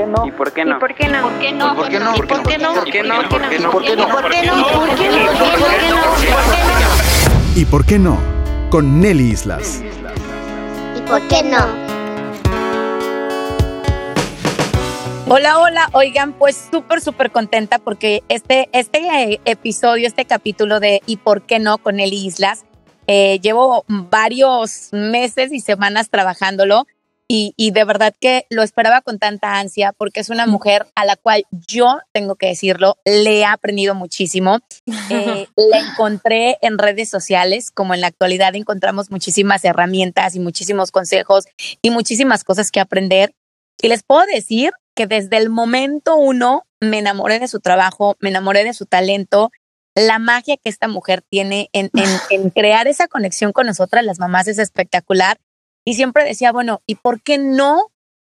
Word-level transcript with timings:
qué 0.00 0.06
no? 0.06 0.26
¿Y 0.26 0.30
por 0.30 0.52
qué 0.52 0.64
no? 0.64 0.76
¿Y 0.76 0.80
por 0.80 0.94
qué 0.94 1.08
no? 1.08 1.34
¿Por 1.34 1.48
qué 1.48 1.58
no? 1.58 1.74
¿Por 1.74 1.88
qué 1.88 1.98
no? 1.98 2.14
¿Y 2.16 2.22
por 2.22 2.42
qué 2.42 2.58
no? 2.58 2.74
¿Por 2.74 2.90
qué 2.90 3.02
no? 3.02 3.20
¿Por 3.20 3.28
qué 3.28 3.28
no? 3.28 3.28
¿Por 3.28 3.50
qué 3.50 3.58
no? 3.58 3.70
¿Por 3.70 3.82
qué 3.82 3.96
no? 3.96 4.10
¿Por 4.10 4.24
qué 4.24 4.40
no? 4.40 4.56
¿Por 4.78 4.96
qué 4.96 5.88
no? 5.90 6.00
¿Y 7.56 7.64
por 7.66 7.84
qué 7.84 7.98
no? 7.98 8.18
Con 8.70 9.00
Nelly 9.00 9.30
Islas. 9.30 9.82
¿Y 10.96 11.00
por 11.02 11.20
qué 11.28 11.42
no? 11.42 11.90
Hola, 15.28 15.58
hola. 15.58 15.90
Oigan, 15.92 16.32
pues 16.32 16.68
súper, 16.70 17.00
súper 17.00 17.30
contenta 17.30 17.78
porque 17.78 18.22
este, 18.28 18.68
este 18.72 19.00
eh, 19.00 19.40
episodio, 19.44 20.06
este 20.06 20.24
capítulo 20.24 20.80
de 20.80 21.02
¿Y 21.06 21.18
por 21.18 21.42
qué 21.42 21.58
no? 21.58 21.78
con 21.78 21.96
Nelly 21.96 22.26
Islas, 22.26 22.64
eh, 23.06 23.38
llevo 23.40 23.84
varios 23.88 24.88
meses 24.92 25.52
y 25.52 25.60
semanas 25.60 26.08
trabajándolo 26.10 26.86
y, 27.32 27.54
y, 27.56 27.70
de 27.70 27.84
verdad 27.84 28.12
que 28.20 28.44
lo 28.50 28.64
esperaba 28.64 29.02
con 29.02 29.20
tanta 29.20 29.60
ansia 29.60 29.92
porque 29.92 30.18
es 30.18 30.30
una 30.30 30.48
mujer 30.48 30.88
a 30.96 31.04
la 31.04 31.14
cual 31.14 31.44
yo, 31.52 32.00
tengo 32.12 32.34
que 32.34 32.48
decirlo, 32.48 32.96
le 33.04 33.38
he 33.38 33.44
aprendido 33.44 33.94
muchísimo. 33.94 34.58
Eh, 35.10 35.46
la 35.56 35.78
encontré 35.78 36.58
en 36.60 36.76
redes 36.76 37.08
sociales, 37.08 37.70
como 37.70 37.94
en 37.94 38.00
la 38.00 38.08
actualidad 38.08 38.56
encontramos 38.56 39.12
muchísimas 39.12 39.64
herramientas 39.64 40.34
y 40.34 40.40
muchísimos 40.40 40.90
consejos 40.90 41.44
y 41.80 41.90
muchísimas 41.90 42.42
cosas 42.42 42.72
que 42.72 42.80
aprender. 42.80 43.32
Y 43.80 43.86
les 43.86 44.02
puedo 44.02 44.26
decir 44.26 44.72
que 44.96 45.06
desde 45.06 45.36
el 45.36 45.50
momento 45.50 46.16
uno 46.16 46.64
me 46.80 46.98
enamoré 46.98 47.38
de 47.38 47.46
su 47.46 47.60
trabajo, 47.60 48.16
me 48.18 48.30
enamoré 48.30 48.64
de 48.64 48.74
su 48.74 48.86
talento. 48.86 49.52
La 49.94 50.18
magia 50.18 50.56
que 50.56 50.68
esta 50.68 50.88
mujer 50.88 51.22
tiene 51.22 51.68
en, 51.72 51.90
en, 51.94 52.10
en 52.30 52.50
crear 52.50 52.88
esa 52.88 53.06
conexión 53.06 53.52
con 53.52 53.68
nosotras, 53.68 54.04
las 54.04 54.18
mamás, 54.18 54.48
es 54.48 54.58
espectacular. 54.58 55.38
Y 55.84 55.94
siempre 55.94 56.24
decía, 56.24 56.52
bueno, 56.52 56.82
¿y 56.86 56.96
por 56.96 57.22
qué 57.22 57.38
no 57.38 57.90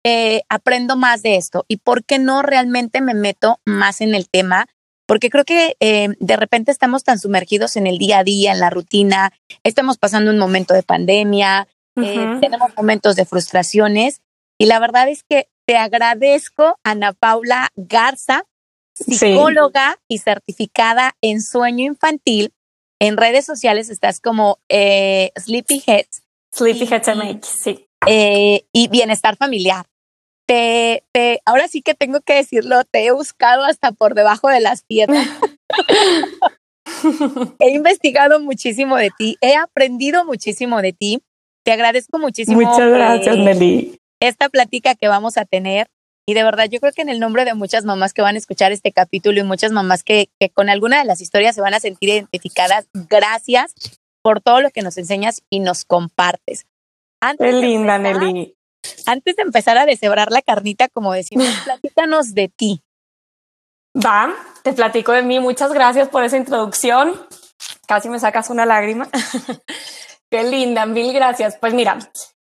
eh, 0.05 0.43
aprendo 0.49 0.97
más 0.97 1.23
de 1.23 1.37
esto? 1.37 1.65
¿Y 1.69 1.79
por 1.79 2.05
qué 2.05 2.19
no 2.19 2.43
realmente 2.43 3.01
me 3.01 3.15
meto 3.15 3.61
más 3.65 4.01
en 4.01 4.15
el 4.15 4.29
tema? 4.29 4.67
Porque 5.07 5.31
creo 5.31 5.45
que 5.45 5.77
eh, 5.81 6.09
de 6.21 6.37
repente 6.37 6.71
estamos 6.71 7.05
tan 7.05 7.19
sumergidos 7.19 7.77
en 7.77 7.87
el 7.87 7.99
día 7.99 8.21
a 8.21 8.25
día, 8.25 8.53
en 8.53 8.61
la 8.61 8.71
rutina, 8.71 9.33
estamos 9.65 9.99
pasando 9.99 10.31
un 10.31 10.39
momento 10.39 10.75
de 10.75 10.83
pandemia, 10.83 11.67
uh 11.97 12.01
-huh. 12.01 12.37
eh, 12.37 12.41
tenemos 12.41 12.71
momentos 12.77 13.17
de 13.17 13.25
frustraciones 13.25 14.21
y 14.59 14.67
la 14.67 14.79
verdad 14.79 15.09
es 15.09 15.25
que 15.25 15.49
te 15.67 15.77
agradezco, 15.77 16.79
Ana 16.85 17.13
Paula 17.13 17.71
Garza, 17.77 18.45
psicóloga 18.95 19.93
sí. 19.93 20.05
y 20.09 20.19
certificada 20.19 21.17
en 21.21 21.43
sueño 21.43 21.85
infantil. 21.85 22.53
En 23.01 23.17
redes 23.17 23.45
sociales 23.45 23.91
estás 23.91 24.21
como 24.21 24.59
eh, 24.69 25.33
Sleepy 25.37 25.83
Heads. 25.87 26.23
Sleepy 26.53 26.87
Heads 26.87 27.09
MX, 27.17 27.47
sí. 27.47 27.87
Eh, 28.07 28.67
y 28.73 28.89
bienestar 28.89 29.37
familiar. 29.37 29.87
Te, 30.47 31.05
te, 31.13 31.41
ahora 31.45 31.69
sí 31.69 31.83
que 31.83 31.95
tengo 31.95 32.21
que 32.21 32.35
decirlo, 32.35 32.85
te 32.85 33.07
he 33.07 33.13
buscado 33.13 33.65
hasta 33.65 33.93
por 33.93 34.15
debajo 34.15 34.49
de 34.49 34.61
las 34.61 34.83
piedras. 34.83 35.27
he 37.59 37.71
investigado 37.71 38.41
muchísimo 38.41 38.97
de 38.97 39.11
ti, 39.17 39.37
he 39.41 39.57
aprendido 39.57 40.25
muchísimo 40.25 40.83
de 40.83 40.93
ti. 40.93 41.23
Te 41.65 41.73
agradezco 41.73 42.19
muchísimo. 42.19 42.61
Muchas 42.61 42.91
gracias, 42.91 43.37
eh, 43.37 43.39
Nelly 43.39 44.03
esta 44.23 44.49
plática 44.49 44.95
que 44.95 45.09
vamos 45.09 45.37
a 45.37 45.45
tener. 45.45 45.89
Y 46.27 46.35
de 46.35 46.45
verdad, 46.45 46.69
yo 46.71 46.79
creo 46.79 46.93
que 46.93 47.03
en 47.03 47.09
el 47.09 47.19
nombre 47.19 47.45
de 47.45 47.55
muchas 47.55 47.85
mamás 47.85 48.13
que 48.13 48.23
van 48.23 48.37
a 48.37 48.39
escuchar 48.39 48.71
este 48.71 48.93
capítulo 48.93 49.41
y 49.41 49.43
muchas 49.43 49.73
mamás 49.73 50.05
que, 50.05 50.29
que 50.39 50.49
con 50.51 50.69
alguna 50.69 50.99
de 50.99 51.05
las 51.05 51.21
historias 51.21 51.57
se 51.57 51.61
van 51.61 51.75
a 51.75 51.81
sentir 51.81 52.11
identificadas, 52.11 52.87
gracias 52.95 53.75
por 54.23 54.41
todo 54.41 54.61
lo 54.61 54.71
que 54.71 54.83
nos 54.83 54.97
enseñas 54.97 55.43
y 55.51 55.61
nos 55.61 55.85
compartes. 55.85 56.67
Antes 57.21 57.55
Qué 57.55 57.61
linda, 57.61 57.97
empezar, 57.97 58.23
Nelly. 58.23 58.57
Antes 59.07 59.37
de 59.37 59.43
empezar 59.43 59.79
a 59.79 59.87
deshebrar 59.87 60.33
la 60.33 60.43
carnita, 60.43 60.89
como 60.89 61.13
decimos, 61.13 61.47
platícanos 61.65 62.35
de 62.35 62.49
ti. 62.49 62.83
Va, 63.95 64.35
te 64.63 64.73
platico 64.73 65.13
de 65.13 65.23
mí. 65.23 65.39
Muchas 65.39 65.73
gracias 65.73 66.09
por 66.09 66.25
esa 66.25 66.37
introducción. 66.37 67.15
Casi 67.87 68.09
me 68.09 68.19
sacas 68.19 68.51
una 68.51 68.65
lágrima. 68.65 69.09
Qué 70.31 70.45
linda, 70.45 70.87
mil 70.87 71.13
gracias. 71.13 71.59
Pues 71.61 71.75
mira, 71.75 71.99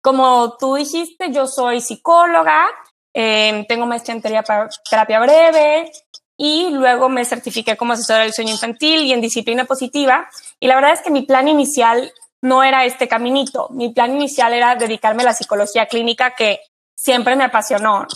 como 0.02 0.56
tú 0.58 0.75
dijiste, 0.75 1.31
yo 1.31 1.46
soy 1.46 1.81
psicóloga, 1.81 2.66
eh, 3.14 3.66
tengo 3.68 3.86
maestría 3.86 4.16
en 4.16 4.22
terapia, 4.22 4.70
terapia 4.90 5.20
breve 5.20 5.92
y 6.38 6.69
luego 6.72 7.09
me 7.09 7.25
certifiqué 7.25 7.78
como 7.78 7.94
asesora 7.94 8.23
del 8.23 8.34
sueño 8.34 8.51
infantil 8.51 9.01
y 9.01 9.13
en 9.13 9.22
disciplina 9.22 9.66
positiva. 9.66 10.28
Y 10.59 10.68
la 10.68 10.75
verdad 10.75 10.94
es 10.94 11.01
que 11.01 11.12
mi 11.12 11.22
plan 11.22 11.47
inicial 11.47 12.12
no 12.41 12.63
era 12.63 12.85
este 12.85 13.07
caminito. 13.07 13.69
Mi 13.72 13.94
plan 13.94 14.13
inicial 14.13 14.53
era 14.53 14.75
dedicarme 14.75 15.24
a 15.24 15.28
la 15.28 15.34
psicología 15.34 15.88
clínica 15.88 16.35
que 16.35 16.59
siempre 16.95 17.35
me 17.35 17.45
apasionó. 17.45 18.07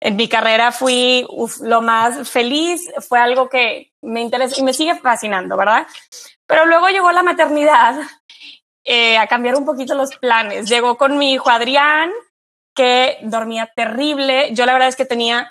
En 0.00 0.16
mi 0.16 0.28
carrera 0.28 0.72
fui 0.72 1.26
lo 1.62 1.82
más 1.82 2.28
feliz, 2.28 2.82
fue 3.08 3.18
algo 3.18 3.48
que 3.48 3.92
me 4.02 4.20
interesa 4.20 4.60
y 4.60 4.62
me 4.62 4.74
sigue 4.74 4.94
fascinando, 4.96 5.56
¿verdad? 5.56 5.86
Pero 6.46 6.66
luego 6.66 6.88
llegó 6.88 7.10
la 7.12 7.22
maternidad 7.22 7.96
eh, 8.84 9.18
a 9.18 9.26
cambiar 9.26 9.56
un 9.56 9.64
poquito 9.64 9.94
los 9.94 10.16
planes. 10.16 10.68
Llegó 10.68 10.96
con 10.96 11.18
mi 11.18 11.32
hijo 11.32 11.50
Adrián, 11.50 12.10
que 12.74 13.18
dormía 13.22 13.70
terrible. 13.74 14.50
Yo 14.52 14.66
la 14.66 14.74
verdad 14.74 14.88
es 14.88 14.96
que 14.96 15.06
tenía, 15.06 15.50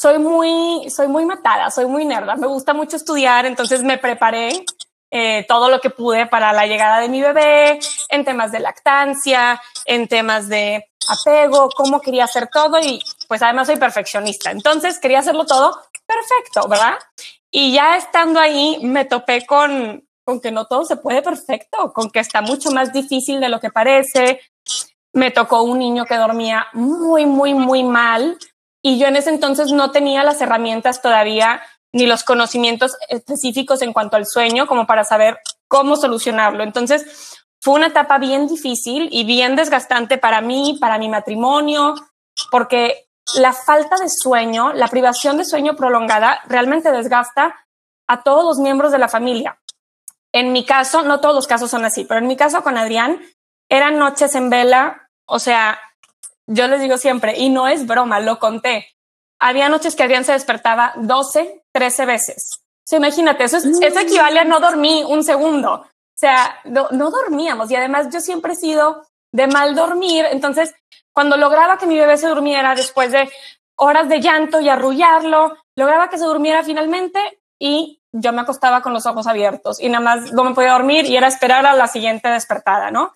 soy 0.00 0.18
muy, 0.18 0.88
soy 0.88 1.08
muy 1.08 1.26
matada, 1.26 1.70
soy 1.70 1.84
muy 1.84 2.06
nerda, 2.06 2.34
me 2.34 2.46
gusta 2.46 2.72
mucho 2.72 2.96
estudiar, 2.96 3.44
entonces 3.44 3.82
me 3.82 3.98
preparé 3.98 4.64
eh, 5.10 5.44
todo 5.46 5.68
lo 5.68 5.78
que 5.82 5.90
pude 5.90 6.24
para 6.24 6.54
la 6.54 6.66
llegada 6.66 7.00
de 7.00 7.10
mi 7.10 7.20
bebé, 7.20 7.78
en 8.08 8.24
temas 8.24 8.50
de 8.50 8.60
lactancia, 8.60 9.60
en 9.84 10.08
temas 10.08 10.48
de 10.48 10.88
apego, 11.06 11.68
cómo 11.76 12.00
quería 12.00 12.24
hacer 12.24 12.48
todo 12.50 12.80
y 12.80 13.02
pues 13.28 13.42
además 13.42 13.66
soy 13.66 13.76
perfeccionista. 13.76 14.50
Entonces 14.50 14.98
quería 14.98 15.18
hacerlo 15.18 15.44
todo 15.44 15.78
perfecto, 16.06 16.66
¿verdad? 16.66 16.98
Y 17.50 17.74
ya 17.74 17.98
estando 17.98 18.40
ahí 18.40 18.78
me 18.82 19.04
topé 19.04 19.44
con, 19.44 20.02
con 20.24 20.40
que 20.40 20.50
no 20.50 20.64
todo 20.64 20.86
se 20.86 20.96
puede 20.96 21.20
perfecto, 21.20 21.92
con 21.92 22.10
que 22.10 22.20
está 22.20 22.40
mucho 22.40 22.70
más 22.70 22.90
difícil 22.94 23.38
de 23.38 23.50
lo 23.50 23.60
que 23.60 23.68
parece. 23.68 24.40
Me 25.12 25.30
tocó 25.30 25.60
un 25.60 25.78
niño 25.78 26.06
que 26.06 26.16
dormía 26.16 26.68
muy, 26.72 27.26
muy, 27.26 27.52
muy 27.52 27.84
mal 27.84 28.38
y 28.82 28.98
yo 28.98 29.06
en 29.06 29.16
ese 29.16 29.30
entonces 29.30 29.72
no 29.72 29.90
tenía 29.90 30.24
las 30.24 30.40
herramientas 30.40 31.02
todavía 31.02 31.62
ni 31.92 32.06
los 32.06 32.24
conocimientos 32.24 32.96
específicos 33.08 33.82
en 33.82 33.92
cuanto 33.92 34.16
al 34.16 34.26
sueño 34.26 34.66
como 34.66 34.86
para 34.86 35.04
saber 35.04 35.38
cómo 35.68 35.96
solucionarlo. 35.96 36.62
Entonces 36.62 37.36
fue 37.60 37.74
una 37.74 37.88
etapa 37.88 38.18
bien 38.18 38.46
difícil 38.46 39.08
y 39.10 39.24
bien 39.24 39.56
desgastante 39.56 40.18
para 40.18 40.40
mí, 40.40 40.78
para 40.80 40.98
mi 40.98 41.08
matrimonio, 41.08 41.94
porque 42.50 43.08
la 43.36 43.52
falta 43.52 43.96
de 43.96 44.08
sueño, 44.08 44.72
la 44.72 44.88
privación 44.88 45.36
de 45.36 45.44
sueño 45.44 45.76
prolongada 45.76 46.40
realmente 46.46 46.90
desgasta 46.90 47.66
a 48.08 48.22
todos 48.22 48.44
los 48.44 48.58
miembros 48.58 48.92
de 48.92 48.98
la 48.98 49.08
familia. 49.08 49.60
En 50.32 50.52
mi 50.52 50.64
caso, 50.64 51.02
no 51.02 51.20
todos 51.20 51.34
los 51.34 51.46
casos 51.46 51.70
son 51.70 51.84
así, 51.84 52.04
pero 52.04 52.20
en 52.20 52.26
mi 52.26 52.36
caso 52.36 52.62
con 52.62 52.78
Adrián, 52.78 53.20
eran 53.68 53.98
noches 53.98 54.34
en 54.34 54.48
vela, 54.48 55.10
o 55.26 55.38
sea, 55.38 55.78
yo 56.50 56.66
les 56.66 56.80
digo 56.80 56.98
siempre, 56.98 57.38
y 57.38 57.48
no 57.48 57.68
es 57.68 57.86
broma, 57.86 58.18
lo 58.20 58.38
conté. 58.38 58.88
Había 59.38 59.68
noches 59.68 59.94
que 59.94 60.02
Adrián 60.02 60.24
se 60.24 60.32
despertaba 60.32 60.92
12, 60.96 61.62
13 61.72 62.06
veces. 62.06 62.60
O 62.62 62.86
sea, 62.86 62.98
imagínate, 62.98 63.44
eso, 63.44 63.58
es, 63.58 63.66
mm. 63.66 63.82
eso 63.82 64.00
equivale 64.00 64.40
a 64.40 64.44
no 64.44 64.58
dormir 64.58 65.06
un 65.06 65.22
segundo. 65.22 65.72
O 65.74 66.18
sea, 66.20 66.60
no, 66.64 66.88
no 66.90 67.10
dormíamos 67.10 67.70
y 67.70 67.76
además 67.76 68.08
yo 68.12 68.20
siempre 68.20 68.54
he 68.54 68.56
sido 68.56 69.02
de 69.32 69.46
mal 69.46 69.74
dormir. 69.74 70.26
Entonces, 70.30 70.74
cuando 71.12 71.36
lograba 71.36 71.78
que 71.78 71.86
mi 71.86 71.98
bebé 71.98 72.16
se 72.16 72.28
durmiera 72.28 72.74
después 72.74 73.12
de 73.12 73.30
horas 73.76 74.08
de 74.08 74.20
llanto 74.20 74.60
y 74.60 74.68
arrullarlo, 74.68 75.56
lograba 75.76 76.10
que 76.10 76.18
se 76.18 76.24
durmiera 76.24 76.64
finalmente 76.64 77.20
y 77.58 78.02
yo 78.12 78.32
me 78.32 78.40
acostaba 78.40 78.82
con 78.82 78.92
los 78.92 79.06
ojos 79.06 79.26
abiertos 79.26 79.80
y 79.80 79.88
nada 79.88 80.04
más 80.04 80.32
no 80.32 80.44
me 80.44 80.54
podía 80.54 80.72
dormir 80.72 81.06
y 81.06 81.16
era 81.16 81.28
esperar 81.28 81.64
a 81.64 81.74
la 81.74 81.86
siguiente 81.86 82.28
despertada, 82.28 82.90
¿no? 82.90 83.14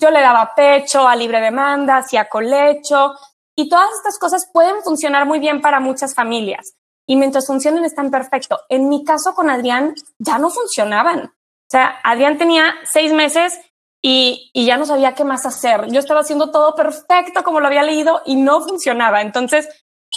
Yo 0.00 0.10
le 0.10 0.20
daba 0.20 0.54
pecho 0.54 1.08
a 1.08 1.16
libre 1.16 1.40
demanda, 1.40 1.96
hacía 1.98 2.28
colecho 2.28 3.14
y 3.56 3.68
todas 3.68 3.90
estas 3.96 4.18
cosas 4.18 4.48
pueden 4.52 4.82
funcionar 4.82 5.26
muy 5.26 5.40
bien 5.40 5.60
para 5.60 5.80
muchas 5.80 6.14
familias 6.14 6.74
y 7.06 7.16
mientras 7.16 7.46
funcionen 7.46 7.84
están 7.84 8.10
perfecto. 8.10 8.60
En 8.68 8.88
mi 8.88 9.04
caso 9.04 9.34
con 9.34 9.50
Adrián 9.50 9.94
ya 10.18 10.38
no 10.38 10.50
funcionaban. 10.50 11.24
O 11.24 11.70
sea, 11.70 11.98
Adrián 12.04 12.38
tenía 12.38 12.74
seis 12.84 13.12
meses 13.12 13.58
y, 14.00 14.50
y 14.52 14.66
ya 14.66 14.76
no 14.76 14.86
sabía 14.86 15.14
qué 15.14 15.24
más 15.24 15.44
hacer. 15.46 15.86
Yo 15.88 15.98
estaba 15.98 16.20
haciendo 16.20 16.50
todo 16.52 16.76
perfecto 16.76 17.42
como 17.42 17.58
lo 17.58 17.66
había 17.66 17.82
leído 17.82 18.22
y 18.24 18.36
no 18.36 18.60
funcionaba. 18.60 19.20
Entonces, 19.22 19.68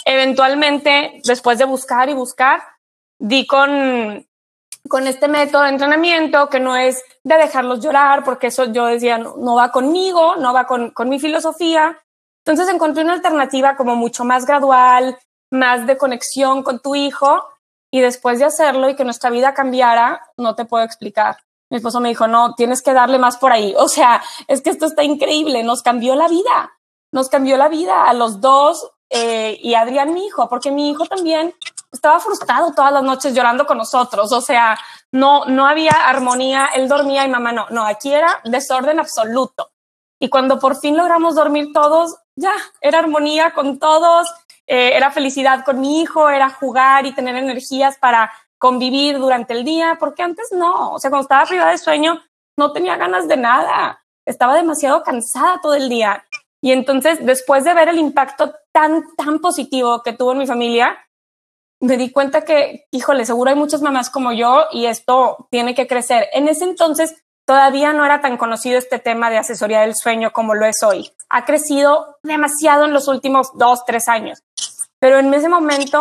eventualmente, 0.04 1.20
después 1.24 1.58
de 1.58 1.64
buscar 1.64 2.08
y 2.08 2.14
buscar, 2.14 2.62
di 3.18 3.46
con, 3.46 4.26
con 4.92 5.06
este 5.06 5.26
método 5.26 5.62
de 5.62 5.70
entrenamiento 5.70 6.50
que 6.50 6.60
no 6.60 6.76
es 6.76 7.02
de 7.24 7.38
dejarlos 7.38 7.80
llorar, 7.80 8.24
porque 8.24 8.48
eso 8.48 8.66
yo 8.66 8.84
decía, 8.84 9.16
no, 9.16 9.54
va 9.54 9.72
conmigo, 9.72 10.36
no 10.36 10.52
va 10.52 10.66
con, 10.66 10.90
con 10.90 11.08
mi 11.08 11.18
filosofía. 11.18 11.98
Entonces 12.44 12.68
encontré 12.68 13.02
una 13.02 13.14
alternativa 13.14 13.74
como 13.74 13.96
mucho 13.96 14.26
más 14.26 14.44
gradual, 14.44 15.16
más 15.50 15.86
de 15.86 15.96
conexión 15.96 16.62
con 16.62 16.80
tu 16.80 16.94
hijo 16.94 17.42
y 17.90 18.02
después 18.02 18.38
de 18.38 18.44
hacerlo 18.44 18.90
y 18.90 18.94
que 18.94 19.06
nuestra 19.06 19.30
vida 19.30 19.54
cambiara, 19.54 20.20
no 20.36 20.54
te 20.54 20.66
puedo 20.66 20.84
explicar. 20.84 21.38
Mi 21.70 21.78
esposo 21.78 21.98
me 21.98 22.10
dijo, 22.10 22.28
no, 22.28 22.54
tienes 22.54 22.82
que 22.82 22.92
darle 22.92 23.18
más 23.18 23.38
por 23.38 23.50
ahí. 23.50 23.74
O 23.78 23.88
sea, 23.88 24.22
es 24.46 24.60
que 24.60 24.68
esto 24.68 24.84
está 24.84 25.02
increíble, 25.02 25.62
nos 25.62 25.82
cambió 25.82 26.16
la 26.16 26.28
vida, 26.28 26.70
nos 27.12 27.30
cambió 27.30 27.56
la 27.56 27.70
vida 27.70 28.10
a 28.10 28.12
los 28.12 28.42
dos 28.42 28.90
eh, 29.08 29.58
y 29.62 29.72
Adrián, 29.72 30.12
mi 30.12 30.26
hijo, 30.26 30.50
porque 30.50 30.70
mi 30.70 30.90
hijo 30.90 31.06
también 31.06 31.54
estaba 31.92 32.18
frustrado 32.20 32.72
todas 32.72 32.92
las 32.92 33.02
noches 33.02 33.34
llorando 33.34 33.66
con 33.66 33.78
nosotros. 33.78 34.32
O 34.32 34.40
sea, 34.40 34.78
no, 35.12 35.44
no 35.44 35.66
había 35.66 35.92
armonía. 35.92 36.70
Él 36.74 36.88
dormía 36.88 37.24
y 37.24 37.28
mamá 37.28 37.52
no. 37.52 37.66
No, 37.70 37.86
aquí 37.86 38.12
era 38.12 38.40
desorden 38.44 38.98
absoluto. 38.98 39.70
Y 40.18 40.28
cuando 40.28 40.58
por 40.58 40.76
fin 40.76 40.96
logramos 40.96 41.34
dormir 41.34 41.72
todos, 41.72 42.16
ya 42.36 42.52
era 42.80 43.00
armonía 43.00 43.52
con 43.52 43.78
todos, 43.78 44.32
eh, 44.66 44.92
era 44.94 45.10
felicidad 45.10 45.64
con 45.64 45.80
mi 45.80 46.00
hijo, 46.00 46.30
era 46.30 46.48
jugar 46.48 47.06
y 47.06 47.14
tener 47.14 47.36
energías 47.36 47.98
para 47.98 48.32
convivir 48.56 49.18
durante 49.18 49.52
el 49.52 49.64
día, 49.64 49.96
porque 49.98 50.22
antes 50.22 50.52
no. 50.52 50.92
O 50.92 50.98
sea, 50.98 51.10
cuando 51.10 51.24
estaba 51.24 51.44
privada 51.44 51.72
de 51.72 51.78
sueño, 51.78 52.22
no 52.56 52.72
tenía 52.72 52.96
ganas 52.96 53.28
de 53.28 53.36
nada. 53.36 54.02
Estaba 54.24 54.54
demasiado 54.54 55.02
cansada 55.02 55.60
todo 55.60 55.74
el 55.74 55.88
día. 55.88 56.24
Y 56.62 56.70
entonces, 56.70 57.18
después 57.26 57.64
de 57.64 57.74
ver 57.74 57.88
el 57.88 57.98
impacto 57.98 58.54
tan, 58.70 59.04
tan 59.16 59.40
positivo 59.40 60.02
que 60.02 60.12
tuvo 60.12 60.32
en 60.32 60.38
mi 60.38 60.46
familia, 60.46 60.96
me 61.82 61.96
di 61.96 62.10
cuenta 62.10 62.44
que, 62.44 62.86
híjole, 62.92 63.26
seguro 63.26 63.50
hay 63.50 63.56
muchas 63.56 63.82
mamás 63.82 64.08
como 64.08 64.32
yo 64.32 64.66
y 64.70 64.86
esto 64.86 65.48
tiene 65.50 65.74
que 65.74 65.88
crecer. 65.88 66.28
En 66.32 66.46
ese 66.46 66.64
entonces 66.64 67.16
todavía 67.44 67.92
no 67.92 68.04
era 68.04 68.20
tan 68.20 68.36
conocido 68.36 68.78
este 68.78 69.00
tema 69.00 69.30
de 69.30 69.38
asesoría 69.38 69.80
del 69.80 69.96
sueño 69.96 70.32
como 70.32 70.54
lo 70.54 70.64
es 70.64 70.84
hoy. 70.84 71.10
Ha 71.28 71.44
crecido 71.44 72.18
demasiado 72.22 72.84
en 72.84 72.92
los 72.92 73.08
últimos 73.08 73.50
dos, 73.54 73.84
tres 73.84 74.06
años. 74.06 74.44
Pero 75.00 75.18
en 75.18 75.34
ese 75.34 75.48
momento 75.48 76.00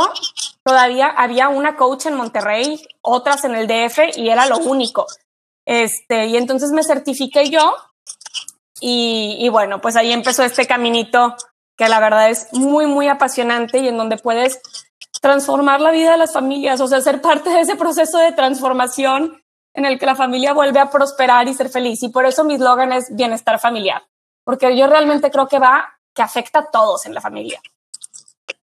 todavía 0.63 1.07
había 1.07 1.50
una 1.50 1.75
coach 1.75 2.06
en 2.06 2.13
Monterrey, 2.13 2.80
otras 3.01 3.44
en 3.44 3.56
el 3.56 3.66
DF 3.66 4.16
y 4.18 4.30
era 4.30 4.45
lo 4.45 4.60
único. 4.60 5.07
Este, 5.66 6.27
y 6.27 6.38
entonces 6.38 6.72
me 6.72 6.84
certifiqué 6.84 7.50
yo 7.50 7.75
y, 8.80 9.38
y 9.39 9.50
bueno, 9.50 9.81
pues 9.81 9.95
ahí 9.95 10.12
empezó 10.12 10.44
este 10.44 10.68
caminito 10.68 11.36
que 11.75 11.89
la 11.89 12.00
verdad 12.00 12.30
es 12.30 12.54
muy, 12.54 12.86
muy 12.86 13.07
apasionante 13.07 13.80
y 13.80 13.88
en 13.88 13.98
donde 13.98 14.18
puedes 14.18 14.62
transformar 15.22 15.80
la 15.80 15.92
vida 15.92 16.12
de 16.12 16.18
las 16.18 16.34
familias, 16.34 16.82
o 16.82 16.88
sea, 16.88 17.00
ser 17.00 17.22
parte 17.22 17.50
de 17.50 17.62
ese 17.62 17.76
proceso 17.76 18.18
de 18.18 18.34
transformación 18.34 19.42
en 19.74 19.86
el 19.86 19.98
que 19.98 20.06
la 20.06 20.16
familia 20.16 20.54
vuelve 20.54 20.80
a 20.80 20.90
prosperar 20.90 21.48
y 21.48 21.54
ser 21.54 21.70
feliz. 21.70 22.04
Y 22.04 22.10
por 22.10 22.26
eso 22.26 22.44
mi 22.44 22.56
eslogan 22.56 22.92
es 22.92 23.16
bienestar 23.16 23.60
familiar, 23.60 24.04
porque 24.44 24.76
yo 24.76 24.88
realmente 24.88 25.32
creo 25.32 25.48
que 25.48 25.60
va, 25.60 26.00
que 26.14 26.22
afecta 26.22 26.60
a 26.60 26.72
todos 26.72 27.06
en 27.06 27.14
la 27.14 27.22
familia. 27.22 27.62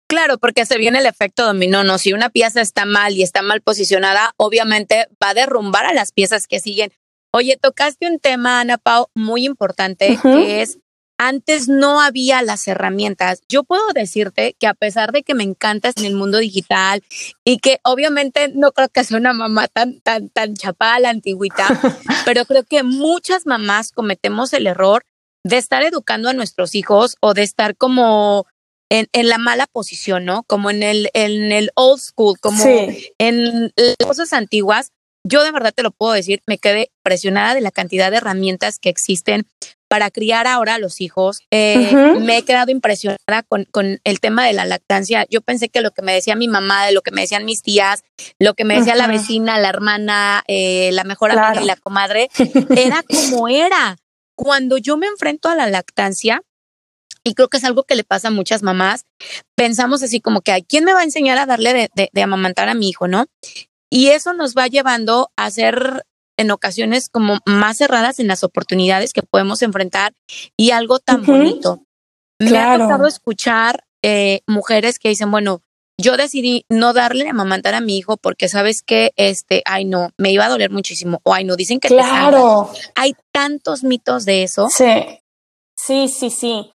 Claro, 0.08 0.38
porque 0.40 0.66
se 0.66 0.78
viene 0.78 1.00
el 1.00 1.06
efecto 1.06 1.46
dominó, 1.46 1.86
¿no? 1.86 1.98
Si 1.98 2.12
una 2.12 2.30
pieza 2.30 2.60
está 2.60 2.84
mal 2.84 3.14
y 3.14 3.24
está 3.24 3.42
mal 3.42 3.62
posicionada, 3.62 4.34
obviamente 4.36 5.08
va 5.24 5.30
a 5.30 5.34
derrumbar 5.34 5.86
a 5.86 5.94
las 5.94 6.12
piezas 6.12 6.48
que 6.48 6.60
siguen. 6.60 6.92
Oye, 7.32 7.56
tocaste 7.56 8.08
un 8.08 8.20
tema, 8.20 8.60
Ana 8.60 8.78
Pau, 8.78 9.08
muy 9.16 9.46
importante, 9.46 10.20
que 10.22 10.62
es 10.62 10.80
antes 11.21 11.68
no 11.68 12.01
había 12.01 12.41
las 12.41 12.68
herramientas. 12.68 13.44
Yo 13.47 13.63
puedo 13.63 13.94
decirte 13.94 14.56
que 14.57 14.65
a 14.65 14.73
pesar 14.73 15.12
de 15.12 15.21
que 15.21 15.35
me 15.35 15.44
encantas 15.44 15.94
en 15.97 16.06
el 16.06 16.15
mundo 16.15 16.39
digital 16.39 17.03
y 17.44 17.59
que 17.59 17.79
obviamente 17.83 18.51
no 18.56 18.71
creo 18.71 18.89
que 18.89 19.03
sea 19.03 19.18
una 19.18 19.31
mamá 19.31 19.68
tan, 19.68 20.01
tan, 20.01 20.29
tan 20.29 20.56
chapada 20.56 21.00
la 21.00 21.09
antigüita, 21.12 21.68
pero 22.25 22.45
creo 22.45 22.63
que 22.63 22.81
muchas 22.81 23.45
mamás 23.45 23.91
cometemos 23.91 24.51
el 24.53 24.65
error 24.65 25.03
de 25.44 25.57
estar 25.57 25.83
educando 25.83 26.27
a 26.27 26.33
nuestros 26.33 26.73
hijos 26.73 27.18
o 27.21 27.35
de 27.35 27.44
estar 27.44 27.77
como 27.77 28.47
en, 28.89 29.07
en, 29.13 29.29
la 29.29 29.38
mala 29.38 29.68
posición, 29.68 30.25
¿no? 30.25 30.41
Como 30.41 30.71
en 30.71 30.81
el, 30.81 31.12
en 31.13 31.51
el 31.51 31.69
old 31.75 32.01
school, 32.01 32.39
como 32.39 32.63
en 33.19 33.71
las 33.75 34.07
cosas 34.07 34.33
antiguas. 34.33 34.89
Yo 35.23 35.44
de 35.44 35.51
verdad 35.51 35.71
te 35.71 35.83
lo 35.83 35.91
puedo 35.91 36.13
decir, 36.13 36.41
me 36.47 36.57
quedé 36.57 36.89
presionada 37.03 37.53
de 37.53 37.62
la 37.62 37.69
cantidad 37.69 38.09
de 38.09 38.18
herramientas 38.18 38.79
que 38.79 38.89
existen 38.89 39.45
para 39.92 40.10
criar 40.10 40.48
ahora 40.48 40.76
a 40.76 40.80
los 40.80 41.02
hijos. 41.02 41.42
Eh, 41.52 42.16
me 42.22 42.38
he 42.38 42.44
quedado 42.44 42.72
impresionada 42.72 43.44
con, 43.46 43.66
con, 43.66 44.00
el 44.06 44.22
tema 44.22 44.46
de 44.46 44.54
la 44.54 44.64
lactancia. 44.64 45.26
Yo 45.30 45.42
pensé 45.42 45.68
que 45.68 45.82
lo 45.82 45.92
que 45.92 46.02
me 46.02 46.14
decía 46.14 46.34
mi 46.38 46.48
mamá, 46.48 46.86
de 46.86 46.94
lo 46.94 47.02
que 47.02 47.12
me 47.12 47.20
decían 47.20 47.44
mis 47.44 47.62
tías, 47.62 48.06
lo 48.40 48.54
que 48.54 48.64
me 48.64 48.78
decía 48.78 48.96
la 48.96 49.08
vecina, 49.08 49.60
la 49.60 49.68
hermana, 49.68 50.46
eh, 50.48 50.92
la 50.94 51.04
mejor 51.04 51.32
amiga 51.32 51.62
y 51.62 51.66
la 51.66 51.76
comadre, 51.76 52.30
era 52.78 53.04
como 53.04 53.50
era. 53.50 53.98
Cuando 54.34 54.78
yo 54.78 54.96
me 54.96 55.08
enfrento 55.08 55.50
a 55.50 55.56
la 55.56 55.68
lactancia, 55.68 56.42
y 57.26 57.34
creo 57.34 57.50
que 57.50 57.58
es 57.58 57.66
algo 57.66 57.84
que 57.84 57.96
le 57.96 58.06
pasa 58.06 58.30
a 58.30 58.32
muchas 58.32 58.64
mamás, 58.64 59.04
pensamos 59.56 60.04
así 60.04 60.22
como 60.22 60.40
que, 60.40 60.64
¿quién 60.70 60.86
me 60.86 60.94
va 60.94 61.02
a 61.02 61.04
enseñar 61.04 61.38
a 61.38 61.46
darle 61.46 61.74
de, 61.74 61.90
de, 61.96 62.10
de 62.14 62.24
amamantar 62.24 62.70
a 62.70 62.76
mi 62.76 62.88
hijo, 62.88 63.10
no? 63.10 63.26
Y 63.90 64.08
eso 64.08 64.32
nos 64.32 64.56
va 64.56 64.68
llevando 64.68 65.32
a 65.36 65.52
ser 65.52 66.06
en 66.42 66.52
ocasiones 66.52 67.10
como 67.10 67.40
más 67.46 67.78
cerradas 67.78 68.20
en 68.20 68.28
las 68.28 68.44
oportunidades 68.44 69.14
que 69.14 69.24
podemos 69.24 69.62
enfrentar 69.62 70.14
y 70.58 70.72
algo 70.72 71.00
tan 71.00 71.26
bonito. 71.26 71.84
Me 72.40 72.58
ha 72.58 72.78
tocado 72.78 73.08
escuchar 73.08 73.84
eh, 74.02 74.42
mujeres 74.48 75.00
que 75.00 75.10
dicen, 75.10 75.32
bueno, 75.32 75.62
yo 75.98 76.18
decidí 76.18 76.66
no 76.68 76.94
darle 76.94 77.30
a 77.30 77.34
mamantar 77.34 77.76
a 77.76 77.82
mi 77.82 77.98
hijo 77.98 78.18
porque 78.18 78.50
sabes 78.50 78.82
que 78.82 79.12
este, 79.16 79.62
ay 79.66 79.86
no, 79.86 80.10
me 80.18 80.32
iba 80.32 80.46
a 80.46 80.50
doler 80.50 80.72
muchísimo 80.72 81.20
o 81.24 81.34
ay 81.34 81.44
no, 81.44 81.56
dicen 81.56 81.80
que 81.80 81.90
claro. 81.90 82.70
Hay 82.96 83.16
tantos 83.32 83.84
mitos 83.84 84.26
de 84.26 84.44
eso. 84.44 84.68
Sí. 84.70 85.20
Sí, 85.76 86.10
sí, 86.10 86.30
sí. 86.30 86.72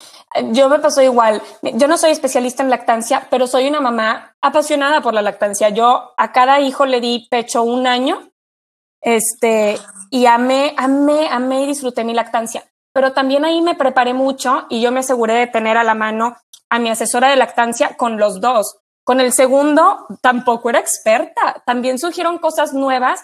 Yo 0.52 0.70
me 0.70 0.80
pasó 0.80 1.02
igual. 1.02 1.42
Yo 1.62 1.88
no 1.90 1.98
soy 1.98 2.12
especialista 2.12 2.64
en 2.64 2.70
lactancia, 2.70 3.28
pero 3.30 3.48
soy 3.48 3.68
una 3.68 3.82
mamá 3.82 4.38
apasionada 4.40 5.02
por 5.02 5.14
la 5.14 5.22
lactancia. 5.22 5.70
Yo 5.70 6.14
a 6.16 6.32
cada 6.32 6.62
hijo 6.62 6.86
le 6.86 7.02
di 7.02 7.28
pecho 7.30 7.64
un 7.64 7.86
año 7.86 8.33
este, 9.04 9.78
y 10.10 10.26
amé, 10.26 10.74
amé, 10.78 11.28
amé 11.30 11.64
y 11.64 11.68
disfruté 11.68 12.04
mi 12.04 12.14
lactancia. 12.14 12.64
Pero 12.94 13.14
también 13.14 13.46
ahí 13.46 13.62
me 13.62 13.76
preparé 13.76 14.14
mucho 14.14 14.66
y 14.70 14.82
yo 14.82 14.92
me 14.92 15.02
aseguré 15.02 15.34
de 15.34 15.48
tener 15.48 15.78
a 15.78 15.84
la 15.84 15.96
mano 15.96 16.36
a 16.70 16.80
mi 16.80 16.90
asesora 16.90 17.30
de 17.30 17.36
lactancia 17.36 17.98
con 17.98 18.18
los 18.18 18.42
dos. 18.42 18.78
Con 19.04 19.20
el 19.20 19.34
segundo 19.34 20.06
tampoco 20.22 20.70
era 20.70 20.80
experta, 20.80 21.62
también 21.66 22.00
surgieron 22.00 22.38
cosas 22.38 22.74
nuevas 22.74 23.22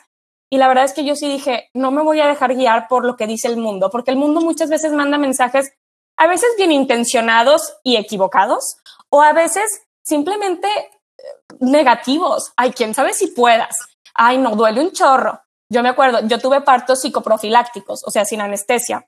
y 0.50 0.58
la 0.58 0.68
verdad 0.68 0.84
es 0.84 0.94
que 0.94 1.06
yo 1.06 1.16
sí 1.16 1.30
dije, 1.30 1.70
no 1.74 1.92
me 1.92 2.02
voy 2.02 2.20
a 2.20 2.28
dejar 2.28 2.56
guiar 2.56 2.88
por 2.88 3.06
lo 3.06 3.16
que 3.16 3.28
dice 3.28 3.48
el 3.48 3.58
mundo, 3.58 3.90
porque 3.90 4.12
el 4.12 4.18
mundo 4.18 4.42
muchas 4.42 4.70
veces 4.70 4.92
manda 4.92 5.18
mensajes 5.18 5.72
a 6.18 6.28
veces 6.28 6.50
bien 6.58 6.72
intencionados 6.72 7.78
y 7.84 7.96
equivocados 7.96 8.78
o 9.10 9.22
a 9.22 9.31
veces 9.31 9.84
simplemente 10.04 10.68
eh, 10.68 11.24
negativos. 11.62 12.52
Ay, 12.58 12.72
quién 12.72 12.94
sabe 12.94 13.14
si 13.14 13.28
puedas. 13.28 13.76
Ay, 14.14 14.38
no, 14.38 14.56
duele 14.56 14.81
un 14.81 14.92
chorro. 14.92 15.40
Yo 15.71 15.83
me 15.83 15.89
acuerdo, 15.89 16.19
yo 16.27 16.39
tuve 16.39 16.62
partos 16.62 17.01
psicoprofilácticos, 17.01 18.04
o 18.06 18.12
sea, 18.12 18.25
sin 18.25 18.42
anestesia. 18.42 19.07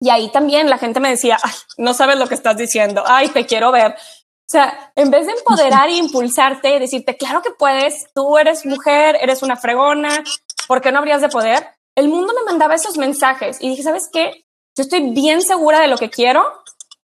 Y 0.00 0.10
ahí 0.10 0.30
también 0.30 0.70
la 0.70 0.78
gente 0.78 1.00
me 1.00 1.10
decía, 1.10 1.38
ay, 1.42 1.52
no 1.76 1.92
sabes 1.92 2.18
lo 2.18 2.26
que 2.26 2.34
estás 2.34 2.56
diciendo, 2.56 3.02
ay, 3.06 3.28
te 3.28 3.46
quiero 3.46 3.72
ver. 3.72 3.92
O 3.92 4.50
sea, 4.50 4.92
en 4.94 5.10
vez 5.10 5.26
de 5.26 5.32
empoderar 5.32 5.88
e 5.88 5.92
impulsarte 5.96 6.74
y 6.74 6.78
decirte, 6.78 7.16
claro 7.16 7.42
que 7.42 7.50
puedes, 7.50 8.06
tú 8.14 8.38
eres 8.38 8.64
mujer, 8.64 9.18
eres 9.20 9.42
una 9.42 9.56
fregona, 9.56 10.24
¿por 10.66 10.80
qué 10.80 10.92
no 10.92 10.98
habrías 10.98 11.20
de 11.20 11.28
poder? 11.28 11.66
El 11.94 12.08
mundo 12.08 12.32
me 12.32 12.44
mandaba 12.44 12.74
esos 12.74 12.96
mensajes 12.96 13.58
y 13.60 13.68
dije, 13.68 13.82
¿sabes 13.82 14.08
qué? 14.10 14.44
Yo 14.76 14.84
estoy 14.84 15.10
bien 15.10 15.42
segura 15.42 15.80
de 15.80 15.88
lo 15.88 15.98
que 15.98 16.08
quiero 16.08 16.62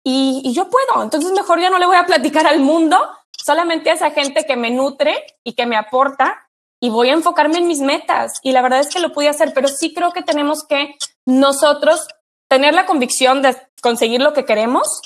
y, 0.04 0.42
y 0.44 0.54
yo 0.54 0.70
puedo. 0.70 1.04
Entonces 1.04 1.32
mejor 1.34 1.60
ya 1.60 1.70
no 1.70 1.78
le 1.78 1.86
voy 1.86 1.98
a 1.98 2.06
platicar 2.06 2.48
al 2.48 2.62
mundo, 2.62 2.98
solamente 3.38 3.92
a 3.92 3.94
esa 3.94 4.12
gente 4.12 4.46
que 4.46 4.56
me 4.56 4.72
nutre 4.72 5.24
y 5.44 5.54
que 5.54 5.66
me 5.66 5.76
aporta 5.76 6.47
y 6.80 6.90
voy 6.90 7.10
a 7.10 7.14
enfocarme 7.14 7.58
en 7.58 7.68
mis 7.68 7.80
metas. 7.80 8.40
Y 8.44 8.52
la 8.52 8.62
verdad 8.62 8.80
es 8.80 8.90
que 8.90 9.00
lo 9.00 9.12
pude 9.12 9.30
hacer, 9.30 9.54
pero 9.54 9.68
sí 9.68 9.94
creo 9.94 10.12
que 10.12 10.22
tenemos 10.22 10.64
que 10.64 10.96
nosotros 11.26 12.08
tener 12.50 12.74
la 12.74 12.86
convicción 12.86 13.42
de 13.42 13.58
conseguir 13.82 14.22
lo 14.22 14.34
que 14.34 14.46
queremos 14.46 15.02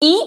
y 0.00 0.18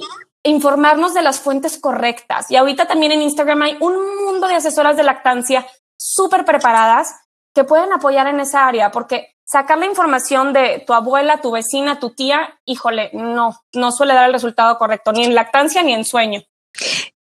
informarnos 0.44 1.14
de 1.14 1.22
las 1.22 1.40
fuentes 1.40 1.80
correctas. 1.80 2.52
Y 2.52 2.56
ahorita 2.56 2.86
también 2.86 3.12
en 3.12 3.22
Instagram 3.22 3.62
hay 3.62 3.78
un 3.80 4.26
mundo 4.26 4.48
de 4.48 4.56
asesoras 4.56 4.98
de 4.98 5.04
lactancia 5.04 5.66
súper 5.98 6.46
preparadas 6.46 7.16
que 7.56 7.64
pueden 7.64 7.94
apoyar 7.94 8.28
en 8.28 8.40
esa 8.40 8.68
área, 8.68 8.92
porque 8.92 9.36
sacar 9.46 9.78
la 9.78 9.86
información 9.86 10.54
de 10.54 10.84
tu 10.86 10.94
abuela, 10.94 11.42
tu 11.42 11.52
vecina, 11.52 12.00
tu 12.00 12.12
tía, 12.12 12.60
híjole, 12.66 13.10
no, 13.14 13.62
no 13.74 13.92
suele 13.92 14.14
dar 14.14 14.26
el 14.26 14.34
resultado 14.34 14.78
correcto, 14.78 15.12
ni 15.12 15.24
en 15.24 15.36
lactancia 15.36 15.84
ni 15.84 15.94
en 15.94 16.06
sueño. 16.06 16.42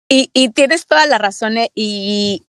Y, 0.09 0.51
tienes 0.51 0.87
toda 0.87 1.07
la 1.07 1.19
razón 1.19 1.59
eh, 1.59 1.71
y, 1.75 2.45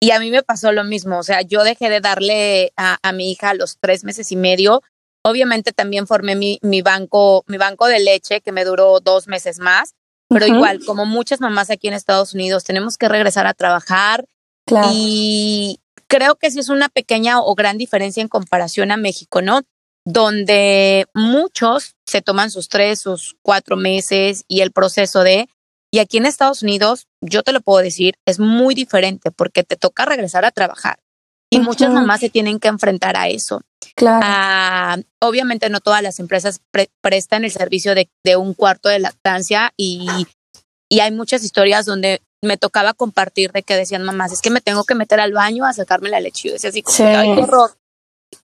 y 0.00 0.12
a 0.12 0.18
mí 0.18 0.30
me 0.30 0.42
pasó 0.42 0.72
lo 0.72 0.82
mismo, 0.82 1.18
o 1.18 1.22
sea, 1.22 1.42
yo 1.42 1.62
dejé 1.62 1.90
de 1.90 2.00
darle 2.00 2.72
a, 2.76 2.98
a 3.02 3.12
mi 3.12 3.30
hija 3.30 3.52
los 3.52 3.76
tres 3.78 4.02
meses 4.02 4.32
y 4.32 4.36
medio. 4.36 4.82
Obviamente 5.22 5.72
también 5.72 6.06
formé 6.06 6.34
mi, 6.34 6.58
mi, 6.62 6.80
banco, 6.80 7.44
mi 7.46 7.58
banco 7.58 7.86
de 7.86 8.00
leche 8.00 8.40
que 8.40 8.52
me 8.52 8.64
duró 8.64 9.00
dos 9.00 9.28
meses 9.28 9.58
más, 9.58 9.94
pero 10.28 10.46
uh 10.46 10.48
-huh. 10.48 10.54
igual, 10.54 10.84
como 10.86 11.04
muchas 11.04 11.42
mamás 11.42 11.68
aquí 11.68 11.88
en 11.88 11.94
Estados 11.94 12.32
Unidos, 12.32 12.64
tenemos 12.64 12.96
que 12.96 13.10
regresar 13.10 13.46
a 13.46 13.52
trabajar 13.52 14.24
claro. 14.64 14.88
y 14.90 15.80
creo 16.06 16.36
que 16.36 16.50
sí 16.50 16.60
es 16.60 16.70
una 16.70 16.88
pequeña 16.88 17.40
o 17.40 17.54
gran 17.54 17.76
diferencia 17.76 18.22
en 18.22 18.28
comparación 18.28 18.90
a 18.92 18.96
México, 18.96 19.42
¿no? 19.42 19.60
Donde 20.06 21.06
muchos 21.12 21.94
se 22.06 22.22
toman 22.22 22.50
sus 22.50 22.70
tres, 22.70 23.00
sus 23.00 23.36
cuatro 23.42 23.76
meses 23.76 24.44
y 24.48 24.62
el 24.62 24.72
proceso 24.72 25.22
de, 25.22 25.50
y 25.92 25.98
aquí 25.98 26.18
en 26.18 26.26
Estados 26.26 26.62
Unidos, 26.62 27.06
yo 27.20 27.42
te 27.42 27.52
lo 27.52 27.60
puedo 27.60 27.82
decir, 27.82 28.14
es 28.26 28.38
muy 28.38 28.74
diferente 28.74 29.30
porque 29.30 29.64
te 29.64 29.76
toca 29.76 30.04
regresar 30.04 30.44
a 30.44 30.50
trabajar. 30.52 30.98
Y 31.52 31.58
uh 31.58 31.60
-huh. 31.60 31.64
muchas 31.64 31.92
mamás 31.92 32.20
se 32.20 32.30
tienen 32.30 32.60
que 32.60 32.68
enfrentar 32.68 33.16
a 33.16 33.28
eso. 33.28 33.62
Claro. 33.96 35.00
Uh, 35.00 35.04
obviamente 35.26 35.68
no 35.68 35.80
todas 35.80 36.02
las 36.02 36.20
empresas 36.20 36.60
pre 36.70 36.90
prestan 37.00 37.44
el 37.44 37.50
servicio 37.50 37.94
de, 37.94 38.08
de, 38.24 38.36
un 38.36 38.54
cuarto 38.54 38.88
de 38.88 39.00
lactancia 39.00 39.72
y 39.76 40.06
y 40.92 41.00
hay 41.00 41.12
muchas 41.12 41.44
historias 41.44 41.86
donde 41.86 42.20
me 42.42 42.56
tocaba 42.56 42.94
compartir 42.94 43.52
de 43.52 43.62
que 43.62 43.76
decían 43.76 44.02
mamás, 44.02 44.32
es 44.32 44.40
que 44.40 44.50
me 44.50 44.60
tengo 44.60 44.84
que 44.84 44.94
meter 44.94 45.20
al 45.20 45.32
baño 45.32 45.64
a 45.64 45.72
sacarme 45.72 46.08
la 46.08 46.20
leche. 46.20 46.48
Yo 46.48 46.54
decía 46.54 46.70
así, 46.70 46.82
como, 46.82 46.96
Sí. 46.96 47.02
"Ay, 47.04 47.34
qué 47.34 47.42
horror. 47.42 47.70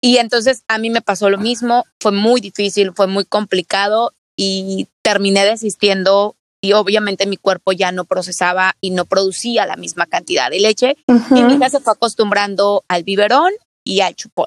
Y 0.01 0.17
entonces 0.19 0.65
a 0.69 0.79
mí 0.79 0.91
me 0.91 1.03
pasó 1.03 1.31
lo 1.31 1.39
mismo, 1.39 1.85
fue 2.01 2.13
muy 2.13 2.41
difícil, 2.41 2.93
fue 2.95 3.07
muy 3.07 3.25
complicado 3.25 4.13
y 4.37 4.89
terminé 5.03 5.45
desistiendo 5.45 6.37
y 6.65 6.73
obviamente 6.75 7.27
mi 7.27 7.37
cuerpo 7.37 7.73
ya 7.73 7.91
no 7.93 8.05
procesaba 8.05 8.77
y 8.81 8.91
no 8.91 9.05
producía 9.05 9.67
la 9.67 9.77
misma 9.77 10.07
cantidad 10.07 10.49
de 10.49 10.61
leche 10.61 10.97
y 11.35 11.43
mi 11.43 11.55
hija 11.55 11.69
se 11.69 11.81
fue 11.81 11.93
acostumbrando 11.93 12.85
al 12.89 13.03
biberón 13.03 13.51
y 13.85 14.01
al 14.01 14.15
chupón. 14.15 14.47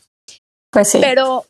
Pues 0.72 0.92
sí. 0.92 1.00
Pero 1.02 1.46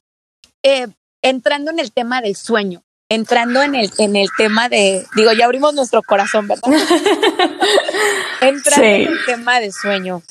eh, 0.63 0.87
entrando 1.21 1.69
en 1.71 1.79
el 1.79 1.91
tema 1.91 2.21
del 2.21 2.35
sueño, 2.35 2.83
entrando 3.09 3.61
en 3.61 3.75
el, 3.75 3.91
en 3.99 4.15
el 4.15 4.29
tema 4.37 4.67
de, 4.67 5.05
digo, 5.15 5.31
ya 5.33 5.45
abrimos 5.45 5.75
nuestro 5.75 6.01
corazón, 6.01 6.47
¿verdad? 6.47 6.63
entrando 8.41 8.81
Sí. 8.83 9.03
en 9.03 9.07
el 9.07 9.25
tema 9.25 9.59
del 9.59 9.71
sueño, 9.73 10.23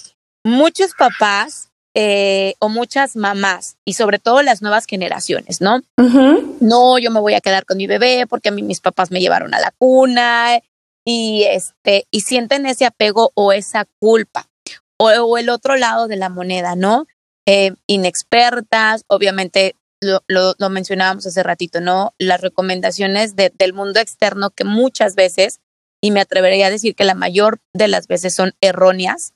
muchos 0.45 0.93
papás 0.95 1.69
eh, 1.95 2.55
o 2.59 2.69
muchas 2.69 3.15
mamás 3.17 3.77
y 3.85 3.95
sobre 3.95 4.19
todo 4.19 4.43
las 4.43 4.63
nuevas 4.63 4.87
generaciones, 4.87 5.61
¿no? 5.61 5.81
No, 6.61 6.99
yo 6.99 7.11
me 7.11 7.21
voy 7.21 7.35
a 7.35 7.41
quedar 7.41 7.65
con 7.65 7.77
mi 7.77 7.87
bebé 7.87 8.27
porque 8.29 8.49
a 8.49 8.53
mí 8.53 8.63
mis 8.63 8.81
papás 8.81 9.11
me 9.11 9.21
llevaron 9.21 9.55
a 9.55 9.61
la 9.61 9.73
cuna 9.79 10.59
y 11.07 11.45
este 11.45 12.07
y 12.11 12.23
sienten 12.23 12.67
ese 12.67 12.85
apego 12.87 13.31
o 13.35 13.53
esa 13.53 13.87
culpa 14.01 14.49
o, 14.99 15.09
o 15.11 15.39
el 15.39 15.49
otro 15.51 15.77
lado 15.77 16.09
de 16.09 16.17
la 16.17 16.29
moneda, 16.31 16.75
¿no? 16.77 17.07
Eh, 17.47 17.75
inexpertas, 18.25 19.05
obviamente 19.09 19.77
lo, 20.01 20.23
lo, 20.29 20.55
lo 20.59 20.71
mencionábamos 20.71 21.27
hace 21.27 21.43
ratito, 21.43 21.81
¿no? 21.81 22.13
Las 22.19 22.41
recomendaciones 22.41 23.37
de- 23.37 23.53
del 23.57 23.73
mundo 23.73 24.01
externo 24.01 24.51
que 24.51 24.65
muchas 24.65 25.15
veces, 25.15 25.61
y 26.03 26.11
me 26.11 26.21
atrevería 26.21 26.67
a 26.67 26.71
decir 26.71 26.95
que 26.95 27.05
la 27.05 27.15
mayor 27.15 27.61
de 27.75 27.89
las 27.89 28.07
veces 28.07 28.35
son 28.35 28.53
erróneas, 28.61 29.33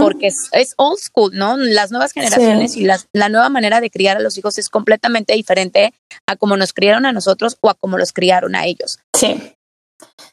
Porque 0.00 0.26
es, 0.26 0.48
es 0.52 0.74
old 0.76 0.98
school, 0.98 1.30
¿no? 1.34 1.56
Las 1.56 1.90
nuevas 1.90 2.12
generaciones 2.12 2.76
y 2.76 2.84
las- 2.84 3.08
la 3.12 3.28
nueva 3.28 3.48
manera 3.48 3.80
de 3.80 3.90
criar 3.90 4.16
a 4.16 4.20
los 4.20 4.36
hijos 4.36 4.58
es 4.58 4.68
completamente 4.68 5.32
diferente 5.34 5.94
a 6.26 6.36
como 6.36 6.56
nos 6.56 6.72
criaron 6.72 7.06
a 7.06 7.12
nosotros 7.12 7.56
o 7.62 7.70
a 7.70 7.74
como 7.74 7.96
los 7.96 8.12
criaron 8.12 8.54
a 8.56 8.66
ellos. 8.66 8.98
Sí. 9.16 9.54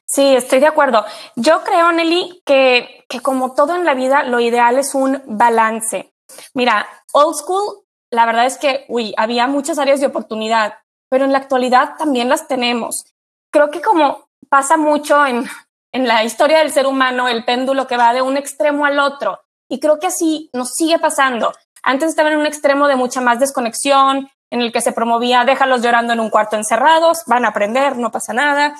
Sí, 0.05 0.35
estoy 0.35 0.59
de 0.59 0.67
acuerdo. 0.67 1.05
Yo 1.37 1.63
creo, 1.63 1.91
Nelly, 1.93 2.41
que, 2.45 3.05
que 3.07 3.21
como 3.21 3.53
todo 3.53 3.75
en 3.75 3.85
la 3.85 3.93
vida, 3.93 4.23
lo 4.23 4.39
ideal 4.41 4.77
es 4.77 4.93
un 4.93 5.21
balance. 5.25 6.11
Mira, 6.53 6.87
old 7.13 7.35
school, 7.35 7.85
la 8.11 8.25
verdad 8.25 8.45
es 8.45 8.57
que, 8.57 8.85
uy, 8.89 9.13
había 9.15 9.47
muchas 9.47 9.79
áreas 9.79 10.01
de 10.01 10.07
oportunidad, 10.07 10.73
pero 11.09 11.23
en 11.23 11.31
la 11.31 11.37
actualidad 11.37 11.95
también 11.97 12.27
las 12.27 12.47
tenemos. 12.49 13.05
Creo 13.53 13.69
que 13.71 13.81
como 13.81 14.27
pasa 14.49 14.75
mucho 14.75 15.25
en, 15.25 15.45
en 15.91 16.07
la 16.07 16.23
historia 16.23 16.59
del 16.59 16.71
ser 16.71 16.87
humano, 16.87 17.27
el 17.27 17.43
péndulo 17.43 17.87
que 17.87 17.97
va 17.97 18.13
de 18.13 18.21
un 18.21 18.37
extremo 18.37 18.85
al 18.85 18.99
otro. 18.99 19.41
Y 19.69 19.79
creo 19.79 19.99
que 19.99 20.07
así 20.07 20.49
nos 20.53 20.73
sigue 20.73 20.99
pasando. 20.99 21.53
Antes 21.83 22.09
estaba 22.09 22.31
en 22.31 22.37
un 22.37 22.45
extremo 22.45 22.87
de 22.87 22.95
mucha 22.95 23.21
más 23.21 23.39
desconexión, 23.39 24.29
en 24.49 24.61
el 24.61 24.71
que 24.71 24.81
se 24.81 24.91
promovía 24.91 25.45
déjalos 25.45 25.81
llorando 25.81 26.13
en 26.13 26.19
un 26.19 26.29
cuarto 26.29 26.57
encerrados, 26.57 27.23
van 27.25 27.45
a 27.45 27.49
aprender, 27.49 27.97
no 27.97 28.11
pasa 28.11 28.33
nada. 28.33 28.75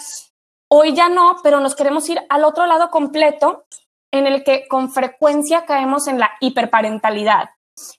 Hoy 0.70 0.94
ya 0.94 1.10
no, 1.10 1.38
pero 1.44 1.60
nos 1.60 1.76
queremos 1.76 2.08
ir 2.10 2.22
al 2.30 2.44
otro 2.44 2.66
lado 2.66 2.90
completo, 2.92 3.66
en 4.12 4.28
el 4.28 4.44
que 4.44 4.68
con 4.68 4.92
frecuencia 4.92 5.66
caemos 5.66 6.08
en 6.08 6.20
la 6.20 6.32
hiperparentalidad, 6.42 7.52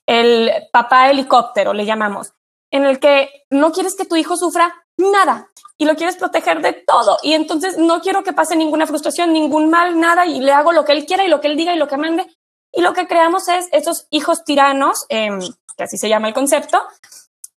el 0.05 0.51
papá 0.71 1.09
helicóptero, 1.09 1.73
le 1.73 1.85
llamamos, 1.85 2.33
en 2.71 2.85
el 2.85 2.99
que 2.99 3.45
no 3.49 3.71
quieres 3.71 3.95
que 3.95 4.05
tu 4.05 4.15
hijo 4.15 4.37
sufra 4.37 4.82
nada 4.97 5.49
y 5.77 5.85
lo 5.85 5.95
quieres 5.95 6.15
proteger 6.15 6.61
de 6.61 6.73
todo. 6.73 7.17
Y 7.23 7.33
entonces 7.33 7.77
no 7.77 8.01
quiero 8.01 8.23
que 8.23 8.33
pase 8.33 8.55
ninguna 8.55 8.87
frustración, 8.87 9.33
ningún 9.33 9.69
mal, 9.69 9.99
nada, 9.99 10.25
y 10.25 10.39
le 10.39 10.51
hago 10.51 10.71
lo 10.71 10.85
que 10.85 10.91
él 10.93 11.05
quiera 11.05 11.25
y 11.25 11.29
lo 11.29 11.41
que 11.41 11.47
él 11.47 11.57
diga 11.57 11.73
y 11.73 11.77
lo 11.77 11.87
que 11.87 11.97
mande. 11.97 12.25
Y 12.71 12.81
lo 12.81 12.93
que 12.93 13.07
creamos 13.07 13.47
es 13.47 13.67
esos 13.71 14.07
hijos 14.09 14.43
tiranos, 14.43 15.05
eh, 15.09 15.29
que 15.77 15.83
así 15.83 15.97
se 15.97 16.09
llama 16.09 16.27
el 16.27 16.33
concepto, 16.33 16.81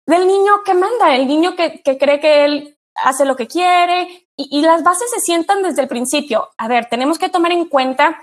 del 0.06 0.28
niño 0.28 0.64
que 0.64 0.74
manda, 0.74 1.16
el 1.16 1.28
niño 1.28 1.56
que, 1.56 1.82
que 1.82 1.98
cree 1.98 2.20
que 2.20 2.46
él 2.46 2.78
hace 2.96 3.26
lo 3.26 3.36
que 3.36 3.48
quiere 3.48 4.28
y, 4.38 4.60
y, 4.60 4.62
las 4.62 4.84
bases 4.84 5.10
se 5.12 5.20
sientan 5.20 5.64
desde 5.64 5.82
el 5.82 5.88
principio. 5.88 6.50
A 6.58 6.68
ver, 6.68 6.88
tenemos 6.90 7.18
que 7.18 7.30
tomar 7.30 7.52
en 7.52 7.66
cuenta 7.66 8.20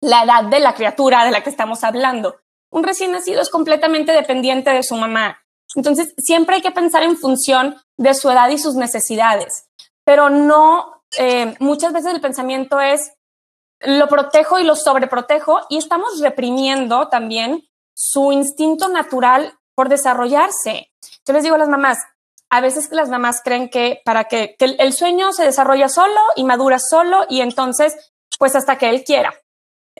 la 0.00 0.24
edad 0.24 0.44
de 0.44 0.60
la 0.60 0.74
criatura 0.74 1.24
de 1.24 1.30
la 1.30 1.42
que 1.42 1.50
estamos 1.50 1.84
hablando. 1.84 2.36
Un 2.70 2.84
recién 2.84 3.12
nacido 3.12 3.40
es 3.40 3.50
completamente 3.50 4.12
dependiente 4.12 4.70
de 4.70 4.82
su 4.82 4.94
mamá. 4.96 5.38
Entonces, 5.74 6.14
siempre 6.18 6.56
hay 6.56 6.62
que 6.62 6.72
pensar 6.72 7.02
en 7.02 7.16
función 7.16 7.76
de 7.96 8.14
su 8.14 8.30
edad 8.30 8.48
y 8.48 8.58
sus 8.58 8.74
necesidades, 8.74 9.68
pero 10.04 10.30
no, 10.30 11.02
eh, 11.18 11.54
muchas 11.60 11.92
veces 11.92 12.14
el 12.14 12.20
pensamiento 12.20 12.80
es, 12.80 13.12
lo 13.80 14.08
protejo 14.08 14.58
y 14.58 14.64
lo 14.64 14.76
sobreprotejo 14.76 15.60
y 15.68 15.78
estamos 15.78 16.20
reprimiendo 16.20 17.08
también 17.08 17.66
su 17.94 18.32
instinto 18.32 18.88
natural 18.88 19.54
por 19.74 19.88
desarrollarse. 19.88 20.90
Yo 21.26 21.32
les 21.32 21.44
digo 21.44 21.54
a 21.54 21.58
las 21.58 21.68
mamás, 21.68 21.98
a 22.50 22.60
veces 22.60 22.90
las 22.90 23.08
mamás 23.08 23.40
creen 23.42 23.70
que 23.70 24.02
para 24.04 24.24
que, 24.24 24.56
que 24.58 24.76
el 24.78 24.92
sueño 24.92 25.32
se 25.32 25.44
desarrolla 25.44 25.88
solo 25.88 26.20
y 26.36 26.44
madura 26.44 26.78
solo 26.78 27.24
y 27.28 27.40
entonces, 27.40 27.94
pues 28.38 28.56
hasta 28.56 28.76
que 28.76 28.90
él 28.90 29.04
quiera. 29.04 29.32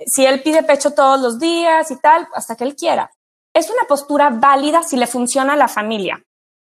Si 0.06 0.26
él 0.26 0.42
pide 0.42 0.62
pecho 0.62 0.92
todos 0.92 1.20
los 1.20 1.38
días 1.38 1.90
y 1.90 1.96
tal, 1.96 2.28
hasta 2.34 2.56
que 2.56 2.64
él 2.64 2.74
quiera. 2.74 3.10
Es 3.54 3.71
una 3.71 3.83
postura 3.88 4.30
válida 4.30 4.83
si 4.83 4.97
le 4.97 5.07
funciona 5.07 5.54
a 5.54 5.57
la 5.57 5.69
familia. 5.69 6.23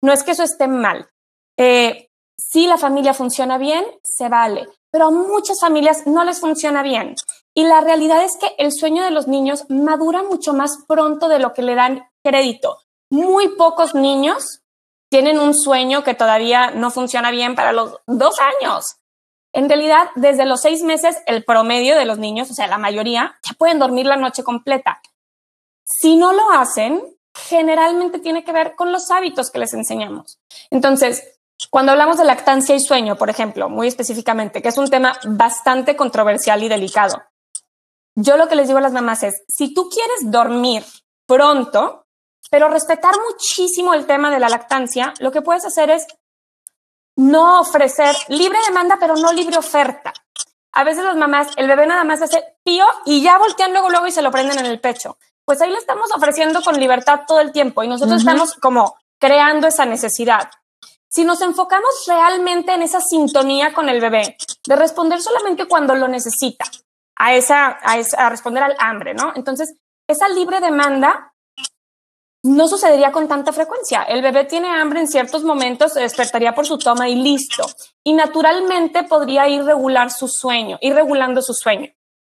No 0.01 0.13
es 0.13 0.23
que 0.23 0.31
eso 0.31 0.43
esté 0.43 0.67
mal. 0.67 1.09
Eh, 1.57 2.09
si 2.37 2.67
la 2.67 2.77
familia 2.77 3.13
funciona 3.13 3.57
bien, 3.57 3.83
se 4.03 4.29
vale, 4.29 4.67
pero 4.91 5.07
a 5.07 5.11
muchas 5.11 5.59
familias 5.59 6.05
no 6.05 6.23
les 6.23 6.39
funciona 6.39 6.83
bien. 6.83 7.15
Y 7.55 7.63
la 7.63 7.81
realidad 7.81 8.23
es 8.23 8.37
que 8.37 8.53
el 8.59 8.71
sueño 8.71 9.03
de 9.03 9.11
los 9.11 9.27
niños 9.27 9.65
madura 9.69 10.21
mucho 10.21 10.53
más 10.53 10.83
pronto 10.87 11.27
de 11.27 11.39
lo 11.39 11.53
que 11.53 11.63
le 11.63 11.73
dan 11.73 12.07
crédito. 12.23 12.77
Muy 13.09 13.49
pocos 13.49 13.95
niños 13.95 14.61
tienen 15.09 15.39
un 15.39 15.55
sueño 15.55 16.03
que 16.03 16.13
todavía 16.13 16.71
no 16.71 16.91
funciona 16.91 17.31
bien 17.31 17.55
para 17.55 17.71
los 17.71 17.95
dos 18.05 18.35
años. 18.39 18.97
En 19.53 19.69
realidad, 19.69 20.09
desde 20.15 20.45
los 20.45 20.61
seis 20.61 20.83
meses, 20.83 21.17
el 21.25 21.43
promedio 21.43 21.97
de 21.97 22.05
los 22.05 22.19
niños, 22.19 22.51
o 22.51 22.53
sea, 22.53 22.67
la 22.67 22.77
mayoría, 22.77 23.39
ya 23.41 23.53
pueden 23.57 23.79
dormir 23.79 24.05
la 24.05 24.17
noche 24.17 24.43
completa. 24.43 25.01
Si 25.89 26.17
no 26.17 26.33
lo 26.33 26.51
hacen, 26.51 27.01
generalmente 27.33 28.19
tiene 28.19 28.43
que 28.43 28.51
ver 28.51 28.75
con 28.75 28.91
los 28.91 29.09
hábitos 29.09 29.49
que 29.49 29.59
les 29.59 29.73
enseñamos. 29.73 30.39
Entonces, 30.69 31.39
cuando 31.69 31.93
hablamos 31.93 32.17
de 32.17 32.25
lactancia 32.25 32.75
y 32.75 32.81
sueño, 32.81 33.15
por 33.15 33.29
ejemplo, 33.29 33.69
muy 33.69 33.87
específicamente, 33.87 34.61
que 34.61 34.67
es 34.67 34.77
un 34.77 34.89
tema 34.89 35.17
bastante 35.23 35.95
controversial 35.95 36.61
y 36.61 36.67
delicado, 36.67 37.23
yo 38.15 38.35
lo 38.35 38.49
que 38.49 38.55
les 38.55 38.67
digo 38.67 38.79
a 38.79 38.81
las 38.81 38.91
mamás 38.91 39.23
es, 39.23 39.43
si 39.47 39.73
tú 39.73 39.89
quieres 39.89 40.29
dormir 40.29 40.83
pronto, 41.25 42.05
pero 42.51 42.67
respetar 42.67 43.13
muchísimo 43.29 43.93
el 43.93 44.05
tema 44.05 44.29
de 44.29 44.39
la 44.39 44.49
lactancia, 44.49 45.13
lo 45.19 45.31
que 45.31 45.41
puedes 45.41 45.65
hacer 45.65 45.89
es 45.89 46.05
no 47.15 47.61
ofrecer 47.61 48.15
libre 48.27 48.59
demanda, 48.67 48.97
pero 48.99 49.15
no 49.15 49.31
libre 49.31 49.57
oferta. 49.57 50.13
A 50.73 50.83
veces 50.83 51.03
las 51.03 51.15
mamás, 51.15 51.49
el 51.55 51.67
bebé 51.67 51.87
nada 51.87 52.03
más 52.03 52.21
hace 52.21 52.43
pío 52.63 52.85
y 53.05 53.21
ya 53.21 53.37
voltean 53.37 53.71
luego, 53.71 53.89
luego 53.89 54.07
y 54.07 54.11
se 54.11 54.21
lo 54.21 54.31
prenden 54.31 54.59
en 54.59 54.67
el 54.67 54.79
pecho. 54.79 55.17
Pues 55.47 55.61
ahí 55.61 55.71
le 55.71 55.77
estamos 55.77 56.11
ofreciendo 56.13 56.61
con 56.61 56.77
libertad 56.77 57.21
todo 57.25 57.39
el 57.39 57.53
tiempo 57.53 57.81
y 57.81 57.87
nosotros 57.87 58.21
uh 58.21 58.25
-huh. 58.25 58.31
estamos 58.31 58.53
como 58.55 58.97
creando 59.17 59.65
esa 59.67 59.85
necesidad. 59.85 60.49
Si 61.07 61.23
nos 61.23 61.39
enfocamos 61.41 61.89
realmente 62.05 62.73
en 62.73 62.81
esa 62.81 62.99
sintonía 62.99 63.73
con 63.73 63.87
el 63.87 64.01
bebé, 64.01 64.35
de 64.67 64.75
responder 64.75 65.21
solamente 65.21 65.65
cuando 65.65 65.95
lo 65.95 66.09
necesita, 66.09 66.65
a, 67.15 67.33
esa, 67.33 67.79
a, 67.81 67.97
esa, 67.97 68.27
a 68.27 68.29
responder 68.29 68.61
al 68.61 68.75
hambre, 68.77 69.13
¿no? 69.13 69.31
Entonces, 69.35 69.73
esa 70.05 70.27
libre 70.27 70.59
demanda 70.59 71.33
no 72.43 72.67
sucedería 72.67 73.13
con 73.13 73.29
tanta 73.29 73.53
frecuencia. 73.53 74.03
El 74.03 74.21
bebé 74.21 74.43
tiene 74.43 74.67
hambre 74.67 74.99
en 74.99 75.07
ciertos 75.07 75.45
momentos, 75.45 75.93
se 75.93 76.01
despertaría 76.01 76.53
por 76.53 76.65
su 76.67 76.77
toma 76.77 77.07
y 77.07 77.15
listo. 77.15 77.65
Y 78.03 78.11
naturalmente 78.13 79.03
podría 79.03 79.47
ir 79.47 79.63
regular 79.63 80.11
su 80.11 80.27
sueño, 80.27 80.77
ir 80.81 80.93
regulando 80.93 81.41
su 81.41 81.53
sueño. 81.53 81.89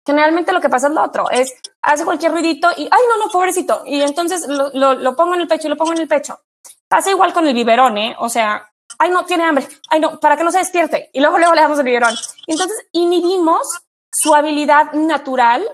Generalmente 0.08 0.54
lo 0.54 0.62
que 0.62 0.70
pasa 0.70 0.88
es 0.88 0.94
lo 0.94 1.04
otro, 1.04 1.30
es 1.30 1.54
hace 1.82 2.06
cualquier 2.06 2.32
ruidito 2.32 2.70
y, 2.78 2.84
ay, 2.84 3.02
no, 3.10 3.26
no, 3.26 3.30
pobrecito. 3.30 3.84
Y 3.86 4.02
entonces 4.02 4.48
lo, 4.48 4.70
lo, 4.72 5.16
pongo 5.18 5.36
en 5.36 5.42
el 5.42 5.50
pecho 5.50 5.68
y 5.68 5.70
lo 5.70 5.76
pongo 5.76 5.92
en 5.92 6.00
el 6.00 6.08
pecho. 6.08 6.40
Pasa 6.88 7.12
igual 7.12 7.34
con 7.34 7.46
el 7.46 7.54
biberón, 7.54 7.98
¿eh? 7.98 8.16
O 8.20 8.30
sea, 8.30 8.72
ay, 9.00 9.10
no, 9.10 9.26
tiene 9.26 9.44
hambre. 9.44 9.68
Ay, 9.90 10.00
no, 10.00 10.18
para 10.22 10.38
que 10.38 10.46
no 10.46 10.52
se 10.54 10.60
despierte. 10.60 11.10
Y 11.12 11.20
luego, 11.20 11.38
luego 11.38 11.54
le 11.54 11.60
damos 11.60 11.78
el 11.80 11.84
biberón. 11.84 12.16
Y 12.46 12.54
entonces 12.54 12.88
inhibimos 12.94 13.68
su 14.10 14.34
habilidad 14.34 14.94
natural 14.94 15.68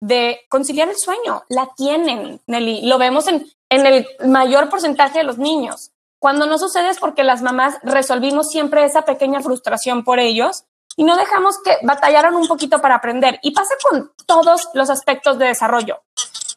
de 0.00 0.40
conciliar 0.48 0.88
el 0.88 0.96
sueño. 0.96 1.44
La 1.50 1.68
tienen, 1.76 2.40
Nelly. 2.46 2.88
Lo 2.88 2.96
vemos 2.96 3.28
en, 3.28 3.46
en 3.68 3.84
el 3.84 4.06
mayor 4.26 4.70
porcentaje 4.70 5.18
de 5.18 5.24
los 5.24 5.36
niños. 5.36 5.90
Cuando 6.18 6.46
no 6.46 6.56
sucede 6.56 6.88
es 6.88 6.98
porque 6.98 7.24
las 7.24 7.42
mamás 7.42 7.76
resolvimos 7.82 8.48
siempre 8.48 8.86
esa 8.86 9.02
pequeña 9.02 9.42
frustración 9.42 10.02
por 10.02 10.18
ellos 10.18 10.64
y 10.96 11.04
no 11.04 11.16
dejamos 11.16 11.58
que 11.62 11.76
batallaran 11.82 12.34
un 12.34 12.48
poquito 12.48 12.80
para 12.80 12.96
aprender. 12.96 13.38
Y 13.42 13.52
pasa 13.52 13.74
con 13.88 14.12
todos 14.26 14.68
los 14.74 14.90
aspectos 14.90 15.38
de 15.38 15.46
desarrollo. 15.46 16.02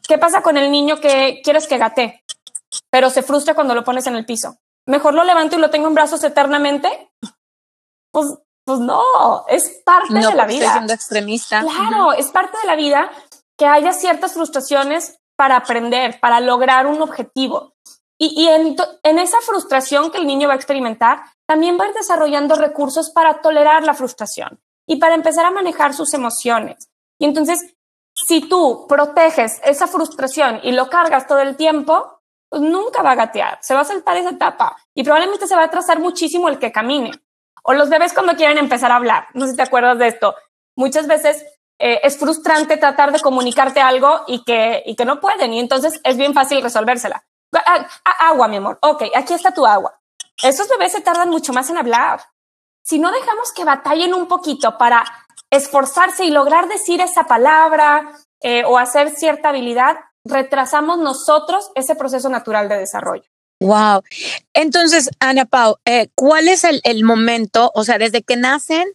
¿Qué 0.07 0.17
pasa 0.17 0.41
con 0.41 0.57
el 0.57 0.71
niño 0.71 0.99
que 0.99 1.41
quieres 1.43 1.67
que 1.67 1.77
gate, 1.77 2.23
pero 2.89 3.09
se 3.09 3.21
frustra 3.21 3.53
cuando 3.53 3.75
lo 3.75 3.83
pones 3.83 4.07
en 4.07 4.15
el 4.15 4.25
piso? 4.25 4.57
Mejor 4.87 5.13
lo 5.13 5.23
levanto 5.23 5.55
y 5.55 5.59
lo 5.59 5.69
tengo 5.69 5.87
en 5.87 5.93
brazos 5.93 6.23
eternamente. 6.23 7.11
Pues, 8.11 8.27
Pues 8.65 8.79
no, 8.79 9.45
es 9.47 9.81
parte 9.83 10.13
no 10.13 10.29
de 10.29 10.35
la 10.35 10.45
vida. 10.45 10.71
Siendo 10.71 10.93
extremista. 10.93 11.61
Claro, 11.61 12.13
es 12.13 12.27
parte 12.29 12.57
de 12.61 12.67
la 12.67 12.75
vida 12.75 13.11
que 13.57 13.65
haya 13.65 13.93
ciertas 13.93 14.33
frustraciones 14.33 15.19
para 15.35 15.57
aprender, 15.57 16.19
para 16.19 16.39
lograr 16.39 16.87
un 16.87 17.01
objetivo. 17.01 17.73
Y, 18.17 18.41
y 18.41 18.47
en, 18.47 18.75
en, 19.03 19.19
esa 19.19 19.39
frustración 19.41 20.11
que 20.11 20.17
el 20.17 20.27
niño 20.27 20.47
va 20.47 20.53
a 20.53 20.57
experimentar, 20.57 21.23
también 21.49 21.79
va 21.79 21.85
a 21.85 21.87
ir 21.87 21.95
desarrollando 21.95 22.53
recursos 22.53 23.09
para 23.09 23.41
tolerar 23.41 23.83
la 23.83 23.95
frustración 23.95 24.61
y 24.85 24.97
para 24.97 25.15
empezar 25.15 25.47
a 25.47 25.49
manejar 25.49 25.95
sus 25.95 26.13
emociones. 26.13 26.91
Y 27.17 27.25
entonces, 27.25 27.75
si 28.13 28.47
tú 28.47 28.85
proteges 28.87 29.59
esa 29.63 29.87
frustración 29.87 30.59
y 30.61 30.73
lo 30.73 30.91
cargas 30.91 31.25
todo 31.25 31.39
el 31.39 31.55
tiempo, 31.55 32.21
pues 32.49 32.61
nunca 32.61 33.01
va 33.01 33.13
a 33.13 33.15
gatear, 33.15 33.57
se 33.63 33.73
va 33.73 33.79
a 33.79 33.85
saltar 33.85 34.15
esa 34.17 34.29
etapa 34.29 34.77
y 34.93 35.03
probablemente 35.03 35.47
se 35.47 35.55
va 35.55 35.63
a 35.63 35.65
atrasar 35.65 35.99
muchísimo 35.99 36.49
el 36.49 36.59
que 36.59 36.71
camine. 36.71 37.13
O 37.63 37.73
los 37.73 37.89
bebés 37.89 38.13
cuando 38.13 38.35
quieren 38.35 38.59
empezar 38.59 38.91
a 38.91 38.97
hablar, 38.97 39.29
no 39.33 39.45
sé 39.45 39.51
si 39.51 39.57
te 39.57 39.63
acuerdas 39.63 39.97
de 39.97 40.07
esto, 40.07 40.35
muchas 40.75 41.07
veces 41.07 41.43
eh, 41.79 41.99
es 42.03 42.19
frustrante 42.19 42.77
tratar 42.77 43.11
de 43.11 43.21
comunicarte 43.21 43.81
algo 43.81 44.21
y 44.27 44.43
que, 44.43 44.83
y 44.85 44.95
que 44.95 45.05
no 45.05 45.19
pueden 45.19 45.51
y 45.51 45.59
entonces 45.59 45.99
es 46.03 46.15
bien 46.15 46.35
fácil 46.35 46.61
resolvérsela. 46.61 47.25
Ah, 47.55 47.87
ah, 48.05 48.29
agua, 48.29 48.47
mi 48.47 48.57
amor. 48.57 48.77
Ok, 48.83 49.05
aquí 49.15 49.33
está 49.33 49.51
tu 49.51 49.65
agua. 49.65 49.99
Esos 50.43 50.67
bebés 50.69 50.93
se 50.93 51.01
tardan 51.01 51.29
mucho 51.29 51.53
más 51.53 51.69
en 51.69 51.77
hablar. 51.77 52.21
Si 52.83 52.99
no 52.99 53.11
dejamos 53.11 53.51
que 53.51 53.65
batallen 53.65 54.13
un 54.13 54.27
poquito 54.27 54.77
para 54.77 55.03
esforzarse 55.49 56.25
y 56.25 56.31
lograr 56.31 56.67
decir 56.67 57.01
esa 57.01 57.25
palabra 57.25 58.17
eh, 58.41 58.63
o 58.65 58.77
hacer 58.77 59.11
cierta 59.11 59.49
habilidad, 59.49 59.97
retrasamos 60.23 60.97
nosotros 60.99 61.71
ese 61.75 61.95
proceso 61.95 62.29
natural 62.29 62.69
de 62.69 62.77
desarrollo. 62.77 63.29
Wow. 63.61 64.03
Entonces, 64.53 65.09
Ana 65.19 65.45
Pau, 65.45 65.77
eh, 65.85 66.09
¿cuál 66.15 66.47
es 66.47 66.63
el, 66.63 67.03
momento, 67.03 67.71
o 67.75 67.83
sea, 67.83 67.97
desde 67.97 68.21
que 68.21 68.37
nacen 68.37 68.87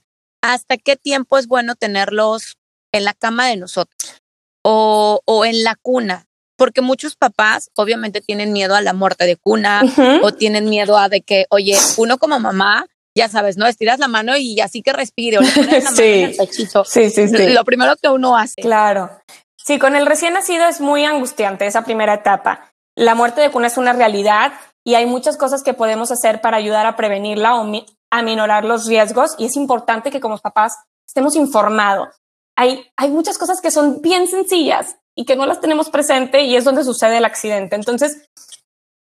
hasta 0.42 0.78
qué 0.78 0.96
tiempo 0.96 1.36
es 1.36 1.46
bueno 1.46 1.74
tenerlos 1.74 2.56
en 2.92 3.04
la 3.04 3.12
cama 3.12 3.48
de 3.48 3.56
nosotros 3.56 4.22
o 4.62 5.44
en 5.44 5.64
la 5.64 5.76
cuna? 5.76 6.26
Porque 6.56 6.80
muchos 6.80 7.16
papás 7.16 7.70
obviamente 7.74 8.20
tienen 8.20 8.52
miedo 8.52 8.74
a 8.74 8.80
la 8.80 8.92
muerte 8.92 9.26
de 9.26 9.36
cuna 9.36 9.80
uh 9.82 9.86
-huh. 9.86 10.20
o 10.22 10.32
tienen 10.32 10.68
miedo 10.68 10.96
a 10.98 11.08
de 11.08 11.20
que, 11.20 11.46
oye, 11.50 11.76
uno 11.96 12.18
como 12.18 12.38
mamá, 12.38 12.86
ya 13.16 13.28
sabes, 13.28 13.56
¿no? 13.56 13.66
Estiras 13.66 13.98
la 13.98 14.08
mano 14.08 14.36
y 14.36 14.60
así 14.60 14.82
que 14.82 14.92
respire 14.92 15.38
o 15.38 15.40
le 15.40 15.50
pones 15.50 15.84
la 15.84 15.90
mano 15.90 15.96
sí. 15.96 16.02
en 16.02 16.30
el 16.30 16.36
pechito. 16.36 16.84
Sí, 16.84 17.10
sí, 17.10 17.28
sí. 17.28 17.48
Lo 17.52 17.64
primero 17.64 17.94
que 17.96 18.08
uno 18.08 18.36
hace. 18.36 18.60
Claro. 18.60 19.10
Sí, 19.56 19.78
con 19.78 19.96
el 19.96 20.06
recién 20.06 20.34
nacido 20.34 20.66
es 20.66 20.80
muy 20.80 21.04
angustiante 21.04 21.66
esa 21.66 21.84
primera 21.84 22.14
etapa. 22.14 22.72
La 22.96 23.14
muerte 23.14 23.40
de 23.40 23.50
cuna 23.50 23.68
es 23.68 23.78
una 23.78 23.92
realidad 23.92 24.52
y 24.84 24.94
hay 24.94 25.06
muchas 25.06 25.36
cosas 25.36 25.62
que 25.62 25.74
podemos 25.74 26.10
hacer 26.10 26.40
para 26.40 26.56
ayudar 26.56 26.86
a 26.86 26.96
prevenirla 26.96 27.56
o 27.56 27.66
a 28.10 28.22
minorar 28.22 28.64
los 28.64 28.86
riesgos 28.86 29.34
y 29.38 29.46
es 29.46 29.56
importante 29.56 30.10
que 30.10 30.20
como 30.20 30.38
papás 30.38 30.74
estemos 31.06 31.34
informados. 31.34 32.08
Hay, 32.56 32.86
hay 32.96 33.10
muchas 33.10 33.38
cosas 33.38 33.60
que 33.60 33.70
son 33.70 34.02
bien 34.02 34.28
sencillas 34.28 34.96
y 35.16 35.24
que 35.24 35.36
no 35.36 35.46
las 35.46 35.60
tenemos 35.60 35.90
presente 35.90 36.42
y 36.42 36.56
es 36.56 36.64
donde 36.64 36.84
sucede 36.84 37.18
el 37.18 37.24
accidente. 37.24 37.76
Entonces, 37.76 38.28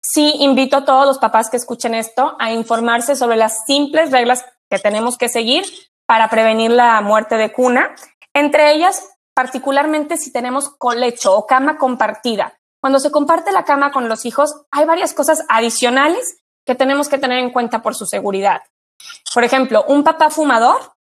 sí 0.01 0.35
invito 0.39 0.77
a 0.77 0.85
todos 0.85 1.05
los 1.05 1.19
papás 1.19 1.49
que 1.49 1.57
escuchen 1.57 1.93
esto 1.93 2.35
a 2.39 2.51
informarse 2.51 3.15
sobre 3.15 3.37
las 3.37 3.65
simples 3.65 4.11
reglas 4.11 4.45
que 4.69 4.79
tenemos 4.79 5.17
que 5.17 5.29
seguir 5.29 5.65
para 6.05 6.29
prevenir 6.29 6.71
la 6.71 7.01
muerte 7.01 7.37
de 7.37 7.51
cuna. 7.51 7.95
Entre 8.33 8.73
ellas, 8.73 9.09
particularmente 9.33 10.17
si 10.17 10.31
tenemos 10.31 10.69
colecho 10.69 11.35
o 11.35 11.47
cama 11.47 11.77
compartida. 11.77 12.59
Cuando 12.81 12.99
se 12.99 13.11
comparte 13.11 13.51
la 13.51 13.63
cama 13.63 13.91
con 13.91 14.09
los 14.09 14.25
hijos, 14.25 14.65
hay 14.69 14.85
varias 14.85 15.13
cosas 15.13 15.45
adicionales 15.49 16.37
que 16.65 16.75
tenemos 16.75 17.09
que 17.09 17.17
tener 17.17 17.39
en 17.39 17.51
cuenta 17.51 17.81
por 17.81 17.95
su 17.95 18.05
seguridad. 18.05 18.61
Por 19.33 19.43
ejemplo, 19.43 19.85
un 19.87 20.03
papá 20.03 20.29
fumador 20.29 20.93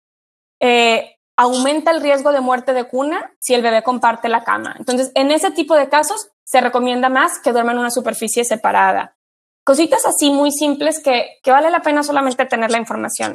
eh, 0.61 1.17
aumenta 1.43 1.91
el 1.91 2.01
riesgo 2.01 2.31
de 2.31 2.41
muerte 2.41 2.73
de 2.73 2.85
cuna 2.85 3.33
si 3.41 3.55
el 3.55 3.63
bebé 3.63 3.83
comparte 3.83 4.29
la 4.29 4.45
cama. 4.45 4.77
Entonces, 4.79 5.11
en 5.15 5.33
ese 5.33 5.51
tipo 5.51 5.75
de 5.75 5.89
casos, 5.89 6.29
se 6.45 6.61
recomienda 6.61 7.09
más 7.09 7.41
que 7.41 7.53
duerman 7.53 7.75
en 7.75 7.81
una 7.81 7.91
superficie 7.91 8.45
separada. 8.45 9.17
Cositas 9.65 10.07
así 10.07 10.31
muy 10.31 10.53
simples 10.53 11.01
que, 11.03 11.39
que, 11.43 11.51
vale 11.51 11.71
la 11.71 11.83
pena 11.83 12.03
solamente 12.05 12.47
tener 12.47 12.71
la 12.71 12.79
información. 12.79 13.35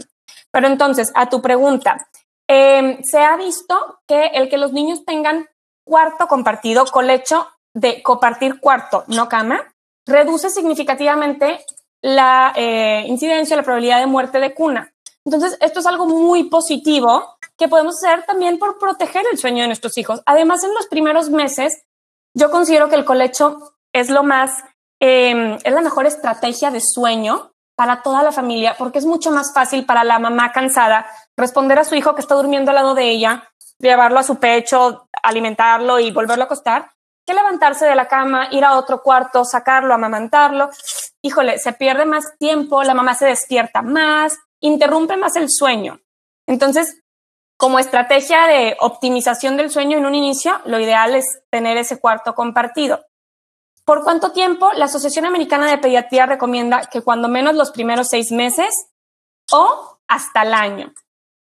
Pero 0.51 0.67
entonces, 0.67 1.11
a 1.15 1.27
tu 1.27 1.41
pregunta, 1.41 2.07
eh, 2.47 2.99
se 3.03 3.19
ha 3.19 3.35
visto 3.35 3.99
que 4.07 4.27
el 4.27 4.49
que 4.49 4.57
los 4.57 4.71
niños 4.71 5.03
tengan 5.05 5.47
cuarto 5.85 6.27
compartido, 6.27 6.85
colecho 6.85 7.47
de 7.73 8.01
compartir 8.03 8.59
cuarto, 8.61 9.03
no 9.07 9.27
cama, 9.27 9.73
reduce 10.05 10.49
significativamente 10.49 11.59
la 12.01 12.53
eh, 12.55 13.03
incidencia, 13.07 13.57
la 13.57 13.63
probabilidad 13.63 13.99
de 13.99 14.07
muerte 14.07 14.39
de 14.39 14.53
cuna. 14.53 14.93
Entonces, 15.25 15.57
esto 15.59 15.81
es 15.81 15.85
algo 15.85 16.05
muy 16.05 16.45
positivo 16.45 17.36
que 17.57 17.67
podemos 17.67 17.95
hacer 17.95 18.23
también 18.25 18.59
por 18.59 18.77
proteger 18.77 19.23
el 19.31 19.37
sueño 19.37 19.61
de 19.61 19.67
nuestros 19.67 19.97
hijos. 19.97 20.21
Además, 20.25 20.63
en 20.63 20.73
los 20.73 20.87
primeros 20.87 21.29
meses, 21.29 21.83
yo 22.33 22.51
considero 22.51 22.89
que 22.89 22.95
el 22.95 23.05
colecho 23.05 23.73
es 23.93 24.09
lo 24.09 24.23
más, 24.23 24.63
eh, 24.99 25.57
es 25.63 25.73
la 25.73 25.81
mejor 25.81 26.05
estrategia 26.05 26.71
de 26.71 26.81
sueño 26.81 27.51
para 27.75 28.01
toda 28.01 28.23
la 28.23 28.31
familia, 28.31 28.75
porque 28.77 28.99
es 28.99 29.05
mucho 29.05 29.31
más 29.31 29.53
fácil 29.53 29.85
para 29.85 30.03
la 30.03 30.17
mamá 30.19 30.51
cansada 30.51 31.05
responder 31.35 31.77
a 31.77 31.83
su 31.83 31.95
hijo 31.95 32.15
que 32.15 32.21
está 32.21 32.35
durmiendo 32.35 32.71
al 32.71 32.75
lado 32.75 32.95
de 32.95 33.09
ella, 33.09 33.51
llevarlo 33.79 34.19
a 34.19 34.23
su 34.23 34.37
pecho, 34.37 35.07
alimentarlo 35.21 35.99
y 35.99 36.11
volverlo 36.11 36.43
a 36.43 36.45
acostar, 36.45 36.91
que 37.25 37.33
levantarse 37.33 37.85
de 37.85 37.95
la 37.95 38.07
cama, 38.07 38.47
ir 38.51 38.63
a 38.65 38.77
otro 38.77 39.03
cuarto, 39.03 39.45
sacarlo, 39.45 39.93
amamantarlo. 39.93 40.69
Híjole, 41.21 41.59
se 41.59 41.73
pierde 41.73 42.05
más 42.05 42.37
tiempo, 42.39 42.83
la 42.83 42.93
mamá 42.93 43.13
se 43.13 43.25
despierta 43.25 43.81
más, 43.81 44.39
interrumpe 44.59 45.17
más 45.17 45.35
el 45.35 45.49
sueño. 45.49 45.99
Entonces, 46.47 47.03
como 47.57 47.79
estrategia 47.79 48.45
de 48.45 48.77
optimización 48.79 49.57
del 49.57 49.71
sueño 49.71 49.97
en 49.97 50.05
un 50.05 50.15
inicio, 50.15 50.61
lo 50.65 50.79
ideal 50.79 51.15
es 51.15 51.41
tener 51.49 51.77
ese 51.77 51.99
cuarto 51.99 52.35
compartido. 52.35 53.03
¿Por 53.83 54.03
cuánto 54.03 54.31
tiempo? 54.31 54.71
La 54.73 54.85
Asociación 54.85 55.25
Americana 55.25 55.69
de 55.69 55.77
Pediatría 55.77 56.25
recomienda 56.25 56.87
que 56.91 57.01
cuando 57.01 57.27
menos 57.27 57.55
los 57.55 57.71
primeros 57.71 58.09
seis 58.09 58.31
meses 58.31 58.69
o 59.51 59.99
hasta 60.07 60.43
el 60.43 60.53
año. 60.53 60.93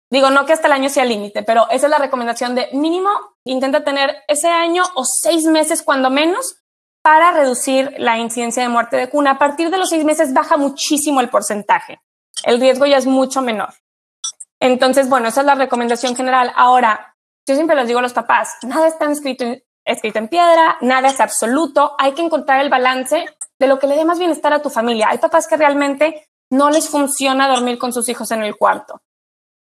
Digo, 0.10 0.30
no 0.30 0.45
que 0.45 0.54
hasta 0.54 0.67
el 0.67 0.73
año 0.73 0.89
sea 0.89 1.04
límite, 1.04 1.43
pero 1.43 1.67
esa 1.69 1.88
es 1.88 1.91
la 1.91 1.97
recomendación 1.97 2.56
de 2.56 2.69
mínimo, 2.71 3.10
intenta 3.43 3.84
tener 3.84 4.23
ese 4.28 4.47
año 4.47 4.84
o 4.93 5.04
seis 5.04 5.45
meses 5.45 5.82
cuando 5.82 6.10
menos 6.10 6.62
para 7.01 7.32
reducir 7.32 7.93
la 7.97 8.17
incidencia 8.17 8.63
de 8.63 8.69
muerte 8.69 8.95
de 8.95 9.10
cuna. 9.10 9.32
A 9.32 9.38
partir 9.38 9.69
de 9.69 9.78
los 9.78 9.89
seis 9.89 10.06
meses 10.06 10.34
baja 10.34 10.56
muchísimo 10.56 11.21
el 11.21 11.30
porcentaje. 11.30 11.99
El 12.43 12.62
riesgo 12.62 12.86
ya 12.86 12.97
es 12.97 13.06
mucho 13.06 13.41
menor. 13.41 13.73
Entonces, 14.65 15.10
bueno, 15.10 15.28
esa 15.28 15.41
es 15.41 15.45
la 15.45 15.54
recomendación 15.54 16.15
general. 16.15 16.51
Ahora, 16.56 17.15
yo 17.47 17.54
siempre 17.54 17.75
les 17.75 17.86
digo 17.88 17.99
a 17.99 18.01
los 18.01 18.13
papás, 18.13 18.58
nada 18.63 18.88
está 18.88 19.06
escrito, 19.12 19.45
en 19.45 20.28
piedra, 20.28 20.78
nada 20.82 21.10
es 21.10 21.19
absoluto, 21.19 21.93
hay 21.99 22.13
que 22.13 22.23
encontrar 22.23 22.62
el 22.62 22.71
balance 22.71 23.25
de 23.60 23.67
lo 23.67 23.78
que 23.78 23.86
le 23.86 23.95
dé 23.95 24.06
más 24.06 24.17
bienestar 24.17 24.54
a 24.54 24.63
tu 24.63 24.71
familia. 24.71 25.10
Hay 25.12 25.19
papás 25.19 25.47
que 25.47 25.56
realmente 25.56 26.28
no 26.49 26.71
les 26.71 26.89
funciona 26.89 27.47
dormir 27.47 27.78
con 27.78 27.93
sus 27.93 28.10
hijos 28.10 28.32
en 28.32 28.41
el 28.41 28.56
cuarto. 28.56 29.04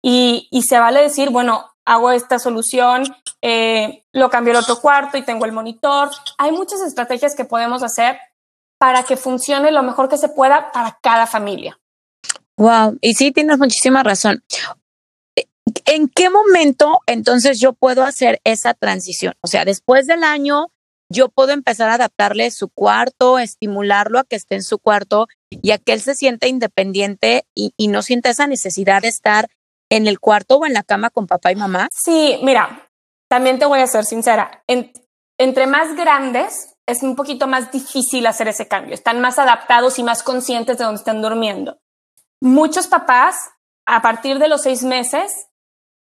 Y, 0.03 0.49
y 0.51 0.63
se 0.63 0.81
vale 0.81 1.01
decir, 1.01 1.31
bueno, 1.31 1.71
hago 1.85 2.11
esta 2.11 2.41
solución, 2.41 3.05
eh, 3.41 4.05
lo 4.13 4.31
cambio 4.31 4.55
al 4.55 4.65
otro 4.65 4.81
cuarto 4.81 5.17
y 5.17 5.23
tengo 5.23 5.45
el 5.45 5.53
monitor. 5.53 6.11
Hay 6.39 6.51
muchas 6.51 6.81
estrategias 6.81 7.37
que 7.37 7.45
podemos 7.45 7.85
hacer 7.85 8.19
para 8.81 9.05
que 9.05 9.17
funcione 9.17 9.71
lo 9.71 9.85
mejor 9.85 10.09
que 10.09 10.19
se 10.19 10.29
pueda 10.29 10.73
para 10.73 10.99
cada 11.01 11.29
familia. 11.29 11.79
Wow, 12.57 12.99
y 13.01 13.15
sí, 13.15 13.31
tienes 13.31 13.59
muchísima 13.59 14.03
razón. 14.03 14.43
¿En 15.87 16.09
qué 16.09 16.31
momento 16.31 17.01
entonces 17.07 17.61
yo 17.61 17.73
puedo 17.73 18.05
hacer 18.05 18.41
esa 18.45 18.75
transición? 18.75 19.35
O 19.41 19.47
sea, 19.47 19.65
después 19.65 20.07
del 20.07 20.23
año, 20.25 20.69
yo 21.11 21.29
puedo 21.29 21.53
empezar 21.53 21.89
a 21.89 21.95
adaptarle 21.95 22.51
su 22.51 22.69
cuarto, 22.69 23.39
estimularlo 23.39 24.19
a 24.19 24.25
que 24.25 24.37
esté 24.37 24.57
en 24.57 24.63
su 24.63 24.79
cuarto 24.79 25.27
y 25.51 25.71
a 25.71 25.79
que 25.79 25.93
él 25.93 26.01
se 26.01 26.15
sienta 26.15 26.47
independiente 26.47 27.47
y, 27.55 27.73
no 27.89 28.03
sienta 28.03 28.31
esa 28.31 28.47
necesidad 28.47 29.03
de 29.03 29.09
estar 29.09 29.49
en 29.91 30.07
el 30.07 30.21
cuarto 30.21 30.57
o 30.57 30.67
en 30.67 30.75
la 30.75 30.83
cama 30.83 31.11
con 31.11 31.27
papá 31.27 31.51
y 31.51 31.57
mamá. 31.57 31.89
Sí, 31.91 32.39
mira, 32.43 32.91
también 33.29 33.59
te 33.59 33.65
voy 33.65 33.81
a 33.81 33.87
ser 33.87 34.05
sincera. 34.05 34.63
En, 34.67 34.93
entre 35.39 35.67
más 35.67 35.97
grandes, 35.97 36.75
es 36.87 37.03
un 37.03 37.17
poquito 37.17 37.47
más 37.47 37.73
difícil 37.73 38.27
hacer 38.27 38.49
ese 38.49 38.69
cambio. 38.69 38.95
Están 38.95 39.21
más 39.21 39.39
adaptados 39.39 39.99
y 39.99 40.03
más 40.03 40.23
conscientes 40.23 40.77
de 40.77 40.85
dónde 40.85 40.99
están 40.99 41.23
durmiendo. 41.23 41.79
Muchos 42.41 42.87
papás, 42.87 43.51
a 43.87 44.03
partir 44.03 44.39
de 44.39 44.49
los 44.49 44.63
seis 44.63 44.83
meses, 44.83 45.48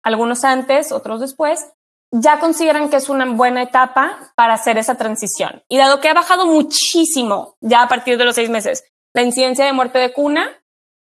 algunos 0.02 0.44
antes, 0.44 0.92
otros 0.92 1.20
después, 1.20 1.66
ya 2.12 2.40
consideran 2.40 2.90
que 2.90 2.96
es 2.96 3.08
una 3.08 3.24
buena 3.24 3.62
etapa 3.62 4.32
para 4.34 4.54
hacer 4.54 4.78
esa 4.78 4.96
transición. 4.96 5.62
Y 5.68 5.78
dado 5.78 6.00
que 6.00 6.08
ha 6.08 6.14
bajado 6.14 6.46
muchísimo 6.46 7.56
ya 7.60 7.82
a 7.82 7.88
partir 7.88 8.18
de 8.18 8.24
los 8.24 8.34
seis 8.34 8.50
meses, 8.50 8.84
la 9.14 9.22
incidencia 9.22 9.64
de 9.64 9.72
muerte 9.72 9.98
de 9.98 10.12
cuna 10.12 10.50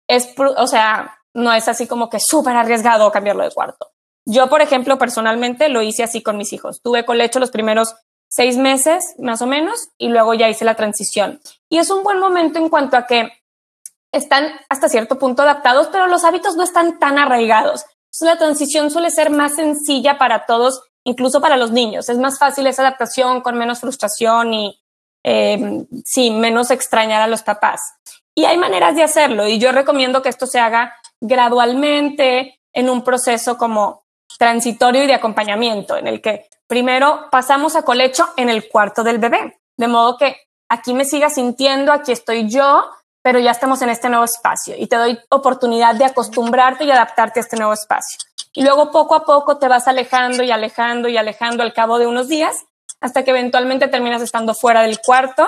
es, 0.07 0.33
o 0.37 0.67
sea, 0.67 1.19
no 1.33 1.53
es 1.53 1.67
así 1.67 1.87
como 1.87 2.09
que 2.09 2.19
súper 2.19 2.55
arriesgado 2.55 3.11
cambiarlo 3.11 3.43
de 3.43 3.51
cuarto. 3.51 3.91
Yo, 4.25 4.49
por 4.49 4.61
ejemplo, 4.61 4.97
personalmente 4.97 5.69
lo 5.69 5.81
hice 5.81 6.03
así 6.03 6.23
con 6.23 6.37
mis 6.37 6.53
hijos. 6.53 6.81
Tuve 6.81 7.05
colecho 7.05 7.39
los 7.39 7.51
primeros 7.51 7.95
seis 8.27 8.57
meses, 8.57 9.15
más 9.19 9.41
o 9.41 9.45
menos, 9.45 9.89
y 9.97 10.09
luego 10.09 10.33
ya 10.33 10.49
hice 10.49 10.65
la 10.65 10.75
transición. 10.75 11.39
Y 11.69 11.77
es 11.77 11.91
un 11.91 12.03
buen 12.03 12.19
momento 12.19 12.57
en 12.57 12.69
cuanto 12.69 12.97
a 12.97 13.05
que 13.05 13.31
están 14.11 14.49
hasta 14.69 14.89
cierto 14.89 15.19
punto 15.19 15.43
adaptados, 15.43 15.89
pero 15.91 16.07
los 16.07 16.23
hábitos 16.23 16.55
no 16.55 16.63
están 16.63 16.97
tan 16.99 17.19
arraigados. 17.19 17.85
La 18.21 18.37
transición 18.37 18.91
suele 18.91 19.11
ser 19.11 19.29
más 19.29 19.55
sencilla 19.55 20.17
para 20.17 20.45
todos, 20.45 20.81
incluso 21.03 21.41
para 21.41 21.57
los 21.57 21.71
niños. 21.71 22.09
Es 22.09 22.17
más 22.17 22.39
fácil 22.39 22.67
esa 22.67 22.81
adaptación 22.81 23.41
con 23.41 23.57
menos 23.57 23.79
frustración 23.79 24.53
y, 24.53 24.81
eh, 25.23 25.85
sí, 26.03 26.31
menos 26.31 26.71
extrañar 26.71 27.21
a 27.21 27.27
los 27.27 27.43
papás. 27.43 27.81
Y 28.35 28.45
hay 28.45 28.57
maneras 28.57 28.95
de 28.95 29.03
hacerlo 29.03 29.47
y 29.47 29.59
yo 29.59 29.71
recomiendo 29.71 30.21
que 30.21 30.29
esto 30.29 30.45
se 30.45 30.59
haga 30.59 30.95
gradualmente 31.21 32.59
en 32.73 32.89
un 32.89 33.03
proceso 33.03 33.57
como 33.57 34.05
transitorio 34.37 35.03
y 35.03 35.07
de 35.07 35.13
acompañamiento, 35.13 35.95
en 35.95 36.07
el 36.07 36.21
que 36.21 36.47
primero 36.67 37.27
pasamos 37.31 37.75
a 37.75 37.83
colecho 37.83 38.27
en 38.35 38.49
el 38.49 38.67
cuarto 38.67 39.03
del 39.03 39.19
bebé, 39.19 39.59
de 39.77 39.87
modo 39.87 40.17
que 40.17 40.35
aquí 40.69 40.93
me 40.93 41.05
siga 41.05 41.29
sintiendo, 41.29 41.93
aquí 41.93 42.11
estoy 42.11 42.49
yo, 42.49 42.85
pero 43.25 43.39
ya 43.39 43.49
estamos 43.49 43.81
en 43.81 43.89
este 43.89 44.07
nuevo 44.07 44.23
espacio 44.23 44.75
y 44.77 44.85
te 44.85 44.97
doy 44.97 45.17
oportunidad 45.29 45.95
de 45.95 46.05
acostumbrarte 46.05 46.83
y 46.83 46.91
adaptarte 46.91 47.39
a 47.39 47.41
este 47.41 47.57
nuevo 47.57 47.73
espacio. 47.73 48.19
Y 48.53 48.61
luego 48.61 48.91
poco 48.91 49.15
a 49.15 49.25
poco 49.25 49.57
te 49.57 49.67
vas 49.67 49.87
alejando 49.87 50.43
y 50.43 50.51
alejando 50.51 51.09
y 51.09 51.17
alejando 51.17 51.63
al 51.63 51.73
cabo 51.73 51.97
de 51.97 52.05
unos 52.05 52.27
días 52.27 52.55
hasta 53.01 53.23
que 53.23 53.31
eventualmente 53.31 53.87
terminas 53.87 54.21
estando 54.21 54.53
fuera 54.53 54.83
del 54.83 54.99
cuarto 54.99 55.43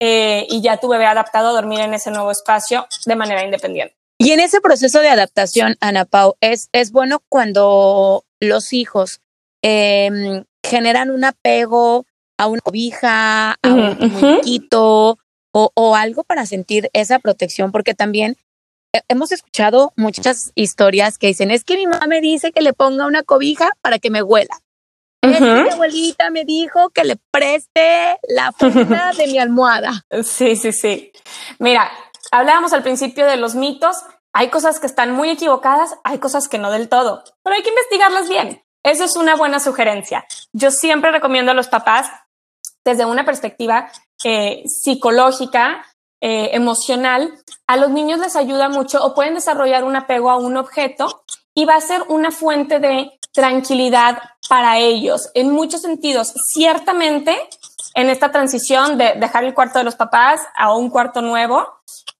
eh, 0.00 0.48
y 0.50 0.62
ya 0.62 0.78
tu 0.78 0.88
bebé 0.88 1.06
adaptado 1.06 1.50
a 1.50 1.52
dormir 1.52 1.78
en 1.78 1.94
ese 1.94 2.10
nuevo 2.10 2.32
espacio 2.32 2.88
de 3.06 3.14
manera 3.14 3.44
independiente. 3.44 3.94
Y 4.18 4.32
en 4.32 4.40
ese 4.40 4.60
proceso 4.60 4.98
de 4.98 5.10
adaptación, 5.10 5.76
Ana 5.78 6.06
Pau, 6.06 6.34
es, 6.40 6.70
es 6.72 6.90
bueno 6.90 7.22
cuando 7.28 8.24
los 8.40 8.72
hijos 8.72 9.20
eh, 9.62 10.42
generan 10.60 11.12
un 11.12 11.22
apego 11.22 12.04
a 12.36 12.48
una 12.48 12.60
cobija, 12.60 13.52
a 13.52 13.68
un 13.68 13.96
muñequito 14.10 15.20
o, 15.52 15.70
o, 15.74 15.94
algo 15.94 16.24
para 16.24 16.46
sentir 16.46 16.90
esa 16.92 17.18
protección, 17.18 17.72
porque 17.72 17.94
también 17.94 18.36
hemos 19.08 19.32
escuchado 19.32 19.92
muchas 19.96 20.52
historias 20.54 21.18
que 21.18 21.28
dicen, 21.28 21.50
es 21.50 21.64
que 21.64 21.76
mi 21.76 21.86
mamá 21.86 22.06
me 22.06 22.20
dice 22.20 22.52
que 22.52 22.60
le 22.60 22.72
ponga 22.72 23.06
una 23.06 23.22
cobija 23.22 23.70
para 23.80 23.98
que 23.98 24.10
me 24.10 24.22
huela. 24.22 24.60
Es 25.22 25.38
que 25.38 25.44
mi 25.44 25.70
abuelita 25.70 26.30
me 26.30 26.44
dijo 26.44 26.90
que 26.90 27.04
le 27.04 27.16
preste 27.30 28.18
la 28.28 28.50
funda 28.50 29.12
de 29.16 29.28
mi 29.28 29.38
almohada. 29.38 30.04
Sí, 30.24 30.56
sí, 30.56 30.72
sí. 30.72 31.12
Mira, 31.60 31.88
hablábamos 32.32 32.72
al 32.72 32.82
principio 32.82 33.26
de 33.26 33.36
los 33.36 33.54
mitos. 33.54 33.98
Hay 34.32 34.48
cosas 34.48 34.80
que 34.80 34.86
están 34.86 35.12
muy 35.12 35.30
equivocadas, 35.30 35.94
hay 36.02 36.18
cosas 36.18 36.48
que 36.48 36.58
no 36.58 36.72
del 36.72 36.88
todo, 36.88 37.22
pero 37.44 37.54
hay 37.54 37.62
que 37.62 37.68
investigarlas 37.68 38.28
bien. 38.28 38.64
Eso 38.82 39.04
es 39.04 39.14
una 39.14 39.36
buena 39.36 39.60
sugerencia. 39.60 40.24
Yo 40.52 40.72
siempre 40.72 41.12
recomiendo 41.12 41.52
a 41.52 41.54
los 41.54 41.68
papás, 41.68 42.10
desde 42.84 43.04
una 43.04 43.24
perspectiva 43.24 43.92
eh, 44.24 44.62
psicológica, 44.66 45.84
eh, 46.20 46.50
emocional, 46.52 47.32
a 47.66 47.76
los 47.76 47.90
niños 47.90 48.20
les 48.20 48.36
ayuda 48.36 48.68
mucho 48.68 49.04
o 49.04 49.14
pueden 49.14 49.34
desarrollar 49.34 49.82
un 49.84 49.96
apego 49.96 50.30
a 50.30 50.36
un 50.36 50.56
objeto 50.56 51.24
y 51.54 51.64
va 51.64 51.74
a 51.74 51.80
ser 51.80 52.02
una 52.08 52.30
fuente 52.30 52.78
de 52.78 53.18
tranquilidad 53.32 54.18
para 54.48 54.78
ellos 54.78 55.30
en 55.34 55.50
muchos 55.50 55.82
sentidos. 55.82 56.32
Ciertamente, 56.52 57.36
en 57.94 58.08
esta 58.08 58.30
transición 58.30 58.98
de 58.98 59.14
dejar 59.16 59.44
el 59.44 59.54
cuarto 59.54 59.78
de 59.78 59.84
los 59.84 59.96
papás 59.96 60.40
a 60.54 60.74
un 60.74 60.90
cuarto 60.90 61.22
nuevo, 61.22 61.66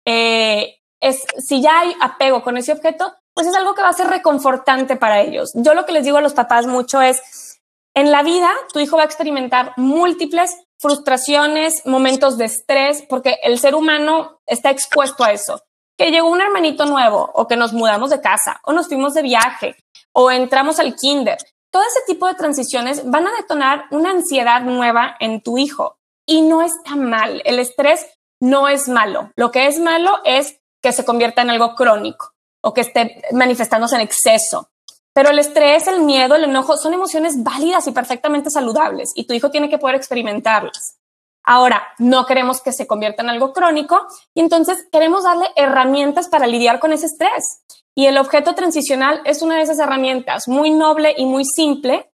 eh, 0.05 0.81
es, 1.01 1.25
si 1.39 1.63
ya 1.63 1.81
hay 1.81 1.95
apego 2.01 2.43
con 2.43 2.57
ese 2.57 2.73
objeto, 2.73 3.13
pues 3.35 3.47
es 3.47 3.55
algo 3.55 3.75
que 3.75 3.83
va 3.83 3.89
a 3.89 3.95
ser 3.95 4.09
reconfortante 4.09 4.97
para 4.97 5.21
ellos. 5.21 5.53
Yo 5.55 5.75
lo 5.75 5.87
que 5.87 5.93
les 5.93 6.05
digo 6.05 6.19
a 6.19 6.23
los 6.23 6.35
papás 6.35 6.67
mucho 6.67 7.01
es, 7.01 7.61
en 7.95 8.11
la 8.11 8.23
vida 8.23 8.51
tu 8.73 8.81
hijo 8.81 8.97
va 8.97 9.03
a 9.03 9.07
experimentar 9.07 9.73
múltiples 9.77 10.57
frustraciones, 10.83 11.87
momentos 11.87 12.37
de 12.37 12.47
estrés, 12.47 13.03
porque 13.09 13.39
el 13.45 13.59
ser 13.59 13.77
humano 13.77 14.41
está 14.47 14.71
expuesto 14.71 15.23
a 15.23 15.33
eso. 15.33 15.63
Que 15.97 16.11
llegó 16.11 16.29
un 16.29 16.41
hermanito 16.41 16.85
nuevo 16.85 17.31
o 17.35 17.47
que 17.47 17.57
nos 17.57 17.73
mudamos 17.73 18.11
de 18.11 18.21
casa 18.21 18.61
o 18.65 18.73
nos 18.73 18.89
fuimos 18.89 19.15
de 19.15 19.23
viaje 19.23 19.77
o 20.13 20.31
entramos 20.31 20.81
al 20.81 20.97
kinder. 20.97 21.39
Todo 21.71 21.85
ese 21.85 22.01
tipo 22.07 22.27
de 22.27 22.35
transiciones 22.35 23.09
van 23.09 23.27
a 23.27 23.37
detonar 23.37 23.85
una 23.93 24.11
ansiedad 24.11 24.63
nueva 24.63 25.17
en 25.21 25.41
tu 25.41 25.57
hijo 25.57 25.97
y 26.27 26.43
no 26.43 26.63
está 26.63 26.97
mal. 26.97 27.41
El 27.45 27.61
estrés 27.61 28.07
no 28.41 28.69
es 28.69 28.89
malo. 28.89 29.31
Lo 29.37 29.53
que 29.53 29.69
es 29.69 29.79
malo 29.79 30.19
es 30.25 30.59
que 30.83 30.93
se 30.93 31.05
convierta 31.05 31.43
en 31.43 31.51
algo 31.51 31.77
crónico 31.77 32.33
o 32.61 32.75
que 32.75 32.81
esté 32.81 33.23
manifestándose 33.33 33.95
en 33.95 34.01
exceso. 34.01 34.69
Pero 35.15 35.31
el 35.31 35.39
estrés, 35.39 35.87
el 35.89 36.01
miedo, 36.01 36.35
el 36.35 36.45
enojo 36.45 36.77
son 36.77 36.95
emociones 36.95 37.43
válidas 37.43 37.87
y 37.87 37.93
perfectamente 37.93 38.51
saludables 38.51 39.13
y 39.15 39.27
tu 39.27 39.35
hijo 39.35 39.51
tiene 39.51 39.69
que 39.69 39.79
poder 39.79 39.97
experimentarlas. 39.97 40.99
Ahora, 41.45 41.83
no 41.99 42.25
queremos 42.25 42.61
que 42.61 42.73
se 42.73 42.87
convierta 42.87 43.23
en 43.23 43.31
algo 43.31 43.53
crónico 43.53 44.07
y 44.33 44.41
entonces 44.41 44.87
queremos 44.93 45.25
darle 45.25 45.49
herramientas 45.57 46.29
para 46.29 46.47
lidiar 46.47 46.79
con 46.79 46.93
ese 46.93 47.07
estrés. 47.07 47.63
Y 47.95 48.07
el 48.07 48.17
objeto 48.17 48.55
transicional 48.55 49.21
es 49.25 49.43
una 49.43 49.57
de 49.57 49.63
esas 49.63 49.79
herramientas 49.79 50.49
muy 50.49 50.71
noble 50.71 51.15
y 51.17 51.27
muy 51.27 51.45
simple 51.45 52.11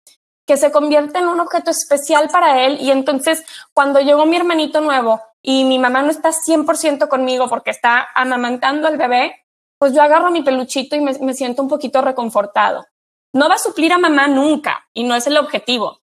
que 0.47 0.57
se 0.57 0.71
convierte 0.71 1.19
en 1.19 1.27
un 1.27 1.41
objeto 1.41 1.71
especial 1.71 2.29
para 2.31 2.65
él. 2.65 2.79
Y 2.81 2.93
entonces, 2.93 3.45
cuando 3.75 4.01
llegó 4.01 4.25
mi 4.27 4.37
hermanito 4.37 4.81
nuevo 4.81 5.21
y 5.43 5.65
mi 5.65 5.79
mamá 5.79 6.03
no 6.03 6.11
está 6.11 6.31
100% 6.31 7.09
conmigo 7.09 7.49
porque 7.49 7.73
está 7.73 8.07
amamantando 8.15 8.87
al 8.87 8.97
bebé, 8.97 9.46
pues 9.79 9.93
yo 9.93 10.03
agarro 10.03 10.31
mi 10.31 10.43
peluchito 10.43 10.97
y 10.97 11.01
me, 11.01 11.35
siento 11.35 11.63
un 11.63 11.69
poquito 11.69 12.01
reconfortado. 12.03 12.87
No 13.33 13.49
va 13.49 13.57
a 13.57 13.59
suplir 13.59 13.93
a 13.93 13.99
mamá 13.99 14.29
nunca 14.29 14.87
y 14.95 15.05
no 15.05 15.15
es 15.15 15.27
el 15.27 15.37
objetivo, 15.37 16.01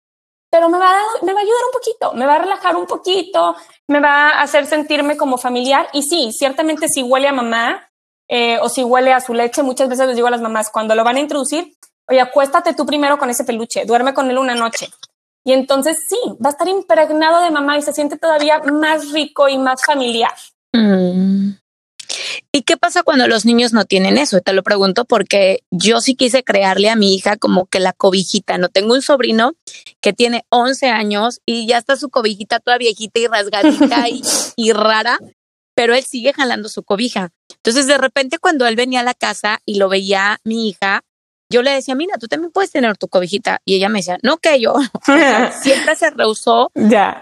pero 0.52 0.70
me 0.70 0.78
va, 0.78 0.92
a, 0.92 1.26
me 1.26 1.34
va 1.34 1.40
a 1.40 1.44
ayudar 1.44 1.62
un 1.66 1.72
poquito, 1.74 2.14
me 2.14 2.26
va 2.26 2.36
a 2.36 2.40
relajar 2.40 2.76
un 2.76 2.86
poquito, 2.86 3.56
me 3.88 4.00
va 4.00 4.30
a 4.30 4.42
hacer 4.42 4.66
sentirme 4.68 5.18
como 5.18 5.38
familiar. 5.38 5.88
Y 5.94 6.04
sí, 6.04 6.32
ciertamente 6.32 6.88
si 6.88 7.02
huele 7.02 7.28
a 7.28 7.34
mamá 7.34 7.90
eh, 8.28 8.60
o 8.62 8.70
si 8.70 8.84
huele 8.84 9.14
a 9.14 9.22
su 9.22 9.34
leche, 9.34 9.64
muchas 9.64 9.90
veces 9.90 10.08
les 10.08 10.16
digo 10.16 10.28
a 10.28 10.32
las 10.32 10.42
mamás, 10.42 10.70
cuando 10.70 10.94
lo 10.94 11.04
van 11.04 11.16
a 11.16 11.22
introducir, 11.22 11.76
oye, 12.08 12.22
acuéstate 12.22 12.74
tú 12.74 12.86
primero 12.86 13.18
con 13.18 13.30
ese 13.30 13.44
peluche, 13.44 13.86
duerme 13.86 14.14
con 14.14 14.30
él 14.30 14.38
una 14.38 14.56
noche. 14.56 14.90
Y 15.44 15.52
entonces 15.52 15.98
sí, 16.08 16.18
va 16.44 16.50
a 16.50 16.52
estar 16.52 16.68
impregnado 16.68 17.42
de 17.42 17.52
mamá 17.52 17.78
y 17.78 17.82
se 17.82 17.94
siente 17.94 18.18
todavía 18.18 18.60
más 18.60 19.12
rico 19.12 19.50
y 19.50 19.58
más 19.58 19.84
familiar. 19.84 20.34
Mm. 20.72 21.63
¿Y 22.52 22.64
qué 22.64 22.78
pasa 22.78 23.04
cuando 23.04 23.28
los 23.28 23.46
niños 23.46 23.74
no 23.74 23.86
tienen 23.86 24.18
eso? 24.18 24.42
Te 24.42 24.54
lo 24.54 24.64
pregunto 24.64 25.06
porque 25.06 25.64
yo 25.72 26.02
sí 26.02 26.16
quise 26.16 26.44
crearle 26.44 26.90
a 26.90 26.96
mi 26.96 27.16
hija 27.16 27.38
como 27.38 27.66
que 27.66 27.80
la 27.80 27.94
cobijita. 27.94 28.58
No 28.58 28.70
tengo 28.70 28.94
un 28.94 29.02
sobrino 29.02 29.54
que 30.02 30.14
tiene 30.14 30.46
11 30.50 30.90
años 30.90 31.42
y 31.46 31.68
ya 31.68 31.78
está 31.78 31.96
su 31.96 32.10
cobijita 32.10 32.60
toda 32.60 32.78
viejita 32.78 33.20
y 33.20 33.28
rasgadita 33.28 34.06
y, 34.56 34.72
rara, 34.72 35.20
pero 35.76 35.96
él 35.96 36.04
sigue 36.04 36.34
jalando 36.34 36.70
su 36.70 36.84
cobija. 36.84 37.32
Entonces, 37.56 37.88
de 37.88 37.98
repente, 37.98 38.38
cuando 38.40 38.66
él 38.68 38.76
venía 38.76 39.02
a 39.02 39.04
la 39.04 39.14
casa 39.14 39.60
y 39.66 39.76
lo 39.76 39.90
veía 39.90 40.40
mi 40.44 40.70
hija, 40.70 41.04
yo 41.50 41.62
le 41.62 41.72
decía, 41.72 41.94
mira, 41.94 42.18
tú 42.18 42.28
también 42.28 42.52
puedes 42.52 42.72
tener 42.72 42.98
tu 42.98 43.08
cobijita. 43.08 43.62
Y 43.64 43.76
ella 43.76 43.88
me 43.88 44.00
decía, 44.00 44.18
no, 44.24 44.38
que 44.38 44.60
yo. 44.60 44.74
siempre 45.62 45.96
se 45.96 46.10
rehusó 46.10 46.72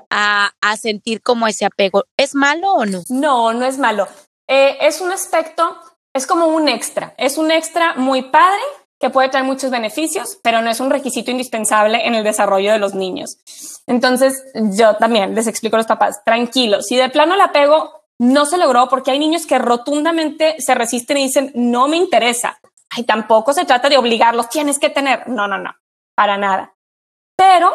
a, 0.10 0.52
a, 0.62 0.78
sentir 0.78 1.22
como 1.22 1.48
ese 1.48 1.66
apego. 1.66 2.06
¿Es 2.18 2.34
malo 2.34 2.74
o 2.74 2.86
no? 2.86 3.04
No, 3.10 3.54
no 3.54 3.66
es 3.66 3.78
malo. 3.78 4.08
Eh, 4.54 4.78
es 4.82 5.00
un 5.00 5.14
aspecto, 5.14 5.78
es 6.14 6.28
como 6.28 6.48
un 6.48 6.68
extra, 6.68 7.14
es 7.18 7.38
un 7.38 7.52
extra 7.52 7.94
muy 7.94 8.24
padre 8.24 8.60
que 9.00 9.10
puede 9.10 9.30
traer 9.30 9.46
muchos 9.46 9.72
beneficios, 9.72 10.40
pero 10.44 10.62
no 10.62 10.70
es 10.70 10.82
un 10.82 10.90
requisito 10.90 11.32
indispensable 11.32 12.06
en 12.06 12.16
el 12.16 12.26
desarrollo 12.26 12.74
de 12.74 12.78
los 12.78 12.94
niños. 12.94 13.38
Entonces, 13.88 14.44
yo 14.54 14.98
también 14.98 15.36
les 15.36 15.48
explico 15.48 15.78
a 15.78 15.80
los 15.80 15.88
papás, 15.88 16.22
tranquilos, 16.26 16.86
si 16.88 16.98
de 16.98 17.08
plano 17.08 17.36
el 17.36 17.40
apego 17.40 18.04
no 18.20 18.46
se 18.46 18.58
logró, 18.58 18.90
porque 18.90 19.12
hay 19.12 19.20
niños 19.20 19.46
que 19.46 19.58
rotundamente 19.58 20.58
se 20.60 20.76
resisten 20.76 21.16
y 21.16 21.24
dicen, 21.28 21.54
no 21.56 21.88
me 21.88 21.96
interesa. 21.96 22.60
Ay, 22.90 23.06
tampoco 23.06 23.54
se 23.54 23.64
trata 23.64 23.88
de 23.88 23.98
obligarlos, 23.98 24.50
tienes 24.50 24.80
que 24.80 24.90
tener. 24.90 25.30
No, 25.30 25.48
no, 25.48 25.60
no, 25.60 25.72
para 26.14 26.38
nada. 26.38 26.76
Pero 27.38 27.72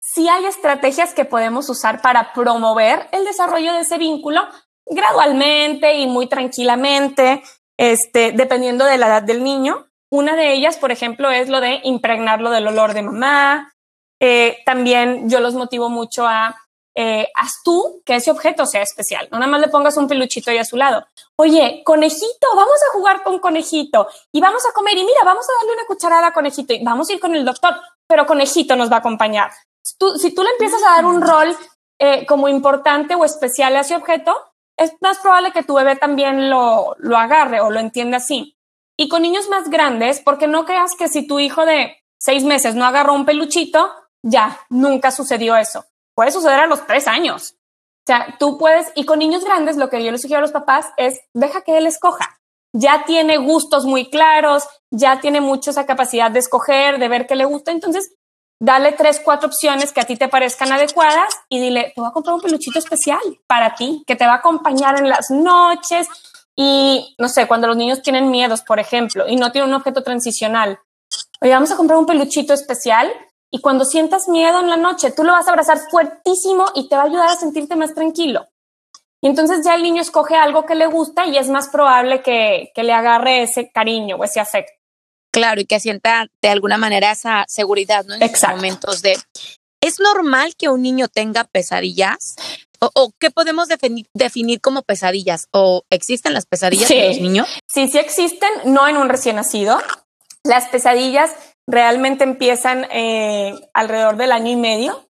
sí 0.00 0.26
hay 0.26 0.46
estrategias 0.46 1.12
que 1.12 1.26
podemos 1.26 1.68
usar 1.68 2.00
para 2.00 2.32
promover 2.32 3.08
el 3.12 3.26
desarrollo 3.26 3.74
de 3.74 3.80
ese 3.80 3.98
vínculo 3.98 4.40
gradualmente 4.86 5.94
y 5.94 6.06
muy 6.06 6.26
tranquilamente, 6.26 7.42
este, 7.78 8.32
dependiendo 8.32 8.84
de 8.84 8.98
la 8.98 9.06
edad 9.06 9.22
del 9.22 9.42
niño. 9.42 9.86
Una 10.10 10.36
de 10.36 10.52
ellas, 10.52 10.76
por 10.76 10.92
ejemplo, 10.92 11.30
es 11.30 11.48
lo 11.48 11.60
de 11.60 11.80
impregnarlo 11.84 12.50
del 12.50 12.68
olor 12.68 12.94
de 12.94 13.02
mamá. 13.02 13.72
Eh, 14.20 14.58
también 14.64 15.28
yo 15.28 15.40
los 15.40 15.54
motivo 15.54 15.88
mucho 15.88 16.26
a 16.26 16.56
eh, 16.96 17.28
haz 17.34 17.54
tú 17.64 18.02
que 18.04 18.14
ese 18.14 18.30
objeto 18.30 18.66
sea 18.66 18.82
especial. 18.82 19.28
No 19.32 19.38
nada 19.38 19.50
más 19.50 19.60
le 19.60 19.68
pongas 19.68 19.96
un 19.96 20.06
peluchito 20.06 20.50
ahí 20.50 20.58
a 20.58 20.64
su 20.64 20.76
lado. 20.76 21.04
Oye, 21.36 21.82
conejito, 21.84 22.46
vamos 22.54 22.78
a 22.88 22.92
jugar 22.92 23.22
con 23.24 23.40
conejito 23.40 24.08
y 24.32 24.40
vamos 24.40 24.62
a 24.68 24.72
comer. 24.72 24.96
Y 24.96 25.04
mira, 25.04 25.20
vamos 25.24 25.44
a 25.48 25.52
darle 25.60 25.74
una 25.74 25.86
cucharada 25.86 26.28
a 26.28 26.32
conejito 26.32 26.72
y 26.72 26.84
vamos 26.84 27.10
a 27.10 27.14
ir 27.14 27.20
con 27.20 27.34
el 27.34 27.44
doctor, 27.44 27.74
pero 28.06 28.26
conejito 28.26 28.76
nos 28.76 28.90
va 28.90 28.96
a 28.96 28.98
acompañar. 29.00 29.50
Tú, 29.98 30.16
si 30.16 30.32
tú 30.32 30.44
le 30.44 30.50
empiezas 30.50 30.82
a 30.84 30.92
dar 30.92 31.04
un 31.04 31.20
rol 31.20 31.56
eh, 31.98 32.24
como 32.26 32.48
importante 32.48 33.16
o 33.16 33.24
especial 33.24 33.74
a 33.76 33.80
ese 33.80 33.96
objeto, 33.96 34.32
es 34.76 34.92
más 35.00 35.18
probable 35.18 35.52
que 35.52 35.62
tu 35.62 35.74
bebé 35.74 35.96
también 35.96 36.50
lo, 36.50 36.96
lo 36.98 37.16
agarre 37.16 37.60
o 37.60 37.70
lo 37.70 37.80
entienda 37.80 38.18
así. 38.18 38.56
Y 38.96 39.08
con 39.08 39.22
niños 39.22 39.48
más 39.48 39.70
grandes, 39.70 40.20
porque 40.20 40.46
no 40.46 40.64
creas 40.64 40.92
que 40.96 41.08
si 41.08 41.26
tu 41.26 41.40
hijo 41.40 41.66
de 41.66 41.96
seis 42.18 42.44
meses 42.44 42.74
no 42.74 42.84
agarró 42.84 43.14
un 43.14 43.26
peluchito, 43.26 43.90
ya, 44.22 44.60
nunca 44.70 45.10
sucedió 45.10 45.56
eso. 45.56 45.84
Puede 46.14 46.30
suceder 46.30 46.60
a 46.60 46.66
los 46.66 46.86
tres 46.86 47.06
años. 47.08 47.56
O 48.04 48.06
sea, 48.06 48.36
tú 48.38 48.58
puedes, 48.58 48.92
y 48.94 49.04
con 49.04 49.18
niños 49.18 49.44
grandes, 49.44 49.76
lo 49.76 49.88
que 49.88 50.02
yo 50.04 50.12
les 50.12 50.22
sugiero 50.22 50.38
a 50.38 50.42
los 50.42 50.52
papás 50.52 50.86
es, 50.96 51.20
deja 51.32 51.62
que 51.62 51.76
él 51.76 51.86
escoja. 51.86 52.40
ya 52.76 53.04
tiene 53.04 53.36
gustos 53.36 53.84
muy 53.84 54.10
claros, 54.10 54.64
ya 54.90 55.20
tiene 55.20 55.40
mucho 55.40 55.70
esa 55.70 55.86
capacidad 55.86 56.30
de 56.30 56.40
escoger, 56.40 56.98
de 56.98 57.08
ver 57.08 57.26
qué 57.26 57.36
le 57.36 57.44
gusta. 57.44 57.70
Entonces, 57.70 58.12
dale 58.64 58.92
tres, 58.92 59.20
cuatro 59.22 59.48
opciones 59.48 59.92
que 59.92 60.00
a 60.00 60.04
ti 60.04 60.16
te 60.16 60.28
parezcan 60.28 60.72
adecuadas 60.72 61.34
y 61.50 61.60
dile, 61.60 61.92
te 61.94 62.00
voy 62.00 62.08
a 62.08 62.12
comprar 62.12 62.34
un 62.34 62.40
peluchito 62.40 62.78
especial 62.78 63.20
para 63.46 63.74
ti, 63.74 64.02
que 64.06 64.16
te 64.16 64.26
va 64.26 64.32
a 64.32 64.36
acompañar 64.36 64.98
en 64.98 65.08
las 65.08 65.30
noches. 65.30 66.08
Y 66.56 67.14
no 67.18 67.28
sé, 67.28 67.46
cuando 67.46 67.66
los 67.66 67.76
niños 67.76 68.00
tienen 68.00 68.30
miedos, 68.30 68.62
por 68.62 68.80
ejemplo, 68.80 69.28
y 69.28 69.36
no 69.36 69.52
tienen 69.52 69.68
un 69.68 69.76
objeto 69.76 70.02
transicional, 70.02 70.78
oye, 71.42 71.52
vamos 71.52 71.72
a 71.72 71.76
comprar 71.76 71.98
un 71.98 72.06
peluchito 72.06 72.54
especial 72.54 73.12
y 73.50 73.60
cuando 73.60 73.84
sientas 73.84 74.28
miedo 74.28 74.60
en 74.60 74.70
la 74.70 74.76
noche, 74.78 75.12
tú 75.12 75.24
lo 75.24 75.32
vas 75.32 75.46
a 75.46 75.50
abrazar 75.50 75.78
fuertísimo 75.90 76.64
y 76.74 76.88
te 76.88 76.96
va 76.96 77.02
a 77.02 77.06
ayudar 77.06 77.28
a 77.28 77.36
sentirte 77.36 77.76
más 77.76 77.94
tranquilo. 77.94 78.48
Y 79.20 79.26
entonces 79.26 79.64
ya 79.64 79.74
el 79.74 79.82
niño 79.82 80.00
escoge 80.00 80.36
algo 80.36 80.64
que 80.64 80.74
le 80.74 80.86
gusta 80.86 81.26
y 81.26 81.36
es 81.36 81.48
más 81.50 81.68
probable 81.68 82.22
que, 82.22 82.72
que 82.74 82.82
le 82.82 82.94
agarre 82.94 83.42
ese 83.42 83.70
cariño 83.70 84.16
o 84.16 84.24
ese 84.24 84.40
afecto. 84.40 84.83
Claro, 85.34 85.60
y 85.60 85.66
que 85.66 85.80
sienta 85.80 86.28
de 86.40 86.48
alguna 86.48 86.78
manera 86.78 87.10
esa 87.10 87.44
seguridad, 87.48 88.04
¿no? 88.06 88.14
En 88.14 88.22
Exacto. 88.22 88.56
momentos 88.56 89.02
de... 89.02 89.18
¿Es 89.80 90.00
normal 90.00 90.54
que 90.56 90.68
un 90.70 90.80
niño 90.80 91.08
tenga 91.08 91.44
pesadillas? 91.44 92.36
¿O, 92.80 92.90
o 92.94 93.12
qué 93.18 93.30
podemos 93.30 93.68
definir, 93.68 94.06
definir 94.14 94.60
como 94.60 94.82
pesadillas? 94.82 95.48
¿O 95.50 95.82
existen 95.90 96.32
las 96.32 96.46
pesadillas 96.46 96.88
Sí. 96.88 96.94
de 96.96 97.08
los 97.08 97.20
niños? 97.20 97.48
Sí, 97.66 97.88
sí 97.88 97.98
existen, 97.98 98.48
no 98.64 98.88
en 98.88 98.96
un 98.96 99.08
recién 99.10 99.36
nacido. 99.36 99.78
Las 100.42 100.68
pesadillas 100.68 101.32
realmente 101.66 102.24
empiezan 102.24 102.86
eh, 102.90 103.54
alrededor 103.74 104.16
del 104.16 104.32
año 104.32 104.50
y 104.52 104.56
medio. 104.56 105.08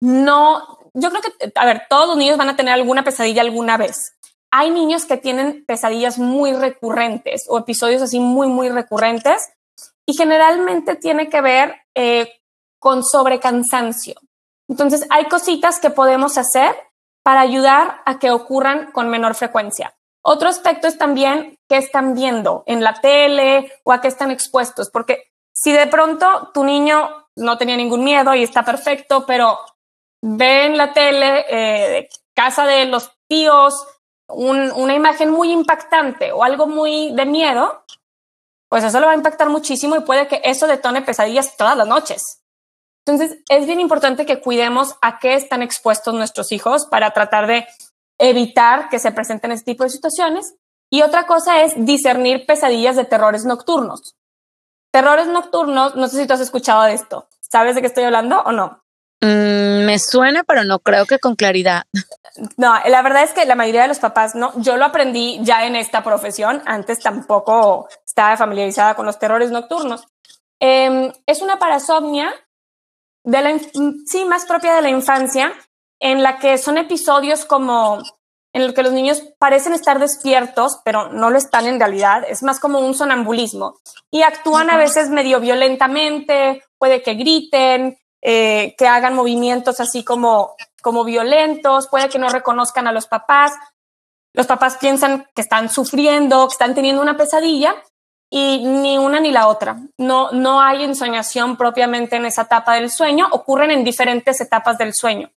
No, 0.00 0.78
yo 0.94 1.10
creo 1.10 1.22
que, 1.22 1.52
a 1.54 1.64
ver, 1.66 1.82
todos 1.88 2.08
los 2.08 2.16
niños 2.16 2.36
van 2.38 2.48
a 2.48 2.56
tener 2.56 2.74
alguna 2.74 3.04
pesadilla 3.04 3.42
alguna 3.42 3.76
vez. 3.76 4.12
Hay 4.58 4.70
niños 4.70 5.04
que 5.04 5.18
tienen 5.18 5.66
pesadillas 5.66 6.18
muy 6.18 6.54
recurrentes 6.54 7.44
o 7.46 7.58
episodios 7.58 8.00
así 8.00 8.20
muy, 8.20 8.48
muy 8.48 8.70
recurrentes 8.70 9.52
y 10.06 10.16
generalmente 10.16 10.96
tiene 10.96 11.28
que 11.28 11.42
ver 11.42 11.74
eh, 11.94 12.40
con 12.78 13.04
sobrecansancio. 13.04 14.14
Entonces, 14.66 15.06
hay 15.10 15.26
cositas 15.26 15.78
que 15.78 15.90
podemos 15.90 16.38
hacer 16.38 16.74
para 17.22 17.42
ayudar 17.42 18.00
a 18.06 18.18
que 18.18 18.30
ocurran 18.30 18.92
con 18.92 19.10
menor 19.10 19.34
frecuencia. 19.34 19.94
Otro 20.24 20.48
aspecto 20.48 20.88
es 20.88 20.96
también 20.96 21.58
qué 21.68 21.76
están 21.76 22.14
viendo 22.14 22.64
en 22.64 22.82
la 22.82 22.94
tele 22.94 23.70
o 23.84 23.92
a 23.92 24.00
qué 24.00 24.08
están 24.08 24.30
expuestos, 24.30 24.88
porque 24.90 25.32
si 25.52 25.70
de 25.70 25.86
pronto 25.86 26.50
tu 26.54 26.64
niño 26.64 27.28
no 27.36 27.58
tenía 27.58 27.76
ningún 27.76 28.02
miedo 28.02 28.34
y 28.34 28.42
está 28.42 28.64
perfecto, 28.64 29.26
pero 29.26 29.58
ve 30.22 30.64
en 30.64 30.78
la 30.78 30.94
tele 30.94 31.44
eh, 31.50 32.08
casa 32.34 32.64
de 32.64 32.86
los 32.86 33.12
tíos 33.28 33.86
un- 34.28 34.72
una 34.72 34.94
imagen 34.94 35.30
muy 35.30 35.52
impactante 35.52 36.32
o 36.32 36.42
algo 36.42 36.66
muy 36.66 37.12
de 37.14 37.26
miedo, 37.26 37.84
pues 38.68 38.84
eso 38.84 38.98
lo 39.00 39.06
va 39.06 39.12
a 39.12 39.16
impactar 39.16 39.48
muchísimo 39.48 39.96
y 39.96 40.00
puede 40.00 40.26
que 40.28 40.40
eso 40.44 40.66
detone 40.66 41.02
pesadillas 41.02 41.56
todas 41.56 41.76
las 41.76 41.86
noches. 41.86 42.42
Entonces, 43.06 43.38
es 43.48 43.66
bien 43.66 43.78
importante 43.78 44.26
que 44.26 44.40
cuidemos 44.40 44.96
a 45.00 45.20
qué 45.20 45.34
están 45.34 45.62
expuestos 45.62 46.12
nuestros 46.14 46.50
hijos 46.50 46.86
para 46.86 47.12
tratar 47.12 47.46
de 47.46 47.66
evitar 48.18 48.88
que 48.88 48.98
se 48.98 49.12
presenten 49.12 49.52
este 49.52 49.72
tipo 49.72 49.84
de 49.84 49.90
situaciones. 49.90 50.56
Y 50.90 51.02
otra 51.02 51.26
cosa 51.26 51.62
es 51.62 51.74
discernir 51.76 52.46
pesadillas 52.46 52.96
de 52.96 53.04
terrores 53.04 53.44
nocturnos. 53.44 54.16
Terrores 54.92 55.28
nocturnos, 55.28 55.94
no 55.94 56.08
sé 56.08 56.16
si 56.22 56.26
tú 56.26 56.32
has 56.34 56.40
escuchado 56.40 56.82
de 56.82 56.94
esto. 56.94 57.28
¿Sabes 57.40 57.74
de 57.76 57.80
qué 57.80 57.86
estoy 57.86 58.04
hablando 58.04 58.40
o 58.40 58.50
no? 58.50 58.82
Mm, 59.20 59.86
me 59.86 59.98
suena, 59.98 60.44
pero 60.44 60.64
no 60.64 60.78
creo 60.80 61.06
que 61.06 61.18
con 61.18 61.36
claridad. 61.36 61.84
No, 62.58 62.74
la 62.86 63.02
verdad 63.02 63.22
es 63.22 63.32
que 63.32 63.46
la 63.46 63.54
mayoría 63.54 63.82
de 63.82 63.88
los 63.88 63.98
papás 63.98 64.34
no. 64.34 64.52
Yo 64.56 64.76
lo 64.76 64.84
aprendí 64.84 65.38
ya 65.42 65.66
en 65.66 65.74
esta 65.74 66.04
profesión. 66.04 66.62
Antes 66.66 67.00
tampoco 67.00 67.88
estaba 68.06 68.36
familiarizada 68.36 68.94
con 68.94 69.06
los 69.06 69.18
terrores 69.18 69.50
nocturnos. 69.50 70.04
Eh, 70.60 71.12
es 71.26 71.40
una 71.42 71.58
parasomnia 71.58 72.32
de 73.24 73.40
la, 73.42 73.52
inf- 73.52 74.02
sí, 74.06 74.24
más 74.26 74.44
propia 74.44 74.74
de 74.74 74.82
la 74.82 74.90
infancia, 74.90 75.52
en 75.98 76.22
la 76.22 76.38
que 76.38 76.58
son 76.58 76.76
episodios 76.78 77.44
como 77.46 77.98
en 78.52 78.62
el 78.62 78.72
que 78.74 78.82
los 78.82 78.92
niños 78.92 79.22
parecen 79.38 79.74
estar 79.74 79.98
despiertos, 79.98 80.80
pero 80.84 81.12
no 81.12 81.28
lo 81.30 81.36
están 81.38 81.66
en 81.66 81.78
realidad. 81.78 82.22
Es 82.28 82.42
más 82.42 82.60
como 82.60 82.80
un 82.80 82.94
sonambulismo 82.94 83.74
y 84.10 84.22
actúan 84.22 84.70
a 84.70 84.76
veces 84.78 85.10
medio 85.10 85.40
violentamente, 85.40 86.62
puede 86.78 87.02
que 87.02 87.14
griten, 87.14 87.98
eh, 88.22 88.74
que 88.76 88.86
hagan 88.86 89.14
movimientos 89.14 89.80
así 89.80 90.04
como, 90.04 90.56
como 90.82 91.04
violentos, 91.04 91.88
puede 91.88 92.08
que 92.08 92.18
no 92.18 92.28
reconozcan 92.28 92.86
a 92.86 92.92
los 92.92 93.06
papás. 93.06 93.52
Los 94.32 94.46
papás 94.46 94.76
piensan 94.78 95.26
que 95.34 95.42
están 95.42 95.68
sufriendo, 95.70 96.46
que 96.48 96.52
están 96.52 96.74
teniendo 96.74 97.02
una 97.02 97.16
pesadilla 97.16 97.74
y 98.30 98.64
ni 98.64 98.98
una 98.98 99.20
ni 99.20 99.30
la 99.30 99.48
otra. 99.48 99.76
No, 99.98 100.30
no 100.32 100.60
hay 100.60 100.84
ensoñación 100.84 101.56
propiamente 101.56 102.16
en 102.16 102.26
esa 102.26 102.42
etapa 102.42 102.74
del 102.74 102.90
sueño, 102.90 103.28
ocurren 103.30 103.70
en 103.70 103.84
diferentes 103.84 104.40
etapas 104.40 104.78
del 104.78 104.94
sueño 104.94 105.30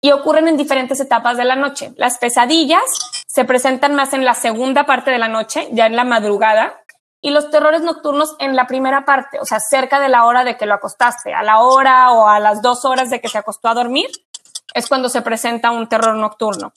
y 0.00 0.12
ocurren 0.12 0.48
en 0.48 0.56
diferentes 0.56 1.00
etapas 1.00 1.36
de 1.36 1.44
la 1.44 1.56
noche. 1.56 1.92
Las 1.96 2.18
pesadillas 2.18 3.24
se 3.26 3.44
presentan 3.44 3.94
más 3.94 4.12
en 4.12 4.24
la 4.24 4.34
segunda 4.34 4.84
parte 4.84 5.10
de 5.10 5.18
la 5.18 5.28
noche, 5.28 5.68
ya 5.72 5.86
en 5.86 5.96
la 5.96 6.04
madrugada, 6.04 6.82
y 7.26 7.30
los 7.30 7.50
terrores 7.50 7.82
nocturnos 7.82 8.36
en 8.38 8.54
la 8.54 8.68
primera 8.68 9.04
parte, 9.04 9.40
o 9.40 9.44
sea, 9.44 9.58
cerca 9.58 9.98
de 9.98 10.08
la 10.08 10.26
hora 10.26 10.44
de 10.44 10.56
que 10.56 10.64
lo 10.64 10.74
acostaste, 10.74 11.34
a 11.34 11.42
la 11.42 11.58
hora 11.58 12.12
o 12.12 12.28
a 12.28 12.38
las 12.38 12.62
dos 12.62 12.84
horas 12.84 13.10
de 13.10 13.20
que 13.20 13.28
se 13.28 13.36
acostó 13.36 13.66
a 13.66 13.74
dormir, 13.74 14.08
es 14.74 14.86
cuando 14.86 15.08
se 15.08 15.22
presenta 15.22 15.72
un 15.72 15.88
terror 15.88 16.14
nocturno. 16.14 16.72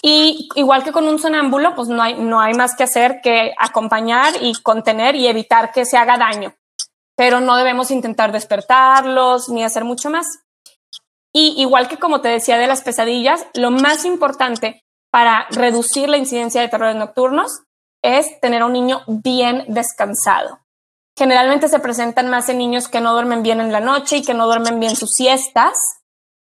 Y 0.00 0.48
igual 0.54 0.84
que 0.84 0.92
con 0.92 1.08
un 1.08 1.18
sonámbulo, 1.18 1.74
pues 1.74 1.88
no 1.88 2.00
hay, 2.04 2.14
no 2.14 2.40
hay 2.40 2.54
más 2.54 2.76
que 2.76 2.84
hacer 2.84 3.20
que 3.20 3.52
acompañar 3.58 4.34
y 4.40 4.54
contener 4.62 5.16
y 5.16 5.26
evitar 5.26 5.72
que 5.72 5.84
se 5.84 5.96
haga 5.96 6.18
daño. 6.18 6.54
Pero 7.16 7.40
no 7.40 7.56
debemos 7.56 7.90
intentar 7.90 8.30
despertarlos 8.30 9.48
ni 9.48 9.64
hacer 9.64 9.84
mucho 9.84 10.08
más. 10.08 10.26
Y 11.32 11.60
igual 11.60 11.88
que 11.88 11.98
como 11.98 12.20
te 12.20 12.28
decía 12.28 12.58
de 12.58 12.68
las 12.68 12.82
pesadillas, 12.82 13.44
lo 13.54 13.72
más 13.72 14.04
importante 14.04 14.84
para 15.10 15.48
reducir 15.50 16.08
la 16.08 16.16
incidencia 16.16 16.60
de 16.60 16.68
terrores 16.68 16.94
nocturnos 16.94 17.64
es 18.04 18.38
tener 18.40 18.62
a 18.62 18.66
un 18.66 18.74
niño 18.74 19.02
bien 19.06 19.64
descansado. 19.68 20.60
Generalmente 21.16 21.68
se 21.68 21.78
presentan 21.78 22.28
más 22.28 22.48
en 22.48 22.58
niños 22.58 22.88
que 22.88 23.00
no 23.00 23.12
duermen 23.12 23.42
bien 23.42 23.60
en 23.60 23.72
la 23.72 23.80
noche 23.80 24.18
y 24.18 24.22
que 24.22 24.34
no 24.34 24.46
duermen 24.46 24.78
bien 24.78 24.94
sus 24.94 25.12
siestas 25.12 25.74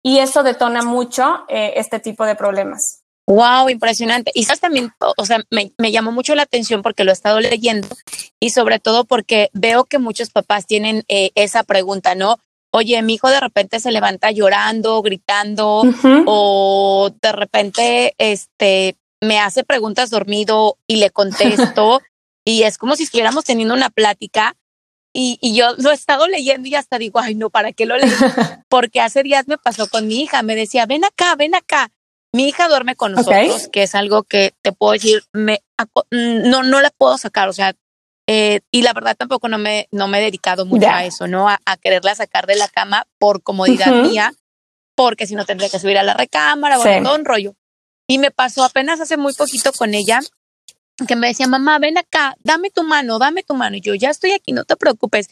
y 0.02 0.20
eso 0.20 0.44
detona 0.44 0.82
mucho 0.82 1.44
eh, 1.50 1.74
este 1.76 2.00
tipo 2.00 2.26
de 2.26 2.36
problemas. 2.36 3.02
Wow, 3.28 3.70
impresionante. 3.70 4.32
Y 4.34 4.46
sabes 4.46 4.62
también, 4.62 4.92
o 5.00 5.14
o 5.18 5.26
sea, 5.26 5.44
me, 5.50 5.74
me 5.78 5.92
llamó 5.92 6.12
mucho 6.12 6.36
la 6.36 6.44
atención 6.44 6.82
porque 6.82 7.04
lo 7.04 7.12
he 7.12 7.14
estado 7.14 7.40
leyendo 7.40 7.88
y 8.40 8.52
sobre 8.52 8.80
todo 8.80 9.04
porque 9.06 9.50
veo 9.54 9.84
que 9.86 10.00
muchos 10.00 10.30
papás 10.30 10.66
tienen 10.66 11.04
eh, 11.08 11.32
esa 11.36 11.64
pregunta, 11.64 12.16
¿no? 12.16 12.38
Oye, 12.74 13.02
mi 13.02 13.16
hijo 13.16 13.30
de 13.30 13.42
repente 13.42 13.82
se 13.82 13.92
levanta 13.92 14.32
llorando, 14.32 15.02
gritando, 15.02 15.84
o 16.26 17.12
de 17.22 17.32
repente, 17.34 18.16
este, 18.18 18.96
me 19.22 19.40
hace 19.40 19.64
preguntas 19.64 20.10
dormido 20.10 20.78
y 20.88 20.98
le 20.98 21.10
contesto 21.12 22.02
y 22.46 22.64
es 22.64 22.78
como 22.78 22.96
si 22.96 23.04
estuviéramos 23.04 23.46
teniendo 23.46 23.74
una 23.74 23.90
plática 23.90 24.56
y, 25.14 25.38
y 25.42 25.56
yo 25.56 25.74
lo 25.78 25.92
he 25.92 25.94
estado 25.94 26.28
leyendo 26.28 26.68
y 26.70 26.76
hasta 26.76 26.98
digo, 26.98 27.20
ay, 27.20 27.36
no, 27.36 27.50
¿para 27.50 27.74
qué 27.74 27.86
lo 27.86 27.98
leí? 27.98 28.10
Porque 28.70 29.02
hace 29.02 29.24
días 29.24 29.48
me 29.48 29.58
pasó 29.58 29.88
con 29.90 30.08
mi 30.08 30.22
hija, 30.22 30.42
me 30.42 30.56
decía, 30.56 30.86
ven 30.86 31.04
acá, 31.04 31.36
ven 31.36 31.54
acá. 31.54 31.92
Mi 32.34 32.48
hija 32.48 32.70
duerme 32.70 32.96
con 32.96 33.12
nosotros, 33.12 33.68
que 33.68 33.84
es 33.84 33.94
algo 33.94 34.24
que 34.24 34.54
te 34.62 34.72
puedo 34.72 34.94
decir, 34.94 35.22
me, 35.34 35.62
mm, 36.12 36.50
no, 36.50 36.64
no 36.64 36.80
la 36.80 36.90
puedo 36.92 37.18
sacar, 37.18 37.50
o 37.50 37.54
sea, 37.54 37.74
eh, 38.26 38.62
y 38.72 38.84
la 38.84 38.94
verdad 38.94 39.18
tampoco 39.18 39.50
no 39.50 39.58
me, 39.58 39.90
no 39.92 40.08
me 40.08 40.20
he 40.20 40.22
dedicado 40.22 40.66
mucho 40.66 40.88
a 40.88 41.04
eso, 41.04 41.28
¿no? 41.28 41.50
A, 41.50 41.60
a 41.66 41.76
quererla 41.76 42.16
sacar 42.16 42.48
de 42.48 42.56
la 42.56 42.70
cama 42.70 43.06
por 43.20 43.44
comodidad 43.44 43.88
mía, 44.04 44.32
porque 44.96 45.28
si 45.28 45.36
no 45.36 45.44
tendría 45.44 45.70
que 45.70 45.80
subir 45.80 45.98
a 45.98 46.04
la 46.04 46.14
recámara, 46.14 46.78
bueno, 46.78 47.00
Sí. 47.00 47.04
todo 47.04 47.16
un 47.16 47.26
rollo. 47.26 47.56
Y 48.12 48.18
me 48.18 48.32
pasó 48.32 48.64
apenas 48.64 49.00
hace 49.00 49.16
muy 49.16 49.34
poquito 49.34 49.72
con 49.72 49.94
ella, 49.94 50.20
que 51.08 51.16
me 51.16 51.28
decía, 51.28 51.48
mamá, 51.48 51.80
ven 51.80 51.98
acá, 51.98 52.36
dame 52.44 52.70
tu 52.70 52.84
mano, 52.84 53.20
dame 53.20 53.44
tu 53.44 53.54
mano. 53.56 53.78
Y 53.78 53.82
yo, 53.82 53.96
ya 53.96 54.10
estoy 54.10 54.32
aquí, 54.32 54.52
no 54.52 54.66
te 54.66 54.76
preocupes. 54.76 55.30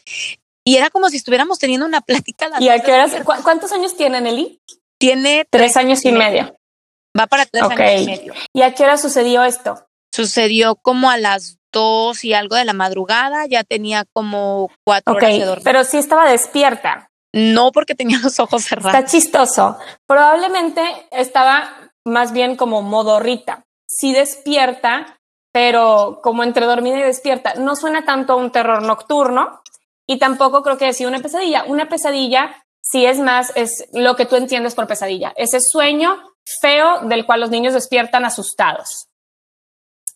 Y 0.64 0.76
era 0.76 0.88
como 0.88 1.10
si 1.10 1.18
estuviéramos 1.18 1.58
teniendo 1.58 1.84
una 1.86 2.00
plática. 2.00 2.48
¿Y 2.58 2.68
a 2.68 2.78
qué 2.80 2.92
horas? 2.92 3.12
cu- 3.24 3.42
¿Cuántos 3.42 3.72
años 3.72 3.96
tiene 3.96 4.20
Nelly? 4.20 4.60
Tiene 4.98 5.46
Tres 5.50 5.76
años 5.76 6.04
y 6.04 6.12
medio. 6.12 6.56
Va 7.18 7.26
para 7.26 7.44
tres 7.46 7.64
años 7.64 8.02
y 8.02 8.06
medio. 8.06 8.34
¿Y 8.54 8.62
a 8.62 8.74
qué 8.74 8.84
hora 8.84 8.96
sucedió 8.96 9.44
esto? 9.44 9.86
Sucedió 10.14 10.76
como 10.76 11.10
a 11.10 11.18
las 11.18 11.58
dos 11.72 12.24
y 12.24 12.32
algo 12.34 12.56
de 12.56 12.64
la 12.64 12.72
madrugada, 12.72 13.46
ya 13.46 13.62
tenía 13.62 14.04
como 14.12 14.70
cuatro 14.84 15.14
horas 15.14 15.30
de 15.38 15.44
dormir. 15.44 15.64
pero 15.64 15.84
sí 15.84 15.98
estaba 15.98 16.30
despierta. 16.30 17.10
No 17.32 17.70
porque 17.72 17.94
tenía 17.94 18.18
los 18.18 18.40
ojos 18.40 18.64
cerrados. 18.64 18.98
Está 18.98 19.08
chistoso. 19.10 19.78
Probablemente 20.06 20.82
estaba 21.12 21.79
más 22.04 22.32
bien 22.32 22.56
como 22.56 22.82
modorrita. 22.82 23.64
Sí 23.86 24.12
despierta, 24.12 25.18
pero 25.52 26.20
como 26.22 26.42
entre 26.42 26.66
dormida 26.66 26.98
y 26.98 27.02
despierta. 27.02 27.54
No 27.54 27.76
suena 27.76 28.04
tanto 28.04 28.34
a 28.34 28.36
un 28.36 28.52
terror 28.52 28.82
nocturno 28.82 29.60
y 30.06 30.18
tampoco 30.18 30.62
creo 30.62 30.78
que 30.78 30.92
sido 30.92 31.10
una 31.10 31.20
pesadilla. 31.20 31.64
Una 31.66 31.88
pesadilla 31.88 32.64
sí 32.80 33.06
es 33.06 33.18
más, 33.18 33.52
es 33.56 33.88
lo 33.92 34.16
que 34.16 34.26
tú 34.26 34.36
entiendes 34.36 34.74
por 34.74 34.86
pesadilla. 34.86 35.32
Ese 35.36 35.60
sueño 35.60 36.18
feo 36.60 37.00
del 37.02 37.26
cual 37.26 37.40
los 37.40 37.50
niños 37.50 37.74
despiertan 37.74 38.24
asustados. 38.24 39.08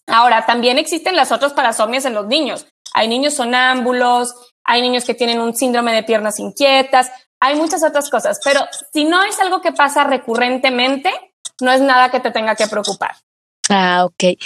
Ahora, 0.06 0.46
también 0.46 0.78
existen 0.78 1.16
las 1.16 1.32
otras 1.32 1.52
parasomias 1.52 2.04
en 2.04 2.14
los 2.14 2.26
niños. 2.26 2.66
Hay 2.92 3.08
niños 3.08 3.34
sonámbulos, 3.34 4.34
hay 4.64 4.82
niños 4.82 5.04
que 5.04 5.14
tienen 5.14 5.40
un 5.40 5.54
síndrome 5.54 5.94
de 5.94 6.02
piernas 6.02 6.38
inquietas, 6.38 7.10
hay 7.40 7.56
muchas 7.56 7.82
otras 7.84 8.08
cosas, 8.08 8.40
pero 8.42 8.60
si 8.92 9.04
no 9.04 9.22
es 9.22 9.38
algo 9.38 9.60
que 9.60 9.72
pasa 9.72 10.04
recurrentemente, 10.04 11.10
no 11.60 11.72
es 11.72 11.80
nada 11.80 12.10
que 12.10 12.20
te 12.20 12.30
tenga 12.30 12.54
que 12.54 12.66
preocupar. 12.66 13.16
Ah, 13.70 14.04
ok. 14.04 14.38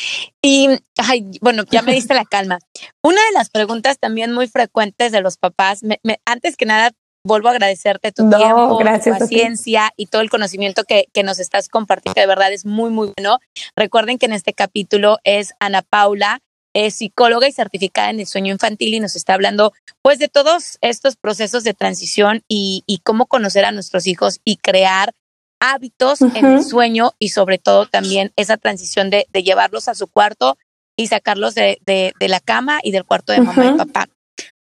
Y, 0.43 0.69
ay, 0.97 1.31
bueno, 1.41 1.65
ya 1.71 1.83
me 1.83 1.93
diste 1.93 2.15
la 2.15 2.25
calma. 2.31 2.59
Una 3.03 3.21
de 3.27 3.33
las 3.35 3.51
preguntas 3.51 3.99
también 3.99 4.33
muy 4.33 4.49
frecuentes 4.49 5.13
de 5.13 5.21
los 5.21 5.37
papás, 5.37 5.81
antes 6.25 6.57
que 6.57 6.67
nada, 6.67 6.93
vuelvo 7.25 7.49
a 7.49 7.53
agradecerte 7.53 8.13
tu 8.13 8.29
tiempo, 8.31 8.79
tu 8.79 9.11
paciencia 9.11 9.93
y 9.97 10.07
todo 10.07 10.23
el 10.23 10.31
conocimiento 10.31 10.85
que, 10.85 11.07
que, 11.13 11.23
nos 11.23 11.39
estás 11.41 11.69
compartiendo. 11.69 12.21
De 12.21 12.27
verdad 12.27 12.53
es 12.53 12.65
muy, 12.65 12.91
muy 12.91 13.13
bueno. 13.17 13.39
Recuerden 13.77 14.19
que 14.19 14.27
en 14.27 14.33
este 14.33 14.55
capítulo 14.55 15.19
es 15.25 15.53
Ana 15.59 15.83
Paula, 15.83 16.41
es 16.75 16.95
psicóloga 16.95 17.49
y 17.49 17.53
certificada 17.53 18.11
en 18.11 18.21
el 18.21 18.27
sueño 18.27 18.53
infantil 18.53 18.95
y 18.95 19.01
nos 19.01 19.17
está 19.17 19.35
hablando 19.35 19.73
pues 20.01 20.19
de 20.19 20.29
todos 20.29 20.79
estos 20.81 21.17
procesos 21.17 21.65
de 21.65 21.75
transición 21.75 22.45
y, 22.47 22.85
y 22.87 22.99
cómo 22.99 23.27
conocer 23.27 23.65
a 23.65 23.73
nuestros 23.73 24.07
hijos 24.07 24.41
y 24.45 24.57
crear 24.57 25.13
hábitos 25.61 26.21
en 26.21 26.47
el 26.47 26.65
sueño 26.65 27.13
y 27.19 27.31
sobre 27.31 27.59
todo 27.59 27.87
también 27.87 28.33
esa 28.37 28.57
transición 28.57 29.11
de, 29.11 29.27
de 29.33 29.43
llevarlos 29.43 29.89
a 29.89 29.95
su 29.95 30.07
cuarto 30.07 30.57
y 30.97 31.07
sacarlos 31.07 31.55
de, 31.55 31.79
de, 31.87 32.13
de, 32.19 32.29
la 32.29 32.41
cama 32.41 32.81
y 32.83 32.91
del 32.91 33.05
cuarto 33.05 33.33
de 33.33 33.41
mamá 33.41 33.67
y 33.67 33.77
papá. 33.77 34.09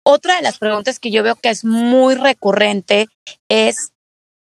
Otra 0.04 0.36
de 0.36 0.42
las 0.42 0.60
preguntas 0.60 1.00
que 1.00 1.12
yo 1.12 1.24
veo 1.24 1.36
que 1.36 1.50
es 1.50 1.66
muy 1.66 2.16
recurrente 2.16 3.08
es 3.50 3.92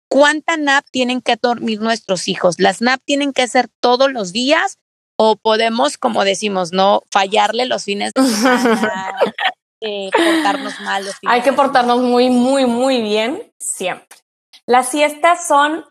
¿cuánta 0.09 0.57
nap 0.57 0.85
tienen 0.91 1.23
que 1.23 1.37
dormir 1.41 1.81
nuestros 1.81 2.29
hijos? 2.29 2.57
¿Las 2.59 2.83
nap 2.83 3.01
tienen 3.05 3.33
que 3.33 3.49
ser 3.49 3.69
todos 3.81 4.13
los 4.13 4.33
días 4.33 4.79
o 5.17 5.37
podemos, 5.37 5.97
como 5.99 6.25
decimos, 6.25 6.73
no 6.73 7.03
fallarle 7.11 7.67
los 7.67 7.85
fines 7.85 8.13
de 8.15 8.23
semana, 8.23 9.19
eh, 9.81 10.11
portarnos 10.13 10.81
mal 10.81 11.05
los 11.05 11.15
Hay 11.27 11.43
que 11.43 11.53
portarnos 11.53 12.03
muy, 12.03 12.29
muy, 12.29 12.67
muy 12.67 13.01
bien 13.03 13.53
siempre. 13.59 14.19
Las 14.67 14.91
siestas 14.91 15.47
son 15.47 15.85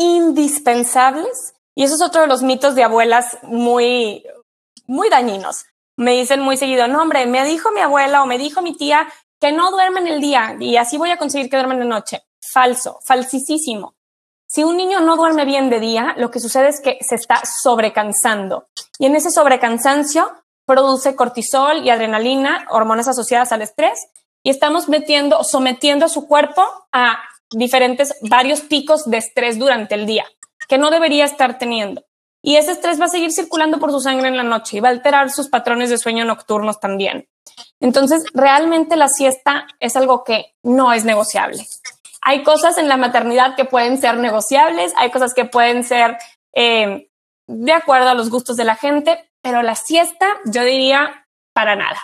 indispensables 0.00 1.54
y 1.74 1.84
eso 1.84 1.94
es 1.94 2.02
otro 2.02 2.22
de 2.22 2.26
los 2.26 2.42
mitos 2.42 2.74
de 2.74 2.82
abuelas 2.82 3.38
muy, 3.42 4.24
muy 4.86 5.10
dañinos. 5.10 5.66
Me 5.96 6.12
dicen 6.12 6.40
muy 6.40 6.56
seguido, 6.56 6.88
no 6.88 7.02
hombre, 7.02 7.26
me 7.26 7.44
dijo 7.44 7.70
mi 7.70 7.80
abuela 7.80 8.22
o 8.22 8.26
me 8.26 8.38
dijo 8.38 8.62
mi 8.62 8.74
tía 8.74 9.06
que 9.38 9.52
no 9.52 9.70
duermen 9.70 10.06
el 10.06 10.20
día 10.20 10.56
y 10.58 10.76
así 10.78 10.96
voy 10.96 11.10
a 11.10 11.18
conseguir 11.18 11.50
que 11.50 11.56
duermen 11.56 11.78
de 11.78 11.84
noche. 11.84 12.22
Falso, 12.40 12.98
falsísimo. 13.04 13.94
Si 14.46 14.64
un 14.64 14.78
niño 14.78 15.00
no 15.00 15.16
duerme 15.16 15.44
bien 15.44 15.68
de 15.68 15.78
día, 15.78 16.14
lo 16.16 16.30
que 16.30 16.40
sucede 16.40 16.68
es 16.68 16.80
que 16.80 16.98
se 17.02 17.14
está 17.14 17.42
sobrecansando 17.44 18.68
y 18.98 19.06
en 19.06 19.16
ese 19.16 19.30
sobrecansancio 19.30 20.32
produce 20.64 21.14
cortisol 21.14 21.84
y 21.84 21.90
adrenalina, 21.90 22.66
hormonas 22.70 23.06
asociadas 23.06 23.52
al 23.52 23.62
estrés, 23.62 24.08
y 24.42 24.50
estamos 24.50 24.88
metiendo, 24.88 25.44
sometiendo 25.44 26.06
a 26.06 26.08
su 26.08 26.26
cuerpo 26.26 26.62
a 26.92 27.18
diferentes, 27.50 28.14
varios 28.22 28.60
picos 28.60 29.08
de 29.08 29.18
estrés 29.18 29.58
durante 29.58 29.94
el 29.94 30.06
día, 30.06 30.24
que 30.68 30.78
no 30.78 30.90
debería 30.90 31.24
estar 31.24 31.58
teniendo. 31.58 32.04
Y 32.42 32.56
ese 32.56 32.72
estrés 32.72 33.00
va 33.00 33.04
a 33.04 33.08
seguir 33.08 33.32
circulando 33.32 33.78
por 33.78 33.90
su 33.90 34.00
sangre 34.00 34.28
en 34.28 34.36
la 34.36 34.42
noche 34.42 34.78
y 34.78 34.80
va 34.80 34.88
a 34.88 34.92
alterar 34.92 35.30
sus 35.30 35.48
patrones 35.48 35.90
de 35.90 35.98
sueño 35.98 36.24
nocturnos 36.24 36.80
también. 36.80 37.28
Entonces, 37.80 38.24
realmente 38.32 38.96
la 38.96 39.08
siesta 39.08 39.66
es 39.78 39.96
algo 39.96 40.24
que 40.24 40.54
no 40.62 40.92
es 40.92 41.04
negociable. 41.04 41.66
Hay 42.22 42.42
cosas 42.42 42.78
en 42.78 42.88
la 42.88 42.96
maternidad 42.96 43.56
que 43.56 43.64
pueden 43.64 43.98
ser 43.98 44.16
negociables, 44.16 44.92
hay 44.96 45.10
cosas 45.10 45.34
que 45.34 45.44
pueden 45.44 45.84
ser 45.84 46.16
eh, 46.54 47.10
de 47.46 47.72
acuerdo 47.72 48.08
a 48.08 48.14
los 48.14 48.30
gustos 48.30 48.56
de 48.56 48.64
la 48.64 48.76
gente, 48.76 49.30
pero 49.42 49.62
la 49.62 49.74
siesta, 49.74 50.26
yo 50.44 50.64
diría, 50.64 51.26
para 51.52 51.76
nada. 51.76 51.98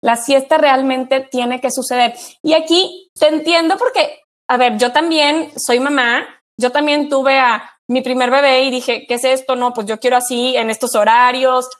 La 0.00 0.16
siesta 0.16 0.58
realmente 0.58 1.20
tiene 1.20 1.60
que 1.60 1.70
suceder. 1.70 2.14
Y 2.42 2.54
aquí 2.54 3.10
te 3.18 3.28
entiendo 3.28 3.76
porque, 3.78 4.21
a 4.52 4.58
ver, 4.58 4.76
yo 4.76 4.92
también 4.92 5.50
soy 5.56 5.80
mamá, 5.80 6.26
yo 6.58 6.70
también 6.70 7.08
tuve 7.08 7.38
a 7.38 7.70
mi 7.88 8.02
primer 8.02 8.30
bebé 8.30 8.64
y 8.64 8.70
dije, 8.70 9.06
¿qué 9.08 9.14
es 9.14 9.24
esto? 9.24 9.56
No, 9.56 9.72
pues 9.72 9.86
yo 9.86 9.98
quiero 9.98 10.18
así, 10.18 10.54
en 10.58 10.68
estos 10.68 10.94
horarios. 10.94 11.70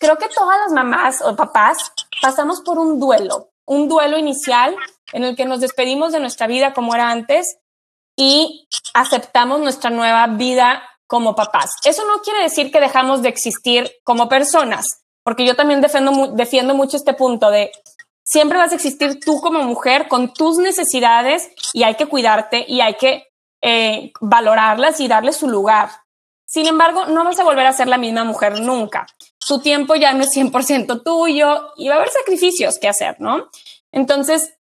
Creo 0.00 0.18
que 0.18 0.26
todas 0.26 0.58
las 0.58 0.72
mamás 0.72 1.22
o 1.22 1.36
papás 1.36 1.92
pasamos 2.20 2.62
por 2.62 2.80
un 2.80 2.98
duelo, 2.98 3.50
un 3.64 3.88
duelo 3.88 4.18
inicial 4.18 4.74
en 5.12 5.22
el 5.22 5.36
que 5.36 5.44
nos 5.44 5.60
despedimos 5.60 6.10
de 6.10 6.18
nuestra 6.18 6.48
vida 6.48 6.74
como 6.74 6.96
era 6.96 7.12
antes 7.12 7.58
y 8.16 8.66
aceptamos 8.92 9.60
nuestra 9.60 9.90
nueva 9.90 10.26
vida 10.26 10.82
como 11.06 11.36
papás. 11.36 11.74
Eso 11.84 12.04
no 12.06 12.22
quiere 12.22 12.42
decir 12.42 12.72
que 12.72 12.80
dejamos 12.80 13.22
de 13.22 13.28
existir 13.28 13.88
como 14.02 14.28
personas, 14.28 15.04
porque 15.22 15.46
yo 15.46 15.54
también 15.54 15.80
defiendo, 15.80 16.26
defiendo 16.34 16.74
mucho 16.74 16.96
este 16.96 17.14
punto 17.14 17.52
de 17.52 17.70
siempre 18.30 18.58
vas 18.58 18.70
a 18.70 18.76
existir 18.76 19.18
tú 19.18 19.40
como 19.40 19.60
mujer 19.64 20.06
con 20.06 20.32
tus 20.32 20.58
necesidades 20.58 21.50
y 21.72 21.82
hay 21.82 21.96
que 21.96 22.06
cuidarte 22.06 22.64
y 22.66 22.80
hay 22.80 22.94
que 22.94 23.24
eh, 23.60 24.12
valorarlas 24.20 25.00
y 25.00 25.08
darle 25.08 25.32
su 25.32 25.48
lugar. 25.48 25.90
Sin 26.46 26.66
embargo, 26.66 27.06
no 27.06 27.24
vas 27.24 27.40
a 27.40 27.44
volver 27.44 27.66
a 27.66 27.72
ser 27.72 27.88
la 27.88 27.98
misma 27.98 28.22
mujer 28.22 28.60
nunca. 28.60 29.06
Tu 29.46 29.60
tiempo 29.60 29.96
ya 29.96 30.12
no 30.12 30.22
es 30.22 30.30
100% 30.30 31.02
tuyo 31.02 31.72
y 31.76 31.88
va 31.88 31.94
a 31.94 31.96
haber 31.98 32.10
sacrificios 32.10 32.78
que 32.78 32.88
hacer, 32.88 33.16
¿no? 33.18 33.50
Entonces, 33.90 34.54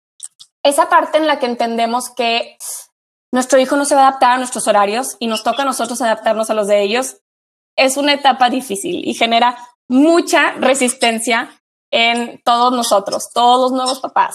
esa 0.63 0.89
parte 0.89 1.19
en 1.19 1.27
la 1.27 1.41
que 1.41 1.47
entendemos 1.47 2.11
que 2.11 2.57
nuestro 3.33 3.59
hijo 3.59 3.77
no 3.77 3.85
se 3.85 3.97
va 3.97 4.03
a 4.03 4.09
adaptar 4.09 4.33
a 4.33 4.39
nuestros 4.39 4.69
horarios 4.69 5.17
y 5.19 5.27
nos 5.27 5.43
toca 5.43 5.63
a 5.63 5.67
nosotros 5.67 6.01
adaptarnos 6.01 6.51
a 6.51 6.55
los 6.55 6.69
de 6.69 6.83
ellos, 6.83 7.17
es 7.75 7.97
una 7.97 8.13
etapa 8.13 8.49
difícil 8.49 9.07
y 9.07 9.15
genera 9.15 9.59
mucha 9.89 10.53
resistencia 10.53 11.51
en 11.91 12.41
todos 12.45 12.73
nosotros, 12.73 13.31
todos 13.33 13.71
los 13.71 13.73
nuevos 13.73 14.01
papás. 14.01 14.35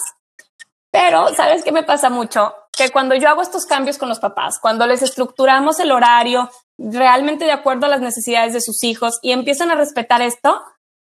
Pero, 0.90 1.34
¿sabes 1.34 1.64
qué 1.64 1.72
me 1.72 1.82
pasa 1.82 2.10
mucho? 2.10 2.54
Que 2.70 2.90
cuando 2.90 3.14
yo 3.14 3.28
hago 3.28 3.42
estos 3.42 3.64
cambios 3.64 3.98
con 3.98 4.08
los 4.08 4.20
papás, 4.20 4.58
cuando 4.60 4.86
les 4.86 5.02
estructuramos 5.02 5.80
el 5.80 5.90
horario 5.90 6.50
realmente 6.78 7.44
de 7.44 7.52
acuerdo 7.52 7.86
a 7.86 7.88
las 7.88 8.00
necesidades 8.00 8.52
de 8.52 8.60
sus 8.60 8.84
hijos 8.84 9.18
y 9.22 9.32
empiezan 9.32 9.70
a 9.70 9.74
respetar 9.74 10.20
esto, 10.20 10.62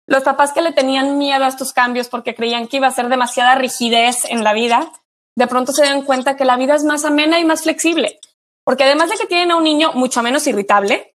los 0.07 0.23
papás 0.23 0.53
que 0.53 0.61
le 0.61 0.73
tenían 0.73 1.17
miedo 1.17 1.43
a 1.43 1.47
estos 1.47 1.73
cambios 1.73 2.09
porque 2.09 2.35
creían 2.35 2.67
que 2.67 2.77
iba 2.77 2.87
a 2.87 2.91
ser 2.91 3.09
demasiada 3.09 3.55
rigidez 3.55 4.25
en 4.25 4.43
la 4.43 4.53
vida, 4.53 4.91
de 5.35 5.47
pronto 5.47 5.71
se 5.71 5.83
dan 5.83 6.03
cuenta 6.03 6.35
que 6.35 6.45
la 6.45 6.57
vida 6.57 6.75
es 6.75 6.83
más 6.83 7.05
amena 7.05 7.39
y 7.39 7.45
más 7.45 7.63
flexible. 7.63 8.19
Porque 8.63 8.83
además 8.83 9.09
de 9.09 9.17
que 9.17 9.25
tienen 9.25 9.51
a 9.51 9.55
un 9.55 9.63
niño 9.63 9.91
mucho 9.93 10.21
menos 10.21 10.45
irritable, 10.47 11.12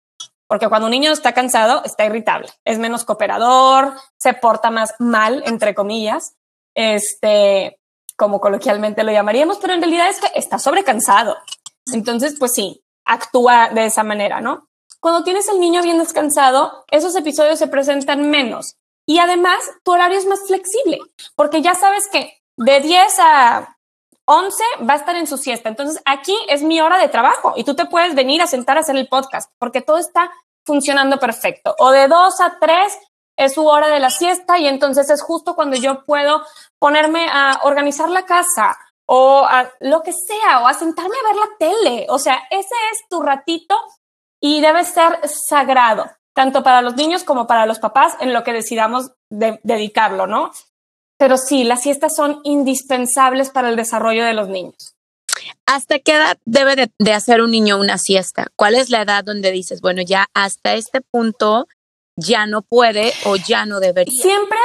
porque 0.47 0.69
cuando 0.69 0.87
un 0.87 0.91
niño 0.91 1.11
está 1.11 1.33
cansado, 1.33 1.83
está 1.83 2.05
irritable, 2.05 2.49
es 2.65 2.79
menos 2.79 3.05
cooperador, 3.05 3.93
se 4.17 4.33
porta 4.33 4.71
más 4.71 4.95
mal, 4.99 5.43
entre 5.45 5.75
comillas, 5.75 6.35
este, 6.73 7.79
como 8.15 8.39
coloquialmente 8.39 9.03
lo 9.03 9.11
llamaríamos, 9.11 9.57
pero 9.59 9.73
en 9.73 9.81
realidad 9.81 10.09
es 10.09 10.19
que 10.19 10.31
está 10.35 10.57
sobrecansado. 10.59 11.37
Entonces, 11.93 12.35
pues 12.39 12.53
sí, 12.53 12.83
actúa 13.05 13.69
de 13.69 13.85
esa 13.85 14.03
manera, 14.03 14.41
¿no? 14.41 14.67
Cuando 14.99 15.23
tienes 15.23 15.47
el 15.47 15.59
niño 15.59 15.81
bien 15.81 15.99
descansado, 15.99 16.85
esos 16.89 17.15
episodios 17.15 17.59
se 17.59 17.67
presentan 17.67 18.29
menos. 18.29 18.75
Y 19.05 19.19
además, 19.19 19.59
tu 19.83 19.91
horario 19.91 20.17
es 20.17 20.25
más 20.25 20.39
flexible, 20.47 20.99
porque 21.35 21.61
ya 21.61 21.75
sabes 21.75 22.07
que 22.11 22.41
de 22.57 22.81
10 22.81 23.19
a 23.19 23.76
11 24.29 24.63
va 24.87 24.93
a 24.93 24.97
estar 24.97 25.15
en 25.15 25.25
su 25.25 25.37
siesta. 25.37 25.69
Entonces 25.69 26.01
aquí 26.05 26.37
es 26.49 26.61
mi 26.61 26.81
hora 26.81 26.99
de 26.99 27.07
trabajo 27.07 27.53
y 27.55 27.63
tú 27.63 27.75
te 27.75 27.85
puedes 27.85 28.13
venir 28.13 28.41
a 28.41 28.47
sentar 28.47 28.77
a 28.77 28.81
hacer 28.81 28.97
el 28.97 29.07
podcast 29.07 29.51
porque 29.57 29.81
todo 29.81 29.97
está 29.97 30.31
funcionando 30.65 31.17
perfecto. 31.17 31.75
O 31.79 31.91
de 31.91 32.07
2 32.07 32.41
a 32.41 32.59
3 32.59 32.99
es 33.37 33.53
su 33.53 33.65
hora 33.65 33.87
de 33.87 33.99
la 33.99 34.09
siesta 34.09 34.59
y 34.59 34.67
entonces 34.67 35.09
es 35.09 35.21
justo 35.21 35.55
cuando 35.55 35.77
yo 35.77 36.03
puedo 36.03 36.43
ponerme 36.77 37.27
a 37.31 37.61
organizar 37.63 38.09
la 38.09 38.25
casa 38.25 38.77
o 39.05 39.45
a 39.45 39.71
lo 39.79 40.03
que 40.03 40.11
sea 40.11 40.61
o 40.61 40.67
a 40.67 40.73
sentarme 40.73 41.15
a 41.15 41.27
ver 41.27 41.35
la 41.37 41.57
tele. 41.57 42.07
O 42.09 42.19
sea, 42.19 42.43
ese 42.49 42.75
es 42.91 43.07
tu 43.09 43.21
ratito 43.21 43.75
y 44.41 44.59
debe 44.59 44.83
ser 44.83 45.21
sagrado, 45.27 46.11
tanto 46.33 46.63
para 46.63 46.81
los 46.81 46.95
niños 46.95 47.23
como 47.23 47.47
para 47.47 47.65
los 47.65 47.79
papás 47.79 48.17
en 48.19 48.33
lo 48.33 48.43
que 48.43 48.53
decidamos 48.53 49.11
dedicarlo, 49.29 50.27
¿no? 50.27 50.51
Pero 51.17 51.37
sí, 51.37 51.63
las 51.63 51.81
siestas 51.81 52.15
son 52.15 52.39
indispensables 52.43 53.49
para 53.49 53.69
el 53.69 53.75
desarrollo 53.75 54.23
de 54.23 54.33
los 54.33 54.49
niños. 54.49 54.95
¿Hasta 55.65 55.99
qué 55.99 56.13
edad 56.13 56.37
debe 56.45 56.89
de, 56.97 57.13
hacer 57.13 57.41
un 57.41 57.51
niño 57.51 57.79
una 57.79 57.97
siesta? 57.97 58.47
¿Cuál 58.55 58.75
es 58.75 58.89
la 58.89 59.01
edad 59.01 59.23
donde 59.23 59.51
dices, 59.51 59.81
bueno, 59.81 60.01
ya 60.01 60.27
hasta 60.33 60.75
este 60.75 61.01
punto 61.01 61.67
ya 62.15 62.45
no 62.45 62.61
puede 62.61 63.13
o 63.25 63.35
ya 63.35 63.65
no 63.65 63.79
debería? 63.79 64.13
Siempre, 64.21 64.57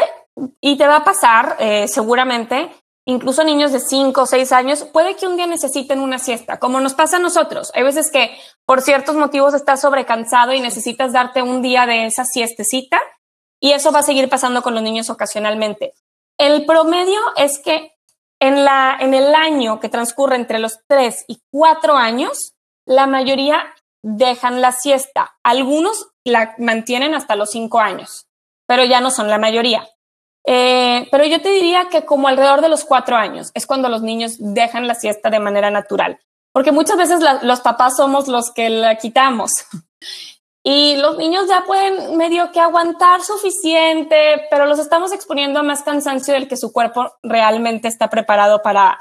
y 0.60 0.76
te 0.76 0.86
va 0.86 0.96
a 0.96 1.04
pasar 1.04 1.56
eh, 1.58 1.88
seguramente, 1.88 2.70
incluso 3.04 3.44
niños 3.44 3.72
de 3.72 3.80
5 3.80 4.22
o 4.22 4.26
6 4.26 4.52
años, 4.52 4.84
puede 4.92 5.16
que 5.16 5.26
un 5.26 5.36
día 5.36 5.46
necesiten 5.46 6.00
una 6.00 6.18
siesta, 6.18 6.58
como 6.58 6.80
nos 6.80 6.94
pasa 6.94 7.16
a 7.16 7.20
nosotros. 7.20 7.70
Hay 7.74 7.82
veces 7.82 8.10
que 8.10 8.30
por 8.64 8.80
ciertos 8.80 9.16
motivos 9.16 9.54
estás 9.54 9.80
sobrecansado 9.80 10.52
y 10.52 10.60
necesitas 10.60 11.12
darte 11.12 11.42
un 11.42 11.62
día 11.62 11.86
de 11.86 12.06
esa 12.06 12.24
siestecita, 12.24 13.00
y 13.60 13.72
eso 13.72 13.92
va 13.92 14.00
a 14.00 14.02
seguir 14.02 14.28
pasando 14.28 14.60
con 14.62 14.74
los 14.74 14.82
niños 14.82 15.08
ocasionalmente. 15.08 15.94
El 16.38 16.66
promedio 16.66 17.20
es 17.36 17.58
que 17.58 17.92
en, 18.40 18.64
la, 18.64 18.96
en 18.98 19.14
el 19.14 19.34
año 19.34 19.78
que 19.80 19.88
transcurre 19.88 20.36
entre 20.36 20.58
los 20.58 20.80
3 20.88 21.24
y 21.28 21.40
4 21.50 21.96
años, 21.96 22.54
la 22.86 23.06
mayoría 23.06 23.72
dejan 24.02 24.60
la 24.60 24.72
siesta. 24.72 25.36
Algunos 25.44 26.08
la 26.24 26.54
mantienen 26.58 27.14
hasta 27.14 27.36
los 27.36 27.50
5 27.50 27.78
años, 27.78 28.26
pero 28.66 28.84
ya 28.84 29.00
no 29.00 29.10
son 29.10 29.28
la 29.28 29.38
mayoría. 29.38 29.88
Eh, 30.44 31.06
pero 31.10 31.24
yo 31.24 31.40
te 31.40 31.50
diría 31.50 31.88
que 31.88 32.04
como 32.04 32.28
alrededor 32.28 32.62
de 32.62 32.68
los 32.68 32.84
cuatro 32.84 33.16
años 33.16 33.52
es 33.54 33.66
cuando 33.66 33.88
los 33.88 34.02
niños 34.02 34.34
dejan 34.38 34.88
la 34.88 34.96
siesta 34.96 35.30
de 35.30 35.38
manera 35.38 35.70
natural, 35.70 36.18
porque 36.52 36.72
muchas 36.72 36.96
veces 36.96 37.20
los 37.42 37.60
papás 37.60 37.96
somos 37.96 38.28
los 38.28 38.50
que 38.50 38.68
la 38.68 38.96
quitamos. 38.96 39.52
Y 40.64 40.96
los 40.96 41.18
niños 41.18 41.48
ya 41.48 41.64
pueden 41.66 42.16
medio 42.16 42.52
que 42.52 42.60
aguantar 42.60 43.22
suficiente, 43.22 44.46
pero 44.50 44.66
los 44.66 44.78
estamos 44.78 45.12
exponiendo 45.12 45.58
a 45.58 45.64
más 45.64 45.82
cansancio 45.82 46.34
del 46.34 46.46
que 46.46 46.56
su 46.56 46.72
cuerpo 46.72 47.12
realmente 47.22 47.88
está 47.88 48.08
preparado 48.08 48.62
para, 48.62 48.98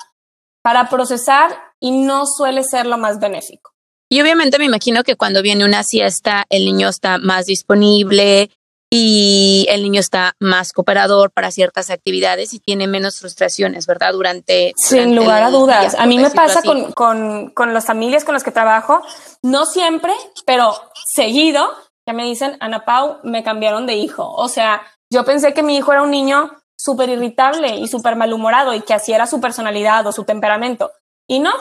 para 0.64 0.90
procesar 0.90 1.56
y 1.80 1.92
no 1.92 2.26
suele 2.26 2.64
ser 2.64 2.88
lo 2.88 2.98
más 2.98 3.20
benéfico. 3.20 3.72
Y 4.10 4.22
obviamente 4.22 4.58
me 4.58 4.66
imagino 4.66 5.04
que 5.04 5.16
cuando 5.16 5.42
viene 5.42 5.64
una 5.64 5.84
siesta, 5.84 6.46
el 6.50 6.66
niño 6.66 6.90
está 6.90 7.18
más 7.20 7.46
disponible, 7.46 8.50
y 8.94 9.66
el 9.70 9.84
niño 9.84 10.02
está 10.02 10.36
más 10.40 10.74
cooperador 10.74 11.32
para 11.32 11.50
ciertas 11.50 11.90
actividades 11.90 12.54
y 12.54 12.60
tiene 12.60 12.88
menos 12.88 13.22
frustraciones, 13.22 13.88
¿verdad? 13.88 14.12
Durante... 14.12 14.74
Sin 14.76 15.16
lugar 15.16 15.44
a 15.44 15.50
dudas. 15.50 15.96
a 15.98 16.06
mí 16.06 16.20
me 16.20 16.30
pasa 16.30 16.62
con, 16.62 16.92
con, 16.92 17.52
con, 17.52 17.74
las 17.74 17.86
familias 17.86 18.26
con 18.26 18.34
las 18.34 18.44
que 18.44 18.52
trabajo, 18.52 19.02
no 19.42 19.66
siempre, 19.66 20.12
pero 20.46 20.74
seguido, 21.14 21.70
que 22.06 22.14
me 22.14 22.24
dicen, 22.24 22.58
Ana 22.60 22.86
Pau, 22.86 23.20
me 23.24 23.44
cambiaron 23.44 23.86
de 23.86 23.96
hijo. 23.96 24.32
O 24.34 24.48
sea, 24.48 24.82
yo 25.12 25.24
pensé 25.26 25.54
que 25.54 25.64
mi 25.64 25.78
hijo 25.78 25.92
era 25.92 26.02
un 26.02 26.12
niño 26.12 26.52
súper 26.78 27.10
irritable 27.10 27.76
y 27.76 27.88
súper 27.88 28.16
malhumorado 28.16 28.74
y 28.74 28.82
que 28.82 28.94
así 28.94 29.14
era 29.14 29.28
su 29.28 29.40
personalidad 29.40 30.06
o 30.08 30.12
su 30.12 30.24
temperamento. 30.24 30.92
Y 31.28 31.40
no, 31.40 31.52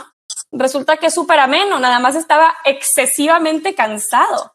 resulta 0.51 0.97
que 0.97 1.07
es 1.07 1.15
súper 1.15 1.39
ameno, 1.39 1.79
nada 1.79 1.99
más 1.99 2.15
estaba 2.15 2.55
excesivamente 2.65 3.75
cansado. 3.75 4.55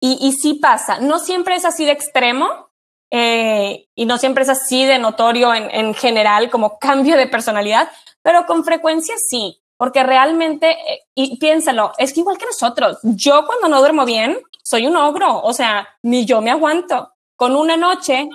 Y, 0.00 0.18
y 0.20 0.32
sí 0.32 0.54
pasa, 0.54 0.98
no 0.98 1.20
siempre 1.20 1.54
es 1.54 1.64
así 1.64 1.84
de 1.84 1.92
extremo 1.92 2.72
eh, 3.14 3.88
y 3.94 4.06
no 4.06 4.16
siempre 4.16 4.42
es 4.42 4.48
así 4.48 4.86
de 4.86 4.98
notorio 4.98 5.52
en, 5.52 5.92
general 5.92 6.48
como 6.48 6.78
cambio 6.78 7.18
de 7.18 7.26
personalidad, 7.26 7.90
pero 8.22 8.46
con 8.46 8.64
frecuencia 8.64 9.14
sí, 9.18 9.61
porque 9.82 10.04
realmente, 10.04 10.70
eh, 10.70 11.00
y 11.16 11.38
piénsalo, 11.38 11.90
es 11.98 12.12
que 12.12 12.20
igual 12.20 12.38
que 12.38 12.46
nosotros, 12.46 12.98
yo 13.02 13.44
cuando 13.44 13.66
no 13.66 13.80
duermo 13.80 14.04
bien, 14.04 14.38
soy 14.62 14.86
un 14.86 14.94
ogro, 14.94 15.42
o 15.42 15.52
sea, 15.52 15.88
ni 16.04 16.24
yo 16.24 16.40
me 16.40 16.52
aguanto. 16.52 17.10
Con 17.34 17.56
una 17.56 17.76
noche, 17.76 18.28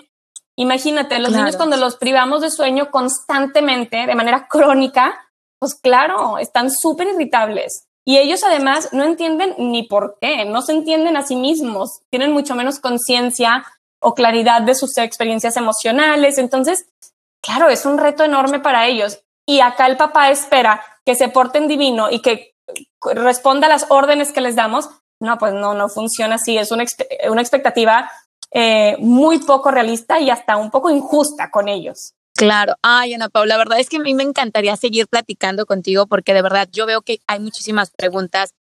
imagínate, 0.58 1.20
los 1.20 1.32
niños 1.32 1.56
cuando 1.56 1.78
los 1.78 1.96
privamos 1.96 2.42
de 2.42 2.52
sueño 2.52 2.92
constantemente, 2.92 4.06
de 4.06 4.14
manera 4.14 4.50
crónica, 4.50 5.26
pues 5.58 5.76
claro, 5.76 6.38
están 6.38 6.70
súper 6.70 7.08
irritables. 7.08 7.88
Y 8.06 8.18
ellos 8.18 8.44
además 8.44 8.90
no 8.92 9.06
entienden 9.06 9.56
ni 9.58 9.84
por 9.84 10.18
qué, 10.20 10.44
no 10.44 10.62
se 10.62 10.74
entienden 10.74 11.16
a 11.16 11.26
sí 11.26 11.38
mismos, 11.38 12.02
tienen 12.10 12.34
mucho 12.34 12.56
menos 12.56 12.82
conciencia 12.82 13.64
o 14.02 14.16
claridad 14.16 14.64
de 14.64 14.76
sus 14.76 14.98
experiencias 14.98 15.56
emocionales. 15.56 16.40
Entonces, 16.40 16.90
claro, 17.42 17.70
es 17.70 17.86
un 17.86 17.98
reto 17.98 18.26
enorme 18.26 18.60
para 18.60 18.86
ellos. 18.88 19.22
Y 19.46 19.62
acá 19.62 19.88
el 19.88 19.96
papá 19.96 20.30
espera 20.30 20.82
que 21.08 21.16
se 21.16 21.30
porten 21.30 21.70
divino 21.70 22.12
y 22.12 22.22
que 22.22 22.54
responda 23.02 23.68
a 23.68 23.70
las 23.70 23.86
órdenes 23.88 24.34
que 24.34 24.42
les 24.42 24.58
damos. 24.58 24.90
No, 25.22 25.38
pues 25.38 25.54
no, 25.54 25.74
no 25.74 25.88
funciona 25.88 26.36
así. 26.36 26.58
Es 26.58 26.70
una, 26.70 26.84
una 27.30 27.40
expectativa 27.40 28.12
eh, 28.52 28.98
muy 29.00 29.40
poco 29.40 29.72
realista 29.72 30.20
y 30.20 30.30
hasta 30.30 30.58
un 30.58 30.70
poco 30.70 30.90
injusta 30.90 31.50
con 31.50 31.70
ellos. 31.70 32.14
Claro. 32.36 32.76
Ay, 32.82 33.14
Ana 33.14 33.30
Paula, 33.30 33.54
la 33.54 33.58
verdad 33.58 33.80
es 33.80 33.88
que 33.88 33.98
a 33.98 34.02
mí 34.02 34.14
me 34.14 34.24
encantaría 34.24 34.76
seguir 34.76 35.08
platicando 35.08 35.66
contigo 35.66 36.08
porque 36.08 36.34
de 36.34 36.42
verdad 36.42 36.68
yo 36.74 36.86
veo 36.86 37.02
que 37.02 37.20
hay 37.26 37.40
muchísimas 37.40 37.90
preguntas, 37.90 38.54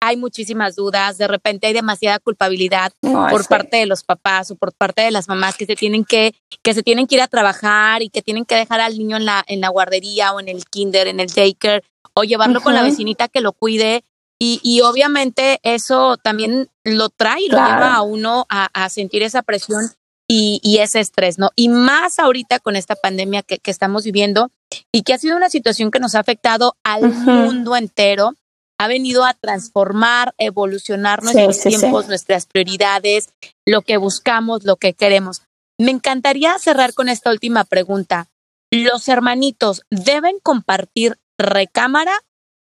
hay 0.00 0.16
muchísimas 0.16 0.76
dudas, 0.76 1.18
de 1.18 1.28
repente 1.28 1.66
hay 1.66 1.72
demasiada 1.72 2.18
culpabilidad 2.18 2.92
por 3.00 3.46
parte 3.48 3.78
de 3.78 3.86
los 3.86 4.04
papás 4.04 4.50
o 4.50 4.56
por 4.56 4.72
parte 4.72 5.02
de 5.02 5.10
las 5.10 5.28
mamás 5.28 5.56
que 5.56 5.66
se 5.66 5.76
tienen 5.76 6.04
que 6.04 6.34
que 6.62 6.74
se 6.74 6.82
tienen 6.82 7.06
que 7.06 7.16
ir 7.16 7.22
a 7.22 7.28
trabajar 7.28 8.02
y 8.02 8.08
que 8.08 8.22
tienen 8.22 8.44
que 8.44 8.54
dejar 8.54 8.80
al 8.80 8.98
niño 8.98 9.16
en 9.16 9.24
la 9.24 9.44
en 9.46 9.60
la 9.60 9.68
guardería 9.68 10.32
o 10.32 10.40
en 10.40 10.48
el 10.48 10.64
kinder, 10.64 11.08
en 11.08 11.20
el 11.20 11.28
daycare 11.28 11.84
o 12.14 12.24
llevarlo 12.24 12.60
con 12.60 12.74
la 12.74 12.82
vecinita 12.82 13.28
que 13.28 13.40
lo 13.40 13.52
cuide. 13.52 14.04
Y, 14.40 14.60
y, 14.62 14.82
obviamente 14.82 15.58
eso 15.64 16.16
también 16.16 16.68
lo 16.84 17.08
trae 17.08 17.42
y 17.42 17.48
lo 17.48 17.56
lleva 17.56 17.94
a 17.94 18.02
uno 18.02 18.46
a, 18.48 18.68
a 18.72 18.88
sentir 18.88 19.24
esa 19.24 19.42
presión 19.42 19.90
y, 20.28 20.78
ese 20.80 21.00
estrés, 21.00 21.38
¿no? 21.38 21.50
Y 21.56 21.68
más 21.68 22.18
ahorita 22.18 22.60
con 22.60 22.76
esta 22.76 22.94
pandemia 22.94 23.42
que, 23.42 23.58
estamos 23.64 24.04
viviendo 24.04 24.50
y 24.92 25.02
que 25.02 25.14
ha 25.14 25.18
sido 25.18 25.36
una 25.36 25.48
situación 25.48 25.90
que 25.90 26.00
nos 26.00 26.14
ha 26.14 26.20
afectado 26.20 26.76
al 26.84 27.10
mundo 27.10 27.76
entero, 27.76 28.34
ha 28.78 28.88
venido 28.88 29.24
a 29.24 29.34
transformar, 29.34 30.34
evolucionar 30.38 31.22
nuestros 31.22 31.60
tiempos, 31.60 32.08
nuestras 32.08 32.46
prioridades, 32.46 33.28
lo 33.66 33.82
que 33.82 33.96
buscamos, 33.96 34.64
lo 34.64 34.76
que 34.76 34.94
queremos. 34.94 35.42
Me 35.78 35.90
encantaría 35.90 36.58
cerrar 36.58 36.94
con 36.94 37.08
esta 37.08 37.30
última 37.30 37.64
pregunta. 37.64 38.28
¿Los 38.70 39.08
hermanitos 39.08 39.82
deben 39.90 40.38
compartir 40.40 41.18
recámara 41.38 42.12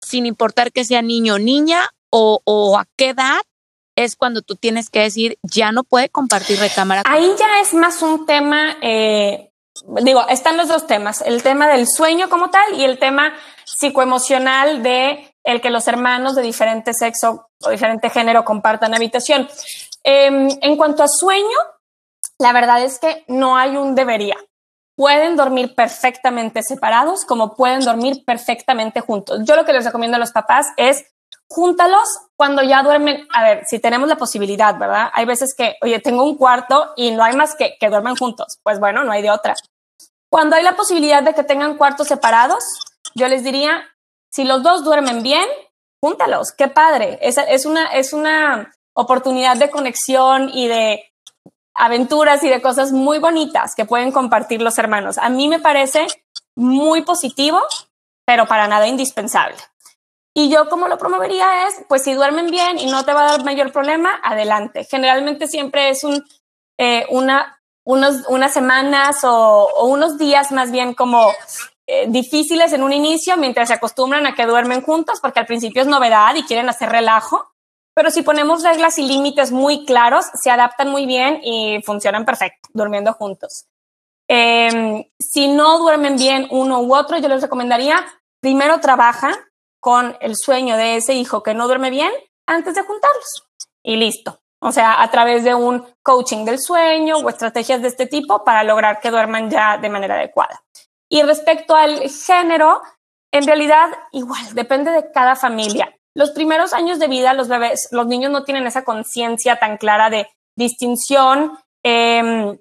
sin 0.02 0.26
importar 0.26 0.72
que 0.72 0.84
sea 0.84 1.02
niño 1.02 1.34
o 1.34 1.38
niña 1.38 1.90
o, 2.10 2.40
o 2.44 2.78
a 2.78 2.86
qué 2.96 3.10
edad 3.10 3.40
es 3.96 4.14
cuando 4.14 4.42
tú 4.42 4.56
tienes 4.56 4.90
que 4.90 5.00
decir, 5.00 5.38
ya 5.42 5.72
no 5.72 5.82
puede 5.82 6.10
compartir 6.10 6.58
recámara. 6.58 7.02
Ahí 7.06 7.34
ya 7.38 7.60
es 7.60 7.72
más 7.74 8.02
un 8.02 8.26
tema, 8.26 8.76
eh, 8.82 9.50
digo, 10.02 10.28
están 10.28 10.58
los 10.58 10.68
dos 10.68 10.86
temas, 10.86 11.22
el 11.22 11.42
tema 11.42 11.66
del 11.66 11.88
sueño 11.88 12.28
como 12.28 12.50
tal 12.50 12.74
y 12.74 12.84
el 12.84 12.98
tema 12.98 13.32
psicoemocional 13.64 14.82
de 14.82 15.34
el 15.46 15.60
que 15.60 15.70
los 15.70 15.86
hermanos 15.86 16.34
de 16.34 16.42
diferente 16.42 16.92
sexo 16.92 17.48
o 17.64 17.70
diferente 17.70 18.10
género 18.10 18.44
compartan 18.44 18.94
habitación. 18.94 19.48
Em, 20.02 20.48
en 20.60 20.76
cuanto 20.76 21.04
a 21.04 21.08
sueño, 21.08 21.56
la 22.38 22.52
verdad 22.52 22.82
es 22.82 22.98
que 22.98 23.24
no 23.28 23.56
hay 23.56 23.76
un 23.76 23.94
debería. 23.94 24.36
Pueden 24.96 25.36
dormir 25.36 25.74
perfectamente 25.74 26.62
separados 26.62 27.24
como 27.24 27.54
pueden 27.54 27.80
dormir 27.80 28.24
perfectamente 28.26 29.00
juntos. 29.00 29.40
Yo 29.44 29.54
lo 29.54 29.64
que 29.64 29.72
les 29.72 29.84
recomiendo 29.84 30.16
a 30.16 30.20
los 30.20 30.32
papás 30.32 30.66
es 30.76 31.04
júntalos 31.48 32.08
cuando 32.34 32.62
ya 32.62 32.82
duermen. 32.82 33.28
A 33.32 33.44
ver, 33.44 33.64
si 33.66 33.78
tenemos 33.78 34.08
la 34.08 34.16
posibilidad, 34.16 34.76
¿verdad? 34.76 35.10
Hay 35.12 35.26
veces 35.26 35.54
que, 35.56 35.76
oye, 35.80 36.00
tengo 36.00 36.24
un 36.24 36.36
cuarto 36.36 36.92
y 36.96 37.12
no 37.12 37.22
hay 37.22 37.36
más 37.36 37.54
que 37.54 37.76
que 37.78 37.88
duerman 37.88 38.16
juntos. 38.16 38.58
Pues 38.64 38.80
bueno, 38.80 39.04
no 39.04 39.12
hay 39.12 39.22
de 39.22 39.30
otra. 39.30 39.54
Cuando 40.28 40.56
hay 40.56 40.64
la 40.64 40.74
posibilidad 40.74 41.22
de 41.22 41.34
que 41.34 41.44
tengan 41.44 41.76
cuartos 41.76 42.08
separados, 42.08 42.64
yo 43.14 43.28
les 43.28 43.44
diría, 43.44 43.84
si 44.36 44.44
los 44.44 44.62
dos 44.62 44.84
duermen 44.84 45.22
bien, 45.22 45.48
júntalos. 45.98 46.52
Qué 46.52 46.68
padre. 46.68 47.18
Es, 47.22 47.64
una, 47.64 47.86
es 47.86 48.12
una 48.12 48.70
oportunidad 48.92 49.56
de 49.56 49.70
conexión 49.70 50.50
y 50.52 50.68
de 50.68 51.10
aventuras 51.74 52.42
y 52.42 52.50
de 52.50 52.60
cosas 52.60 52.92
muy 52.92 53.18
bonitas 53.18 53.74
que 53.74 53.86
pueden 53.86 54.12
compartir 54.12 54.60
los 54.60 54.76
hermanos. 54.76 55.16
A 55.16 55.30
mí 55.30 55.48
me 55.48 55.58
parece 55.58 56.06
muy 56.54 57.00
positivo, 57.00 57.62
pero 58.26 58.44
para 58.46 58.68
nada 58.68 58.86
indispensable. 58.86 59.56
Y 60.34 60.50
yo 60.50 60.68
como 60.68 60.86
lo 60.86 60.98
promovería 60.98 61.66
es, 61.66 61.86
pues 61.88 62.02
si 62.02 62.12
duermen 62.12 62.50
bien 62.50 62.78
y 62.78 62.90
no 62.90 63.06
te 63.06 63.14
va 63.14 63.22
a 63.22 63.30
dar 63.32 63.44
mayor 63.44 63.72
problema, 63.72 64.20
adelante. 64.22 64.84
Generalmente 64.84 65.48
siempre 65.48 65.88
es 65.88 66.04
un, 66.04 66.22
eh, 66.76 67.06
una, 67.08 67.62
unos, 67.86 68.16
unas 68.28 68.52
semanas 68.52 69.24
o, 69.24 69.30
o, 69.30 69.86
unos 69.86 70.18
días 70.18 70.52
más 70.52 70.70
bien 70.72 70.92
como 70.92 71.32
eh, 71.86 72.06
difíciles 72.08 72.72
en 72.72 72.82
un 72.82 72.92
inicio 72.92 73.36
mientras 73.36 73.68
se 73.68 73.74
acostumbran 73.74 74.26
a 74.26 74.34
que 74.34 74.46
duermen 74.46 74.82
juntos, 74.82 75.20
porque 75.20 75.40
al 75.40 75.46
principio 75.46 75.82
es 75.82 75.88
novedad 75.88 76.34
y 76.34 76.44
quieren 76.44 76.68
hacer 76.68 76.90
relajo. 76.90 77.52
Pero 77.94 78.10
si 78.10 78.22
ponemos 78.22 78.62
reglas 78.62 78.98
y 78.98 79.06
límites 79.06 79.52
muy 79.52 79.84
claros, 79.86 80.26
se 80.34 80.50
adaptan 80.50 80.90
muy 80.90 81.06
bien 81.06 81.40
y 81.42 81.80
funcionan 81.82 82.24
perfecto, 82.24 82.68
durmiendo 82.74 83.12
juntos. 83.14 83.66
Eh, 84.28 85.10
si 85.18 85.48
no 85.48 85.78
duermen 85.78 86.16
bien 86.16 86.48
uno 86.50 86.80
u 86.80 86.94
otro, 86.94 87.18
yo 87.18 87.28
les 87.28 87.42
recomendaría 87.42 88.04
primero 88.40 88.80
trabaja 88.80 89.32
con 89.80 90.16
el 90.20 90.36
sueño 90.36 90.76
de 90.76 90.96
ese 90.96 91.14
hijo 91.14 91.42
que 91.42 91.54
no 91.54 91.66
duerme 91.66 91.90
bien 91.90 92.10
antes 92.46 92.74
de 92.74 92.82
juntarlos. 92.82 93.44
Y 93.82 93.96
listo. 93.96 94.40
O 94.60 94.72
sea, 94.72 95.02
a 95.02 95.10
través 95.10 95.44
de 95.44 95.54
un 95.54 95.86
coaching 96.02 96.44
del 96.44 96.58
sueño 96.58 97.18
o 97.18 97.28
estrategias 97.28 97.82
de 97.82 97.88
este 97.88 98.06
tipo 98.06 98.42
para 98.42 98.64
lograr 98.64 99.00
que 99.00 99.10
duerman 99.10 99.50
ya 99.50 99.78
de 99.78 99.88
manera 99.88 100.16
adecuada. 100.16 100.62
Y 101.08 101.22
respecto 101.22 101.74
al 101.74 102.00
género, 102.10 102.80
en 103.32 103.46
realidad 103.46 103.88
igual, 104.12 104.54
depende 104.54 104.90
de 104.90 105.10
cada 105.12 105.36
familia. 105.36 105.94
Los 106.14 106.30
primeros 106.30 106.72
años 106.72 106.98
de 106.98 107.08
vida, 107.08 107.34
los 107.34 107.48
bebés, 107.48 107.88
los 107.90 108.06
niños 108.06 108.32
no 108.32 108.44
tienen 108.44 108.66
esa 108.66 108.84
conciencia 108.84 109.56
tan 109.56 109.76
clara 109.76 110.10
de 110.10 110.28
distinción. 110.56 111.58
Eh, 111.84 112.58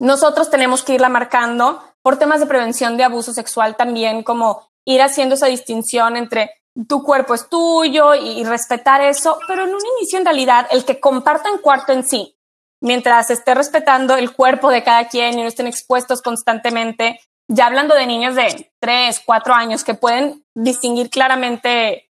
nosotros 0.00 0.50
tenemos 0.50 0.82
que 0.82 0.94
irla 0.94 1.08
marcando 1.08 1.82
por 2.02 2.18
temas 2.18 2.40
de 2.40 2.46
prevención 2.46 2.96
de 2.96 3.04
abuso 3.04 3.32
sexual 3.32 3.76
también, 3.76 4.22
como 4.22 4.68
ir 4.84 5.00
haciendo 5.00 5.36
esa 5.36 5.46
distinción 5.46 6.16
entre 6.16 6.50
tu 6.88 7.02
cuerpo 7.02 7.34
es 7.34 7.48
tuyo 7.48 8.14
y, 8.14 8.44
respetar 8.44 9.00
eso, 9.00 9.38
pero 9.46 9.64
en 9.64 9.74
un 9.74 9.80
inicio 9.96 10.18
en 10.18 10.24
realidad 10.24 10.66
el 10.70 10.84
que 10.84 11.00
compartan 11.00 11.58
cuarto 11.58 11.92
en 11.92 12.04
sí, 12.06 12.36
mientras 12.80 13.30
esté 13.30 13.54
respetando 13.54 14.16
el 14.16 14.34
cuerpo 14.34 14.70
de 14.70 14.82
cada 14.82 15.08
quien 15.08 15.38
y 15.38 15.42
no 15.42 15.48
estén 15.48 15.68
expuestos 15.68 16.20
constantemente, 16.20 17.20
ya 17.54 17.66
hablando 17.66 17.94
de 17.94 18.06
niños 18.06 18.34
de 18.34 18.72
tres, 18.80 19.22
cuatro 19.24 19.54
años 19.54 19.84
que 19.84 19.94
pueden 19.94 20.44
distinguir 20.54 21.08
claramente 21.08 22.10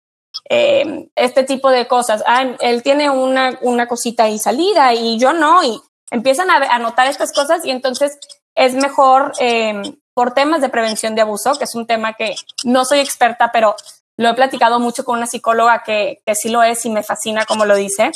eh, 0.50 1.10
este 1.16 1.44
tipo 1.44 1.70
de 1.70 1.88
cosas. 1.88 2.24
Ah, 2.28 2.44
él 2.60 2.84
tiene 2.84 3.10
una, 3.10 3.58
una 3.62 3.88
cosita 3.88 4.24
ahí 4.24 4.38
salida 4.38 4.94
y 4.94 5.18
yo 5.18 5.34
no, 5.34 5.64
y 5.64 5.82
empiezan 6.12 6.52
a, 6.52 6.58
a 6.58 6.80
notar 6.80 7.08
estas 7.08 7.32
cosas 7.34 7.66
y 7.66 7.72
entonces 7.72 8.20
es 8.56 8.74
mejor 8.74 9.32
eh, 9.40 9.82
por 10.14 10.34
temas 10.34 10.62
de 10.62 10.70
prevención 10.70 11.16
de 11.16 11.22
abuso, 11.22 11.54
que 11.56 11.64
es 11.64 11.76
un 11.76 11.88
tema 11.88 12.14
que 12.14 12.36
no 12.66 12.84
soy 12.84 13.00
experta, 13.00 13.52
pero 13.54 13.76
lo 14.18 14.30
he 14.30 14.34
platicado 14.34 14.80
mucho 14.80 15.06
con 15.06 15.18
una 15.18 15.28
psicóloga 15.28 15.84
que, 15.84 16.22
que 16.26 16.36
sí 16.36 16.50
lo 16.50 16.62
es 16.62 16.86
y 16.86 16.90
me 16.90 17.04
fascina 17.04 17.46
como 17.46 17.66
lo 17.66 17.76
dice. 17.76 18.12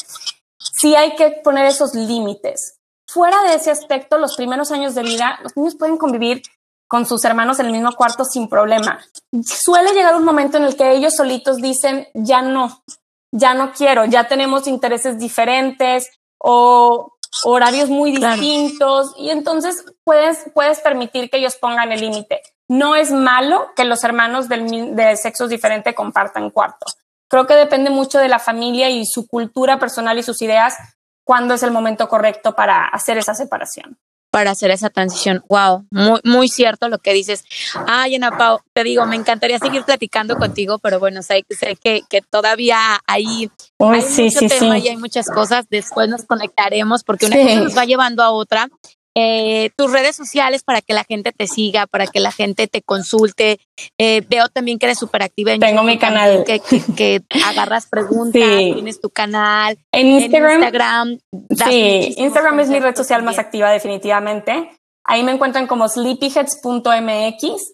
Sí 0.58 0.96
hay 0.96 1.16
que 1.16 1.32
poner 1.44 1.66
esos 1.66 1.94
límites. 1.94 2.80
Fuera 3.08 3.42
de 3.44 3.56
ese 3.56 3.72
aspecto, 3.72 4.18
los 4.18 4.36
primeros 4.36 4.72
años 4.72 4.96
de 4.96 5.04
vida, 5.04 5.40
los 5.44 5.56
niños 5.56 5.76
pueden 5.76 5.98
convivir 5.98 6.42
con 6.88 7.06
sus 7.06 7.26
hermanos 7.26 7.60
en 7.60 7.68
el 7.68 7.72
mismo 7.72 7.92
cuarto 7.94 8.26
sin 8.26 8.48
problema. 8.48 9.00
Suele 9.44 9.94
llegar 9.94 10.16
un 10.16 10.26
momento 10.26 10.58
en 10.58 10.66
el 10.66 10.76
que 10.76 10.92
ellos 10.92 11.16
solitos 11.16 11.58
dicen, 11.58 12.08
ya 12.14 12.42
no, 12.42 12.84
ya 13.32 13.54
no 13.54 13.72
quiero, 13.74 14.06
ya 14.06 14.28
tenemos 14.28 14.68
intereses 14.68 15.18
diferentes 15.18 16.10
o 16.38 17.14
horarios 17.46 17.90
muy 17.90 18.12
distintos 18.12 19.14
y 19.18 19.32
entonces 19.32 19.84
puedes, 20.04 20.46
puedes 20.54 20.80
permitir 20.82 21.30
que 21.30 21.38
ellos 21.38 21.56
pongan 21.56 21.92
el 21.92 22.02
límite. 22.02 22.42
No 22.68 22.96
es 22.96 23.12
malo 23.12 23.72
que 23.76 23.86
los 23.86 24.04
hermanos 24.04 24.48
del, 24.48 24.96
de 24.96 25.18
sexos 25.18 25.50
diferentes 25.50 25.96
compartan 25.96 26.52
cuarto. 26.52 26.86
Creo 27.28 27.48
que 27.48 27.56
depende 27.56 27.90
mucho 27.90 28.20
de 28.20 28.28
la 28.28 28.40
familia 28.40 28.90
y 28.90 29.06
su 29.06 29.28
cultura 29.28 29.80
personal 29.80 30.20
y 30.20 30.24
sus 30.24 30.42
ideas 30.42 30.76
cuándo 31.24 31.56
es 31.56 31.64
el 31.64 31.72
momento 31.72 32.08
correcto 32.08 32.56
para 32.56 32.86
hacer 32.86 33.18
esa 33.18 33.34
separación 33.34 33.98
para 34.34 34.50
hacer 34.50 34.72
esa 34.72 34.90
transición. 34.90 35.46
Wow, 35.48 35.86
muy, 35.92 36.20
muy 36.24 36.48
cierto 36.48 36.90
lo 36.90 36.98
que 36.98 37.14
dices. 37.14 37.46
Ay, 37.86 38.16
Ana 38.16 38.32
Pau, 38.32 38.62
te 38.74 38.84
digo, 38.84 39.06
me 39.06 39.16
encantaría 39.16 39.60
seguir 39.60 39.84
platicando 39.84 40.38
contigo, 40.38 40.80
pero 40.80 41.00
bueno, 41.00 41.22
sé, 41.22 41.46
sé 41.52 41.76
que, 41.76 42.02
que 42.10 42.22
todavía 42.22 43.00
hay, 43.06 43.52
hay 43.78 44.02
mucho 44.02 44.48
tema 44.48 44.80
y 44.80 44.88
hay 44.88 44.98
muchas 44.98 45.30
cosas. 45.30 45.68
Después 45.70 46.10
nos 46.10 46.24
conectaremos 46.24 47.04
porque 47.04 47.28
una 47.28 47.36
cosa 47.36 47.56
nos 47.60 47.78
va 47.78 47.86
llevando 47.86 48.24
a 48.24 48.32
otra 48.32 48.70
eh, 49.16 49.70
tus 49.76 49.92
redes 49.92 50.16
sociales 50.16 50.64
para 50.64 50.82
que 50.82 50.94
la 50.94 51.04
gente 51.04 51.32
te 51.32 51.48
siga, 51.48 51.86
para 51.88 52.08
que 52.08 52.20
la 52.20 52.32
gente 52.32 52.68
te 52.68 52.82
consulte. 52.82 53.60
Eh, 54.00 54.24
veo 54.28 54.50
también 54.50 54.80
que 54.80 54.88
eres 54.88 55.00
súper 55.00 55.24
activa 55.24 55.52
en 55.52 55.60
Tengo 55.60 55.84
mi 55.84 55.98
canal. 55.98 56.44
Que, 56.46 56.60
que, 56.60 57.22
agarras 57.46 57.88
preguntas, 57.88 58.42
tienes 58.42 59.00
tu 59.00 59.10
canal. 59.10 59.78
En 59.92 60.08
Instagram. 60.08 61.20
sí, 61.68 62.16
Instagram 62.18 62.60
es 62.60 62.70
mi 62.70 62.80
red 62.80 62.96
social 62.96 63.24
más 63.24 63.38
activa 63.38 63.70
definitivamente. 63.72 64.72
Ahí 65.06 65.24
me 65.24 65.32
encuentran 65.34 65.68
como 65.68 65.88
sleepyheads.mx. 65.88 67.74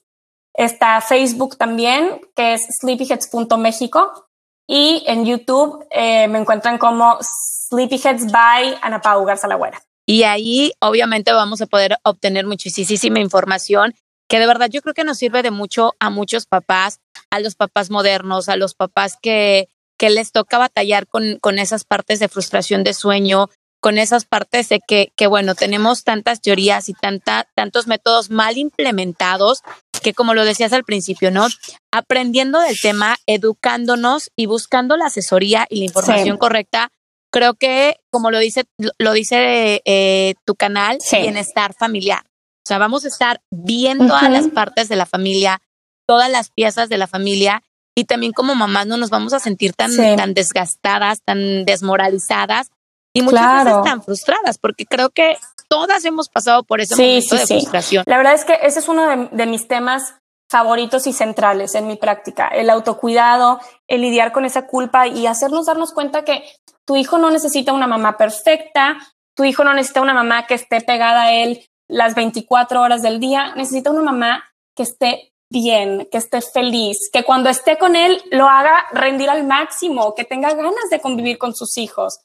Está 0.53 0.99
Facebook 0.99 1.57
también, 1.57 2.19
que 2.35 2.53
es 2.53 2.61
sleepyheads.mexico. 2.81 4.27
Y 4.67 5.03
en 5.07 5.25
YouTube 5.25 5.85
eh, 5.89 6.27
me 6.27 6.39
encuentran 6.39 6.77
como 6.77 7.17
Sleepyheads 7.21 8.31
by 8.31 8.77
Ana 8.81 9.01
Pau 9.01 9.25
Garza 9.25 9.47
Lagüera. 9.47 9.81
Y 10.09 10.23
ahí 10.23 10.73
obviamente 10.79 11.31
vamos 11.33 11.61
a 11.61 11.67
poder 11.67 11.97
obtener 12.01 12.47
muchísima 12.47 13.19
información 13.19 13.93
que 14.27 14.39
de 14.39 14.47
verdad 14.47 14.67
yo 14.67 14.81
creo 14.81 14.95
que 14.95 15.03
nos 15.03 15.19
sirve 15.19 15.43
de 15.43 15.51
mucho 15.51 15.93
a 15.99 16.09
muchos 16.09 16.47
papás, 16.47 16.99
a 17.29 17.39
los 17.39 17.53
papás 17.53 17.91
modernos, 17.91 18.49
a 18.49 18.55
los 18.55 18.73
papás 18.73 19.17
que, 19.21 19.67
que 19.99 20.09
les 20.09 20.31
toca 20.31 20.57
batallar 20.57 21.05
con, 21.05 21.37
con 21.37 21.59
esas 21.59 21.83
partes 21.83 22.19
de 22.19 22.27
frustración 22.27 22.83
de 22.83 22.95
sueño, 22.95 23.51
con 23.81 23.99
esas 23.99 24.25
partes 24.25 24.67
de 24.69 24.79
que, 24.79 25.13
que 25.15 25.27
bueno, 25.27 25.53
tenemos 25.53 26.03
tantas 26.03 26.41
teorías 26.41 26.89
y 26.89 26.93
tanta, 26.93 27.47
tantos 27.53 27.85
métodos 27.85 28.31
mal 28.31 28.57
implementados 28.57 29.61
que 30.01 30.15
como 30.15 30.33
lo 30.33 30.43
decías 30.43 30.73
al 30.73 30.85
principio, 30.85 31.29
¿no? 31.29 31.45
Aprendiendo 31.91 32.59
del 32.59 32.81
tema, 32.81 33.17
educándonos 33.27 34.31
y 34.35 34.47
buscando 34.47 34.97
la 34.97 35.05
asesoría 35.05 35.67
y 35.69 35.77
la 35.77 35.85
información 35.85 36.37
correcta 36.39 36.89
creo 37.31 37.53
que, 37.53 37.97
como 38.11 38.31
lo 38.31 38.39
dice, 38.39 38.65
lo 38.97 39.13
dice 39.13 39.81
eh, 39.85 40.35
tu 40.45 40.55
canal, 40.55 40.99
bienestar 41.11 41.73
familiar. 41.73 42.23
O 42.25 42.67
sea, 42.67 42.77
vamos 42.77 43.05
a 43.05 43.07
estar 43.07 43.41
viendo 43.49 44.07
todas 44.07 44.31
las 44.31 44.47
partes 44.47 44.89
de 44.89 44.95
la 44.95 45.05
familia, 45.05 45.61
todas 46.07 46.29
las 46.29 46.49
piezas 46.51 46.89
de 46.89 46.97
la 46.97 47.07
familia 47.07 47.63
y 47.95 48.05
también 48.05 48.31
como 48.31 48.55
mamás 48.55 48.87
no 48.87 48.97
nos 48.97 49.09
vamos 49.09 49.33
a 49.33 49.39
sentir 49.39 49.73
tan, 49.73 49.95
tan 49.95 50.33
desgastadas, 50.33 51.21
tan 51.23 51.65
desmoralizadas 51.65 52.71
y 53.13 53.21
muchas 53.21 53.65
veces 53.65 53.83
tan 53.83 54.03
frustradas, 54.03 54.57
porque 54.57 54.85
creo 54.85 55.09
que 55.09 55.37
todas 55.67 56.05
hemos 56.05 56.29
pasado 56.29 56.63
por 56.63 56.79
ese 56.79 56.95
momento 56.95 57.35
de 57.35 57.47
frustración. 57.47 58.03
La 58.07 58.17
verdad 58.17 58.33
es 58.33 58.45
que 58.45 58.57
ese 58.61 58.79
es 58.79 58.87
uno 58.87 59.29
de 59.31 59.45
mis 59.45 59.67
temas 59.67 60.15
favoritos 60.49 61.05
y 61.05 61.13
centrales 61.13 61.75
en 61.75 61.87
mi 61.87 61.95
práctica, 61.95 62.47
el 62.47 62.69
autocuidado, 62.69 63.59
el 63.87 64.01
lidiar 64.01 64.31
con 64.31 64.45
esa 64.45 64.65
culpa 64.65 65.07
y 65.07 65.27
hacernos 65.27 65.67
darnos 65.67 65.93
cuenta 65.93 66.25
que 66.25 66.43
tu 66.85 66.95
hijo 66.95 67.19
no 67.19 67.29
necesita 67.29 67.71
una 67.71 67.85
mamá 67.85 68.17
perfecta, 68.17 68.97
tu 69.35 69.43
hijo 69.43 69.63
no 69.63 69.73
necesita 69.73 70.01
una 70.01 70.15
mamá 70.15 70.47
que 70.47 70.55
esté 70.55 70.81
pegada 70.81 71.23
a 71.23 71.33
él 71.33 71.69
las 71.87 72.15
24 72.15 72.81
horas 72.81 73.01
del 73.03 73.19
día, 73.19 73.53
necesita 73.55 73.91
una 73.91 74.01
mamá 74.01 74.43
que 74.75 74.83
esté 74.83 75.33
bien, 75.51 76.07
que 76.11 76.17
esté 76.17 76.41
feliz, 76.41 77.09
que 77.11 77.23
cuando 77.23 77.49
esté 77.49 77.77
con 77.77 77.95
él 77.95 78.21
lo 78.31 78.47
haga 78.47 78.85
rendir 78.91 79.29
al 79.29 79.45
máximo, 79.45 80.15
que 80.15 80.23
tenga 80.23 80.53
ganas 80.53 80.89
de 80.89 80.99
convivir 80.99 81.37
con 81.37 81.55
sus 81.55 81.77
hijos. 81.77 82.19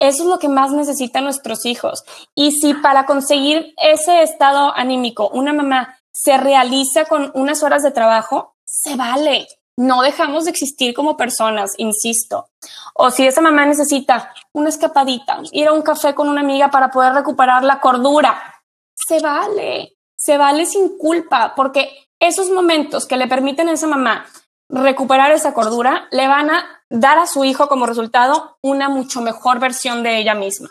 Eso 0.00 0.24
es 0.24 0.28
lo 0.28 0.40
que 0.40 0.48
más 0.48 0.72
necesitan 0.72 1.24
nuestros 1.24 1.64
hijos. 1.64 2.02
Y 2.34 2.52
si 2.52 2.74
para 2.74 3.06
conseguir 3.06 3.72
ese 3.76 4.22
estado 4.22 4.72
anímico 4.74 5.28
una 5.28 5.52
mamá 5.52 5.96
se 6.12 6.36
realiza 6.36 7.06
con 7.06 7.30
unas 7.34 7.62
horas 7.62 7.82
de 7.82 7.90
trabajo, 7.90 8.54
se 8.64 8.96
vale 8.96 9.48
no 9.76 10.02
dejamos 10.02 10.44
de 10.44 10.50
existir 10.50 10.94
como 10.94 11.16
personas, 11.16 11.72
insisto. 11.78 12.48
O 12.94 13.10
si 13.10 13.26
esa 13.26 13.40
mamá 13.40 13.64
necesita 13.64 14.32
una 14.52 14.68
escapadita, 14.68 15.40
ir 15.50 15.68
a 15.68 15.72
un 15.72 15.82
café 15.82 16.14
con 16.14 16.28
una 16.28 16.40
amiga 16.40 16.70
para 16.70 16.90
poder 16.90 17.14
recuperar 17.14 17.64
la 17.64 17.80
cordura, 17.80 18.62
se 18.94 19.20
vale, 19.20 19.96
se 20.16 20.36
vale 20.36 20.66
sin 20.66 20.98
culpa, 20.98 21.54
porque 21.56 22.08
esos 22.20 22.50
momentos 22.50 23.06
que 23.06 23.16
le 23.16 23.28
permiten 23.28 23.68
a 23.68 23.72
esa 23.72 23.86
mamá 23.86 24.26
recuperar 24.68 25.32
esa 25.32 25.52
cordura 25.52 26.06
le 26.12 26.28
van 26.28 26.50
a 26.50 26.64
dar 26.88 27.18
a 27.18 27.26
su 27.26 27.44
hijo 27.44 27.68
como 27.68 27.86
resultado 27.86 28.58
una 28.62 28.88
mucho 28.88 29.20
mejor 29.20 29.58
versión 29.58 30.02
de 30.02 30.18
ella 30.18 30.34
misma. 30.34 30.70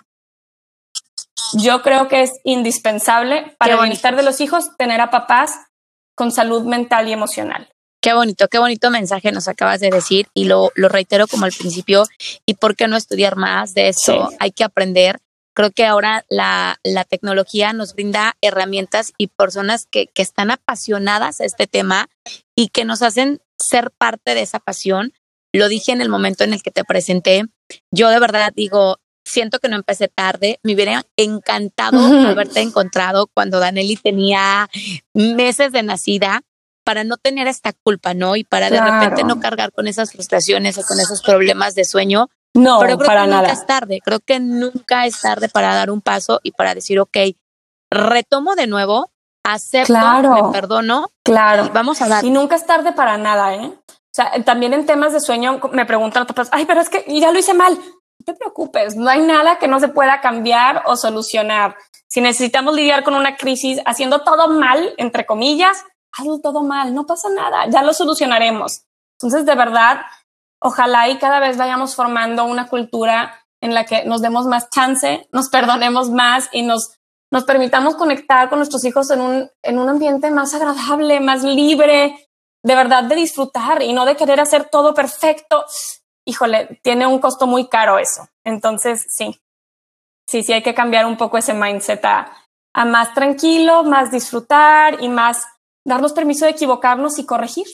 Yo 1.54 1.82
creo 1.82 2.08
que 2.08 2.24
es 2.24 2.32
indispensable 2.43 3.56
para 3.58 3.74
el 3.74 3.80
bienestar 3.80 4.16
de 4.16 4.24
los 4.24 4.41
hijos 4.41 4.76
tener 4.78 5.02
a 5.02 5.10
papás 5.10 5.60
con 6.16 6.32
salud 6.32 6.64
mental 6.64 7.08
y 7.08 7.14
emocional. 7.14 7.70
Qué 8.02 8.14
bonito, 8.14 8.47
qué 8.47 8.58
bonito 8.58 8.89
mensaje 8.89 9.32
nos 9.32 9.47
acabas 9.47 9.80
de 9.80 9.91
decir 9.91 10.28
y 10.34 10.45
lo, 10.45 10.72
lo 10.74 10.89
reitero 10.89 11.28
como 11.28 11.45
al 11.45 11.52
principio. 11.52 12.06
¿Y 12.47 12.56
por 12.56 12.76
qué 12.76 12.88
no 12.88 12.97
estudiar 12.97 13.36
más 13.36 13.76
de 13.76 13.89
eso? 13.89 14.30
Hay 14.39 14.52
que 14.52 14.64
aprender. 14.64 15.20
Creo 15.54 15.70
que 15.70 15.86
ahora 15.86 16.26
la, 16.30 16.80
la, 16.84 17.04
tecnología 17.04 17.74
nos 17.74 17.93
brinda 17.93 18.38
herramientas 18.41 19.14
y 19.18 19.28
personas 19.28 19.86
que, 19.86 20.08
que 20.08 20.22
están 20.22 20.49
apasionadas 20.49 21.41
a 21.41 21.45
este 21.45 21.68
tema 21.68 22.10
y 22.56 22.70
que 22.70 22.86
nos 22.86 23.02
hacen 23.02 23.41
ser 23.60 23.91
parte 23.91 24.34
de 24.34 24.41
esa 24.41 24.60
pasión. 24.60 25.14
Lo 25.54 25.68
dije 25.68 25.91
en 25.91 26.02
el 26.02 26.10
momento 26.10 26.43
en 26.43 26.54
el 26.54 26.64
que 26.64 26.72
te 26.72 26.86
presenté. 26.86 27.43
Yo 27.91 28.10
de 28.10 28.20
verdad 28.20 28.54
digo, 28.56 28.97
siento 29.32 29.59
que 29.59 29.69
no 29.69 29.75
empecé 29.75 30.07
tarde. 30.07 30.59
Me 30.63 30.73
hubiera 30.73 31.03
encantado 31.15 31.99
haberte 32.27 32.61
encontrado 32.61 33.27
cuando 33.34 33.59
Danelli 33.59 33.95
tenía 33.95 34.69
meses 35.13 35.71
de 35.71 35.84
nacida 35.84 36.41
para 36.84 37.03
no 37.03 37.17
tener 37.17 37.47
esta 37.47 37.73
culpa, 37.73 38.13
¿no? 38.13 38.36
Y 38.36 38.43
para 38.43 38.69
de 38.69 38.82
repente 38.82 39.23
no 39.23 39.39
cargar 39.39 39.71
con 39.71 39.88
esas 39.88 40.11
frustraciones 40.11 40.77
o 40.77 40.84
con 40.84 40.99
esos 40.99 41.21
problemas 41.21 41.75
de 41.75 41.86
sueño. 41.86 42.29
No, 42.53 42.79
Pero 42.79 42.97
creo 42.97 43.07
para 43.07 43.23
que 43.23 43.29
nada. 43.29 43.41
nunca 43.43 43.53
es 43.53 43.65
tarde. 43.65 43.99
Creo 44.03 44.19
que 44.19 44.39
nunca 44.39 45.05
es 45.05 45.21
tarde 45.21 45.47
para 45.47 45.73
dar 45.73 45.89
un 45.89 46.01
paso 46.01 46.41
y 46.43 46.51
para 46.51 46.75
decir, 46.75 46.99
ok, 46.99 47.17
retomo 47.89 48.55
de 48.55 48.67
nuevo, 48.67 49.11
acepto, 49.43 49.93
me 49.93 50.51
perdono. 50.51 51.11
Claro. 51.23 51.69
vamos 51.73 52.01
a 52.01 52.09
dar. 52.09 52.25
Y 52.25 52.29
nunca 52.29 52.55
es 52.55 52.65
tarde 52.65 52.91
para 52.91 53.17
nada, 53.17 53.55
¿eh? 53.55 53.73
O 54.11 54.13
sea, 54.13 54.32
también 54.43 54.73
en 54.73 54.86
temas 54.86 55.13
de 55.13 55.21
sueño 55.21 55.61
me 55.71 55.86
preguntan 55.86 56.23
otras 56.23 56.49
ay, 56.51 56.65
pero 56.65 56.82
es 56.82 56.89
que 56.89 57.05
ya 57.07 57.32
lo 57.32 57.39
hice 57.39 57.53
mal. 57.53 57.79
No 58.22 58.34
te 58.34 58.34
preocupes, 58.36 58.95
no 58.95 59.09
hay 59.09 59.22
nada 59.22 59.57
que 59.57 59.67
no 59.67 59.80
se 59.80 59.88
pueda 59.88 60.22
cambiar 60.22 60.84
o 60.86 60.95
solucionar. 60.95 61.76
Si 62.07 62.22
necesitamos 62.22 62.76
lidiar 62.76 63.03
con 63.03 63.15
una 63.15 63.36
crisis 63.36 63.80
haciendo 63.84 64.22
todo 64.22 64.47
mal, 64.47 64.93
entre 64.97 65.26
comillas, 65.26 65.84
hazlo 66.11 66.39
todo 66.39 66.61
mal, 66.61 66.93
no 66.93 67.07
pasa 67.07 67.30
nada, 67.30 67.65
ya 67.67 67.82
lo 67.82 67.93
solucionaremos. 67.93 68.84
Entonces, 69.17 69.47
de 69.47 69.55
verdad, 69.55 70.01
ojalá 70.59 71.09
y 71.09 71.17
cada 71.17 71.39
vez 71.39 71.57
vayamos 71.57 71.95
formando 71.95 72.45
una 72.45 72.67
cultura 72.67 73.39
en 73.59 73.74
la 73.74 73.86
que 73.86 74.05
nos 74.05 74.22
demos 74.22 74.45
más 74.45 74.69
chance, 74.69 75.28
nos 75.32 75.49
perdonemos 75.49 76.11
más 76.11 76.47
y 76.51 76.61
nos, 76.61 76.99
nos 77.32 77.45
permitamos 77.45 77.95
conectar 77.95 78.49
con 78.49 78.59
nuestros 78.59 78.86
hijos 78.86 79.09
en 79.09 79.22
un, 79.22 79.49
en 79.63 79.80
un 79.80 79.89
ambiente 79.89 80.30
más 80.30 80.53
agradable, 80.53 81.22
más 81.22 81.43
libre, 81.43 82.30
de 82.61 82.76
verdad 82.76 83.03
de 83.05 83.15
disfrutar 83.15 83.82
y 83.82 83.93
no 83.93 84.05
de 84.05 84.15
querer 84.15 84.39
hacer 84.39 84.69
todo 84.69 84.93
perfecto. 84.93 85.65
Híjole, 86.32 86.79
tiene 86.82 87.05
un 87.05 87.19
costo 87.19 87.45
muy 87.45 87.67
caro 87.67 87.99
eso. 87.99 88.29
Entonces, 88.45 89.05
sí, 89.09 89.41
sí, 90.25 90.43
sí 90.43 90.53
hay 90.53 90.63
que 90.63 90.73
cambiar 90.73 91.05
un 91.05 91.17
poco 91.17 91.38
ese 91.38 91.53
mindset 91.53 92.05
a, 92.05 92.32
a 92.73 92.86
más 92.86 93.13
tranquilo, 93.13 93.84
más 93.84 94.11
disfrutar 94.11 95.03
y 95.03 95.09
más 95.09 95.43
darnos 95.86 96.13
permiso 96.13 96.45
de 96.45 96.51
equivocarnos 96.51 97.19
y 97.19 97.25
corregir. 97.25 97.67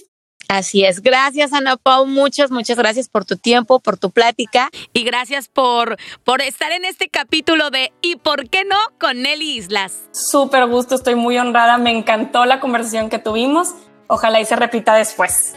Así 0.48 0.84
es. 0.84 1.04
Gracias, 1.04 1.54
Ana 1.54 1.78
Pau. 1.78 2.08
Muchas, 2.08 2.50
muchas 2.50 2.78
gracias 2.78 3.10
por 3.10 3.26
tu 3.26 3.38
tiempo, 3.38 3.80
por 3.80 3.98
tu 3.98 4.10
plática 4.10 4.72
y 4.92 5.04
gracias 5.04 5.50
por, 5.50 5.98
por 6.24 6.42
estar 6.42 6.72
en 6.72 6.84
este 6.84 7.10
capítulo 7.10 7.70
de 7.70 7.94
¿Y 8.02 8.16
por 8.16 8.50
qué 8.50 8.66
no? 8.66 8.78
con 9.00 9.22
Nelly 9.22 9.58
Islas. 9.58 10.06
Súper 10.14 10.66
gusto, 10.66 10.96
estoy 10.96 11.14
muy 11.14 11.38
honrada. 11.38 11.78
Me 11.78 11.96
encantó 11.96 12.46
la 12.46 12.60
conversación 12.60 13.12
que 13.12 13.20
tuvimos. 13.20 13.76
Ojalá 14.08 14.42
y 14.42 14.46
se 14.46 14.56
repita 14.56 14.96
después. 14.96 15.54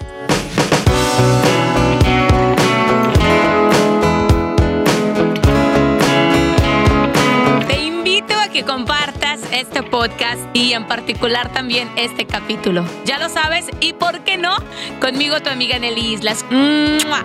Que 8.60 8.66
compartas 8.66 9.40
este 9.52 9.82
podcast 9.82 10.38
y 10.52 10.74
en 10.74 10.86
particular 10.86 11.50
también 11.50 11.88
este 11.96 12.26
capítulo. 12.26 12.84
Ya 13.06 13.18
lo 13.18 13.30
sabes, 13.30 13.64
y 13.80 13.94
por 13.94 14.20
qué 14.20 14.36
no, 14.36 14.54
conmigo 15.00 15.40
tu 15.40 15.48
amiga 15.48 15.78
Nelly 15.78 16.12
Islas. 16.12 16.44
¡Mua! 16.50 17.24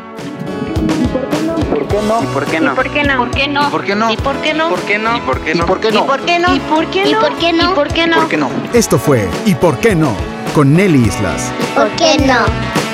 ¿Por 2.34 2.46
qué 2.46 2.62
no? 2.62 2.76
¿Por 2.76 2.90
qué 2.90 3.04
no? 3.04 3.18
¿Por 3.18 3.32
qué 3.32 3.48
no? 3.50 3.70
¿Por 3.70 3.84
qué 3.84 3.96
no? 3.96 4.08
¿Por 4.08 4.08
qué 4.08 4.08
no? 4.08 4.12
¿Y 4.12 4.18
por 4.18 4.40
qué 4.40 4.54
no? 4.54 4.70
¿Por 4.70 4.86
qué 4.86 4.98
no? 4.98 5.18
¿Y 5.18 5.20
por 5.20 5.42
qué 5.42 5.52
¿Y 5.52 5.56
no? 5.56 5.66
por 5.66 5.78
qué 5.78 5.92
no? 5.92 6.04
¿Y 6.04 6.10
por 6.10 6.24
qué 6.24 6.38
no? 6.40 6.56
¿Y 6.56 6.60
por 6.60 6.86
qué 6.88 7.04
no? 7.04 7.12
¿Y 7.12 7.14
por 7.20 7.38
qué 7.38 7.54
no? 7.54 7.72
¿Y 7.72 7.76
por 7.76 7.88
qué 7.88 8.08
no? 8.08 8.16
¿Por 8.16 8.28
qué 8.30 8.38
no? 8.38 8.50
Esto 8.74 8.98
fue 8.98 9.28
¿Y 9.46 9.56
por 9.56 9.78
qué 9.80 9.94
no? 9.94 10.16
con 10.54 10.74
Nelly 10.74 11.06
Islas. 11.06 11.52
¿Por 11.76 11.90
qué 11.98 12.18
no? 12.20 12.85